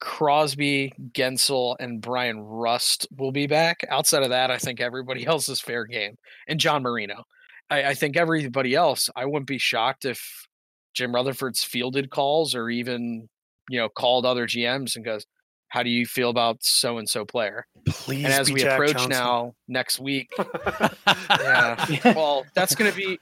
Crosby, 0.00 0.92
Guentzel, 1.12 1.76
and 1.78 2.00
Bryan 2.00 2.40
Rust 2.40 3.06
will 3.16 3.32
be 3.32 3.46
back. 3.46 3.84
Outside 3.90 4.22
of 4.22 4.30
that, 4.30 4.50
I 4.50 4.58
think 4.58 4.80
everybody 4.80 5.26
else 5.26 5.48
is 5.48 5.60
fair 5.60 5.84
game. 5.84 6.16
And 6.48 6.58
John 6.58 6.82
Marino. 6.82 7.24
I, 7.68 7.90
I 7.90 7.94
think 7.94 8.16
everybody 8.16 8.74
else, 8.74 9.08
I 9.14 9.26
wouldn't 9.26 9.46
be 9.46 9.58
shocked 9.58 10.04
if 10.04 10.46
Jim 10.94 11.14
Rutherford's 11.14 11.62
fielded 11.62 12.10
calls 12.10 12.54
or 12.54 12.68
even, 12.68 13.28
you 13.68 13.78
know, 13.78 13.88
called 13.88 14.26
other 14.26 14.46
GMs 14.46 14.96
and 14.96 15.04
goes, 15.04 15.24
How 15.70 15.82
do 15.82 15.88
you 15.90 16.04
feel 16.04 16.30
about 16.30 16.58
so 16.62 16.98
and 16.98 17.08
so 17.08 17.24
player? 17.24 17.66
Please 17.86 18.24
and 18.24 18.32
as 18.34 18.48
be 18.48 18.54
we 18.54 18.60
Jack 18.60 18.72
approach 18.74 18.92
Johnson. 18.92 19.10
now 19.10 19.54
next 19.68 19.98
week, 20.00 20.30
yeah. 21.40 21.86
Well, 22.14 22.44
that's 22.54 22.74
going 22.74 22.90
to 22.90 22.96
be 22.96 23.18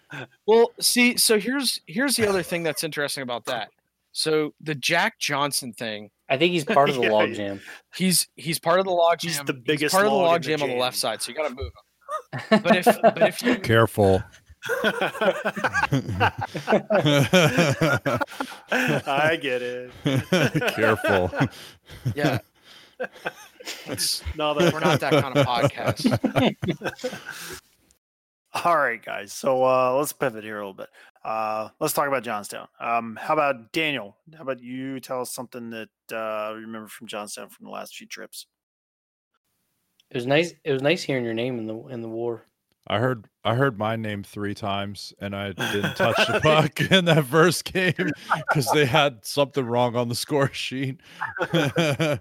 well. 0.46 0.70
See, 0.80 1.16
so 1.16 1.38
here's 1.38 1.80
here's 1.86 2.16
the 2.16 2.28
other 2.28 2.42
thing 2.42 2.62
that's 2.62 2.82
interesting 2.84 3.22
about 3.22 3.44
that. 3.46 3.70
So 4.12 4.54
the 4.60 4.74
Jack 4.74 5.18
Johnson 5.18 5.72
thing, 5.72 6.10
I 6.28 6.36
think 6.38 6.52
he's 6.52 6.64
part 6.64 6.88
of 6.88 6.96
the 6.96 7.02
Yeah, 7.04 7.12
log 7.12 7.34
jam. 7.34 7.60
he's 7.94 8.28
he's 8.36 8.58
part 8.58 8.80
of 8.80 8.86
the 8.86 8.92
log 8.92 9.18
jam. 9.20 9.30
He's 9.30 9.40
the 9.44 9.52
biggest 9.54 9.92
part 9.94 10.06
of 10.06 10.10
the 10.12 10.16
log 10.16 10.26
log 10.26 10.36
in 10.36 10.42
the 10.52 10.56
jam 10.58 10.62
on 10.62 10.70
the 10.70 10.80
left 10.82 10.96
side, 10.96 11.22
so 11.22 11.30
you 11.30 11.36
got 11.36 11.48
to 11.48 11.54
move 11.54 11.70
him. 12.50 12.60
But 12.62 12.76
if 12.76 12.84
but 13.02 13.22
if 13.28 13.42
you 13.42 13.56
Careful. 13.58 14.22
I 18.70 19.38
get 19.40 19.62
it. 19.62 19.90
Careful. 20.74 21.30
yeah, 22.14 22.38
it's, 23.86 24.22
No, 24.36 24.54
that, 24.54 24.72
we're 24.72 24.80
not 24.80 25.00
that 25.00 25.12
kind 25.12 25.36
of 25.36 25.46
podcast. 25.46 27.20
All 28.64 28.76
right, 28.76 29.02
guys. 29.02 29.32
So 29.32 29.62
uh, 29.64 29.94
let's 29.96 30.12
pivot 30.12 30.42
here 30.42 30.56
a 30.56 30.60
little 30.60 30.74
bit. 30.74 30.88
Uh, 31.24 31.68
let's 31.80 31.92
talk 31.92 32.08
about 32.08 32.22
Johnstown. 32.22 32.66
Um, 32.80 33.18
how 33.20 33.34
about 33.34 33.72
Daniel? 33.72 34.16
How 34.34 34.42
about 34.42 34.60
you 34.60 35.00
tell 35.00 35.20
us 35.20 35.30
something 35.32 35.70
that 35.70 35.88
uh, 36.12 36.54
you 36.54 36.62
remember 36.62 36.88
from 36.88 37.06
Johnstown 37.06 37.50
from 37.50 37.66
the 37.66 37.70
last 37.70 37.94
few 37.96 38.06
trips? 38.06 38.46
It 40.10 40.16
was 40.16 40.26
nice. 40.26 40.54
It 40.64 40.72
was 40.72 40.82
nice 40.82 41.02
hearing 41.02 41.24
your 41.24 41.34
name 41.34 41.58
in 41.58 41.66
the 41.66 41.76
in 41.88 42.00
the 42.00 42.08
war. 42.08 42.46
I 42.88 42.98
heard 42.98 43.26
I 43.44 43.54
heard 43.54 43.78
my 43.78 43.96
name 43.96 44.22
three 44.22 44.54
times 44.54 45.12
and 45.20 45.36
I 45.36 45.52
didn't 45.52 45.96
touch 45.96 46.16
the 46.26 46.40
puck 46.40 46.80
in 46.90 47.04
that 47.04 47.26
first 47.26 47.64
game 47.64 48.12
because 48.48 48.70
they 48.72 48.86
had 48.86 49.24
something 49.24 49.64
wrong 49.64 49.94
on 49.94 50.08
the 50.08 50.14
score 50.14 50.52
sheet. 50.52 51.00
That's 51.52 52.20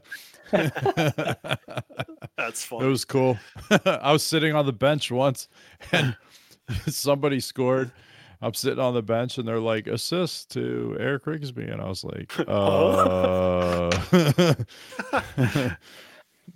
funny. 2.66 2.86
It 2.86 2.90
was 2.90 3.06
cool. 3.06 3.38
I 3.86 4.12
was 4.12 4.24
sitting 4.24 4.56
on 4.56 4.66
the 4.66 4.74
bench 4.74 5.12
once 5.12 5.48
and 5.92 6.16
somebody 6.88 7.40
scored. 7.40 7.92
I'm 8.42 8.54
sitting 8.54 8.80
on 8.80 8.94
the 8.94 9.02
bench 9.02 9.38
and 9.38 9.48
they're 9.48 9.60
like 9.60 9.88
assist 9.88 10.52
to 10.52 10.96
Eric 11.00 11.26
Rigsby 11.26 11.72
and 11.72 11.82
I 11.82 11.88
was 11.88 12.04
like, 12.04 12.34
uh 12.48 13.90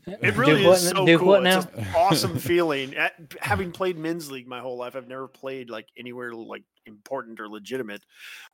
It 0.07 0.35
really 0.35 0.63
Duke 0.63 0.73
is 0.75 0.83
what- 0.85 0.95
so 0.97 1.05
Duke 1.05 1.19
cool. 1.19 1.27
what 1.29 1.45
it's 1.45 1.65
an 1.65 1.87
awesome 1.95 2.37
feeling. 2.39 2.95
At, 2.95 3.13
having 3.39 3.71
played 3.71 3.97
men's 3.97 4.31
league 4.31 4.47
my 4.47 4.59
whole 4.59 4.77
life, 4.77 4.95
I've 4.95 5.07
never 5.07 5.27
played 5.27 5.69
like 5.69 5.87
anywhere 5.97 6.33
like 6.33 6.63
important 6.85 7.39
or 7.39 7.47
legitimate. 7.47 8.03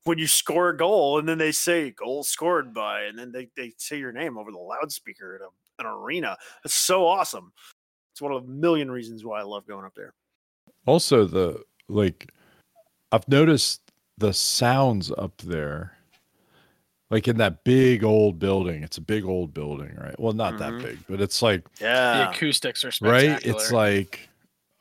When 0.04 0.18
you 0.18 0.28
score 0.28 0.70
a 0.70 0.78
goal 0.78 1.20
and 1.20 1.28
then 1.28 1.38
they 1.38 1.52
say 1.52 1.92
goal 1.92 2.24
scored 2.24 2.74
by, 2.74 3.04
and 3.04 3.18
then 3.18 3.32
they, 3.32 3.50
they 3.56 3.74
say 3.78 3.98
your 3.98 4.12
name 4.12 4.38
over 4.38 4.52
the 4.52 4.58
loudspeaker 4.58 5.36
at 5.36 5.42
a, 5.42 5.88
an 5.88 5.94
arena. 5.94 6.38
It's 6.66 6.74
so 6.74 7.08
awesome. 7.08 7.54
It's 8.12 8.22
one 8.22 8.32
of 8.34 8.44
a 8.44 8.48
million 8.48 8.92
reasons 8.92 9.24
why 9.24 9.40
I 9.40 9.44
love 9.44 9.68
going 9.68 9.86
up 9.86 9.94
there. 9.96 10.14
Also, 10.86 11.26
the 11.26 11.64
like, 11.88 12.30
I've 13.12 13.28
noticed 13.30 13.82
the 14.18 14.34
sounds 14.34 15.12
up 15.12 15.38
there, 15.38 15.97
like 17.10 17.28
in 17.28 17.38
that 17.38 17.64
big 17.64 18.04
old 18.04 18.40
building. 18.40 18.84
It's 18.84 18.98
a 18.98 19.02
big 19.02 19.26
old 19.26 19.54
building, 19.54 19.96
right? 19.98 20.20
Well, 20.20 20.34
not 20.34 20.58
Mhm. 20.58 20.60
that 20.60 20.80
big, 20.80 21.06
but 21.08 21.22
it's 21.22 21.42
like 21.42 21.66
yeah, 21.80 22.12
The 22.12 22.24
acoustics 22.24 22.84
are 22.86 22.92
spectacular. 22.92 23.10
right. 23.12 23.46
It's 23.46 23.72
like, 23.72 24.30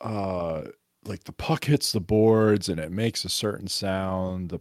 uh, 0.01 0.63
like 1.05 1.23
the 1.25 1.31
puck 1.33 1.65
hits 1.65 1.91
the 1.91 2.01
boards 2.01 2.69
and 2.69 2.79
it 2.79 2.91
makes 2.91 3.25
a 3.25 3.29
certain 3.29 3.67
sound. 3.67 4.49
The 4.49 4.59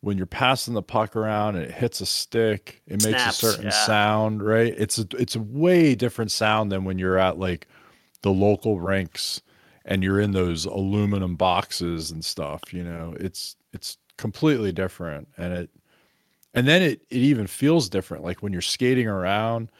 when 0.00 0.16
you're 0.16 0.26
passing 0.26 0.74
the 0.74 0.82
puck 0.82 1.16
around 1.16 1.56
and 1.56 1.64
it 1.64 1.72
hits 1.72 2.00
a 2.00 2.06
stick, 2.06 2.82
it 2.86 2.98
makes 2.98 3.24
Snaps, 3.24 3.26
a 3.26 3.30
certain 3.30 3.64
yeah. 3.64 3.70
sound, 3.70 4.42
right? 4.42 4.74
It's 4.76 4.98
a 4.98 5.06
it's 5.18 5.36
a 5.36 5.40
way 5.40 5.94
different 5.94 6.30
sound 6.32 6.72
than 6.72 6.84
when 6.84 6.98
you're 6.98 7.18
at 7.18 7.38
like 7.38 7.68
the 8.22 8.32
local 8.32 8.80
rinks 8.80 9.42
and 9.84 10.02
you're 10.02 10.20
in 10.20 10.32
those 10.32 10.64
aluminum 10.66 11.36
boxes 11.36 12.10
and 12.10 12.24
stuff, 12.24 12.72
you 12.72 12.84
know. 12.84 13.14
It's 13.20 13.56
it's 13.72 13.98
completely 14.18 14.72
different 14.72 15.28
and 15.38 15.52
it 15.54 15.70
and 16.54 16.66
then 16.66 16.82
it 16.82 17.02
it 17.10 17.18
even 17.18 17.46
feels 17.46 17.88
different 17.88 18.24
like 18.24 18.42
when 18.42 18.52
you're 18.52 18.62
skating 18.62 19.06
around 19.06 19.70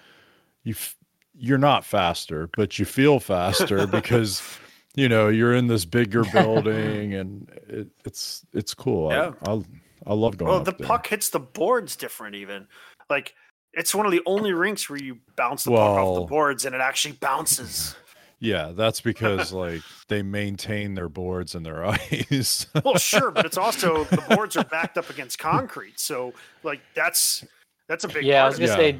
you 0.65 0.73
f- 0.73 0.97
you're 1.35 1.59
not 1.59 1.85
faster, 1.85 2.49
but 2.57 2.79
you 2.79 2.85
feel 2.85 3.19
faster 3.19 3.87
because 3.89 4.43
you 4.95 5.09
know 5.09 5.29
you're 5.29 5.55
in 5.55 5.67
this 5.67 5.85
bigger 5.85 6.25
building 6.25 7.15
and 7.15 7.49
it, 7.69 7.89
it's 8.05 8.45
it's 8.53 8.75
cool. 8.75 9.11
Yeah. 9.11 9.33
I, 9.47 9.53
I 9.53 9.63
I 10.07 10.15
love 10.15 10.37
going. 10.37 10.51
Well, 10.51 10.61
the 10.61 10.73
there. 10.73 10.87
puck 10.87 11.07
hits 11.07 11.31
the 11.31 11.39
boards 11.39 11.97
different, 11.97 12.35
even. 12.35 12.67
Like, 13.09 13.35
it's 13.73 13.95
one 13.95 14.07
of 14.07 14.13
the 14.13 14.23
only 14.27 14.53
rinks 14.53 14.91
where 14.91 14.99
you 14.99 15.19
bounce 15.37 15.65
the 15.65 15.71
puck 15.71 15.79
off 15.79 16.15
the 16.23 16.27
boards 16.27 16.65
and 16.65 16.75
it 16.75 16.81
actually 16.81 17.13
bounces. 17.13 17.95
Yeah, 18.43 18.73
that's 18.75 19.01
because 19.01 19.53
like 19.53 19.83
they 20.09 20.23
maintain 20.23 20.95
their 20.95 21.09
boards 21.09 21.55
and 21.55 21.65
their 21.65 21.85
ice. 21.87 22.67
Well, 22.85 22.97
sure, 22.97 23.31
but 23.31 23.47
it's 23.47 23.57
also 23.57 24.03
the 24.05 24.23
boards 24.35 24.57
are 24.57 24.65
backed 24.65 24.99
up 24.99 25.09
against 25.11 25.39
concrete, 25.39 26.01
so 26.01 26.35
like 26.65 26.81
that's 26.97 27.45
that's 27.89 28.03
a 28.03 28.09
big. 28.09 28.25
Yeah, 28.25 28.45
I 28.45 28.49
was 28.49 28.59
gonna 28.59 28.73
it. 28.73 28.77
say, 28.77 28.99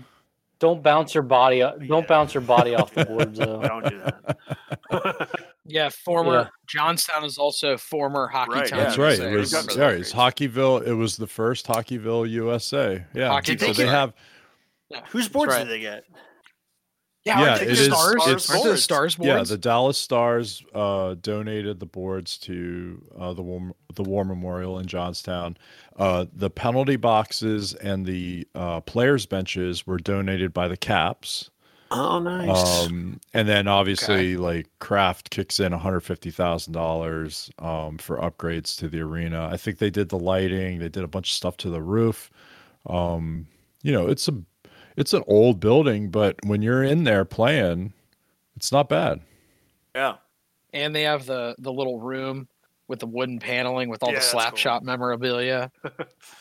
don't 0.61 0.81
bounce 0.81 1.13
your 1.13 1.25
body. 1.25 1.59
Don't 1.59 1.83
Yeah. 1.89 2.01
bounce 2.07 2.35
your 2.35 2.43
body 2.43 2.77
off 2.77 2.95
the 2.95 3.05
boards. 3.05 3.37
Though. 3.37 3.61
Don't 3.67 3.85
do 3.91 3.99
that. 3.99 5.29
yeah, 5.67 5.89
former 5.89 6.33
Yeah. 6.43 6.49
Johnstown 6.69 7.25
is 7.25 7.37
also 7.37 7.77
former 7.77 8.29
hockey 8.29 8.53
Right, 8.53 8.69
town. 8.69 8.79
That's 8.79 8.97
right. 8.97 9.19
It 9.19 9.37
was 9.37 9.53
got 9.53 9.69
yeah, 9.77 9.89
those 9.91 10.01
it's. 10.03 10.13
Hockeyville. 10.13 10.87
It 10.87 10.93
was 10.95 11.17
the 11.17 11.27
first 11.27 11.67
Hockeyville 11.67 12.31
USA. 12.31 13.05
Yeah, 13.13 13.29
Hockey 13.31 13.59
so 13.59 13.67
they 13.67 13.73
they- 13.73 13.87
have 13.89 14.15
Whose 15.09 15.27
boards 15.29 15.53
right. 15.53 15.61
did 15.65 15.69
they 15.69 15.81
get? 15.81 16.05
Yeah, 17.25 17.41
Yeah, 17.41 17.49
aren't 17.51 17.61
they 17.61 17.67
it 17.67 17.77
the 17.77 17.81
is- 17.83 17.85
stars? 17.87 18.15
it's- 18.27 18.51
Aren't 18.51 18.65
the 18.65 18.77
stars 18.77 19.15
boards? 19.15 19.27
yeah 19.29 19.43
the 19.45 19.57
Dallas 19.59 19.97
Stars 19.99 20.65
uh, 20.75 21.15
donated 21.21 21.79
the 21.79 21.87
boards 21.87 22.37
to 22.39 23.01
uh, 23.17 23.33
the 23.33 23.43
war, 23.43 23.73
the 23.95 24.03
War 24.03 24.25
Memorial 24.25 24.79
in 24.81 24.87
Johnstown. 24.87 25.57
Uh, 25.97 26.27
the 26.35 26.51
penalty 26.51 26.97
boxes 26.97 27.75
and 27.75 28.07
the 28.07 28.47
uh, 28.57 28.81
players 28.81 29.25
benches 29.27 29.87
were 29.87 29.99
donated 29.99 30.53
by 30.53 30.67
the 30.67 30.77
Caps. 30.77 31.49
Oh, 31.93 32.19
nice. 32.19 32.87
Um, 32.87 33.21
and 33.35 33.47
then 33.47 33.69
obviously 33.69 34.37
like 34.39 34.67
Kraft 34.81 35.29
kicks 35.31 35.61
in 35.61 35.73
$150,000 35.73 37.63
um, 37.65 37.99
for 37.99 38.17
upgrades 38.19 38.77
to 38.79 38.89
the 38.89 39.01
arena. 39.01 39.49
I 39.53 39.57
think 39.57 39.79
they 39.79 39.91
did 39.91 40.09
the 40.09 40.19
lighting, 40.19 40.79
they 40.79 40.89
did 40.89 41.05
a 41.05 41.09
bunch 41.09 41.29
of 41.31 41.35
stuff 41.35 41.57
to 41.59 41.71
the 41.71 41.83
roof. 41.83 42.31
Um, 42.87 43.47
you 43.83 43.93
know, 43.93 44.07
it's 44.09 44.29
a 44.29 44.35
it's 44.97 45.13
an 45.13 45.23
old 45.27 45.61
building, 45.61 46.11
but 46.11 46.37
when 46.45 46.63
you're 46.63 46.83
in 46.85 47.05
there 47.05 47.25
playing, 47.25 47.93
it's 48.57 48.73
not 48.73 48.89
bad. 48.89 49.21
yeah, 49.95 50.17
and 50.73 50.95
they 50.95 51.03
have 51.03 51.27
the 51.27 51.55
the 51.59 51.73
little 51.73 51.99
room 52.01 52.49
with 52.89 52.99
the 53.01 53.07
wooden 53.07 53.39
paneling 53.39 53.89
with 53.89 54.03
all 54.03 54.09
Yeah, 54.11 54.15
the 54.17 54.21
that's 54.21 54.31
slap 54.31 54.51
cool. 54.51 54.57
shot 54.59 54.83
memorabilia. 54.85 55.71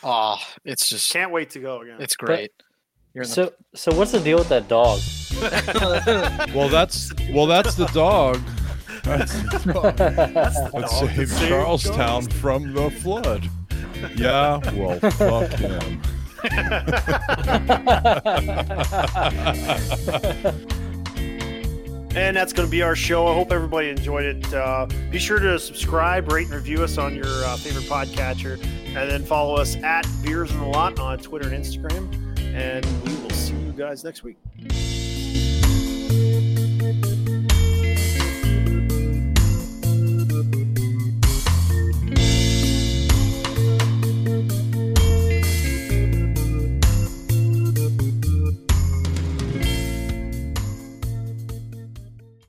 oh, 0.02 0.36
it's 0.64 0.88
just 0.88 1.10
can't 1.12 1.30
wait 1.32 1.50
to 1.50 1.60
go 1.60 1.80
again. 1.82 1.96
it's 2.00 2.16
great. 2.16 2.50
You're 3.14 3.24
in 3.24 3.28
the 3.28 3.34
So, 3.34 3.52
so 3.74 3.94
what's 3.96 4.12
the 4.12 4.20
deal 4.20 4.38
with 4.38 4.48
that 4.48 4.68
dog? 4.68 5.00
Well, 6.54 6.68
that's 6.68 7.12
well, 7.30 7.46
that's 7.46 7.74
the 7.74 7.86
dog. 7.86 8.40
That's 9.04 9.32
the 9.32 9.72
dog 9.72 9.96
That's 9.96 10.60
the 10.60 10.70
that 10.72 10.72
dog 10.72 10.88
saved 11.16 11.30
saved 11.30 11.48
Charlestown 11.48 12.22
from 12.30 12.72
the 12.74 12.90
flood. 12.90 13.48
Yeah, 14.16 14.58
well, 14.74 14.98
fuck 15.12 15.50
him. 15.58 16.02
And 22.14 22.36
that's 22.36 22.52
going 22.52 22.68
to 22.68 22.70
be 22.70 22.82
our 22.82 22.94
show. 22.94 23.26
I 23.26 23.34
hope 23.34 23.52
everybody 23.52 23.88
enjoyed 23.88 24.26
it. 24.26 24.52
Uh, 24.52 24.86
be 25.10 25.18
sure 25.18 25.38
to 25.38 25.58
subscribe, 25.58 26.30
rate, 26.30 26.44
and 26.44 26.54
review 26.54 26.84
us 26.84 26.98
on 26.98 27.14
your 27.14 27.24
uh, 27.26 27.56
favorite 27.56 27.84
podcatcher, 27.84 28.62
and 28.88 29.10
then 29.10 29.24
follow 29.24 29.56
us 29.56 29.76
at 29.76 30.06
Beers 30.22 30.50
in 30.50 30.58
the 30.58 30.66
Lot 30.66 30.98
on 30.98 31.18
Twitter 31.18 31.48
and 31.48 31.64
Instagram. 31.64 32.12
And 32.54 32.84
we 33.04 33.14
will 33.22 33.30
see 33.30 33.54
you 33.54 33.72
guys 33.72 34.04
next 34.04 34.24
week. 34.24 34.36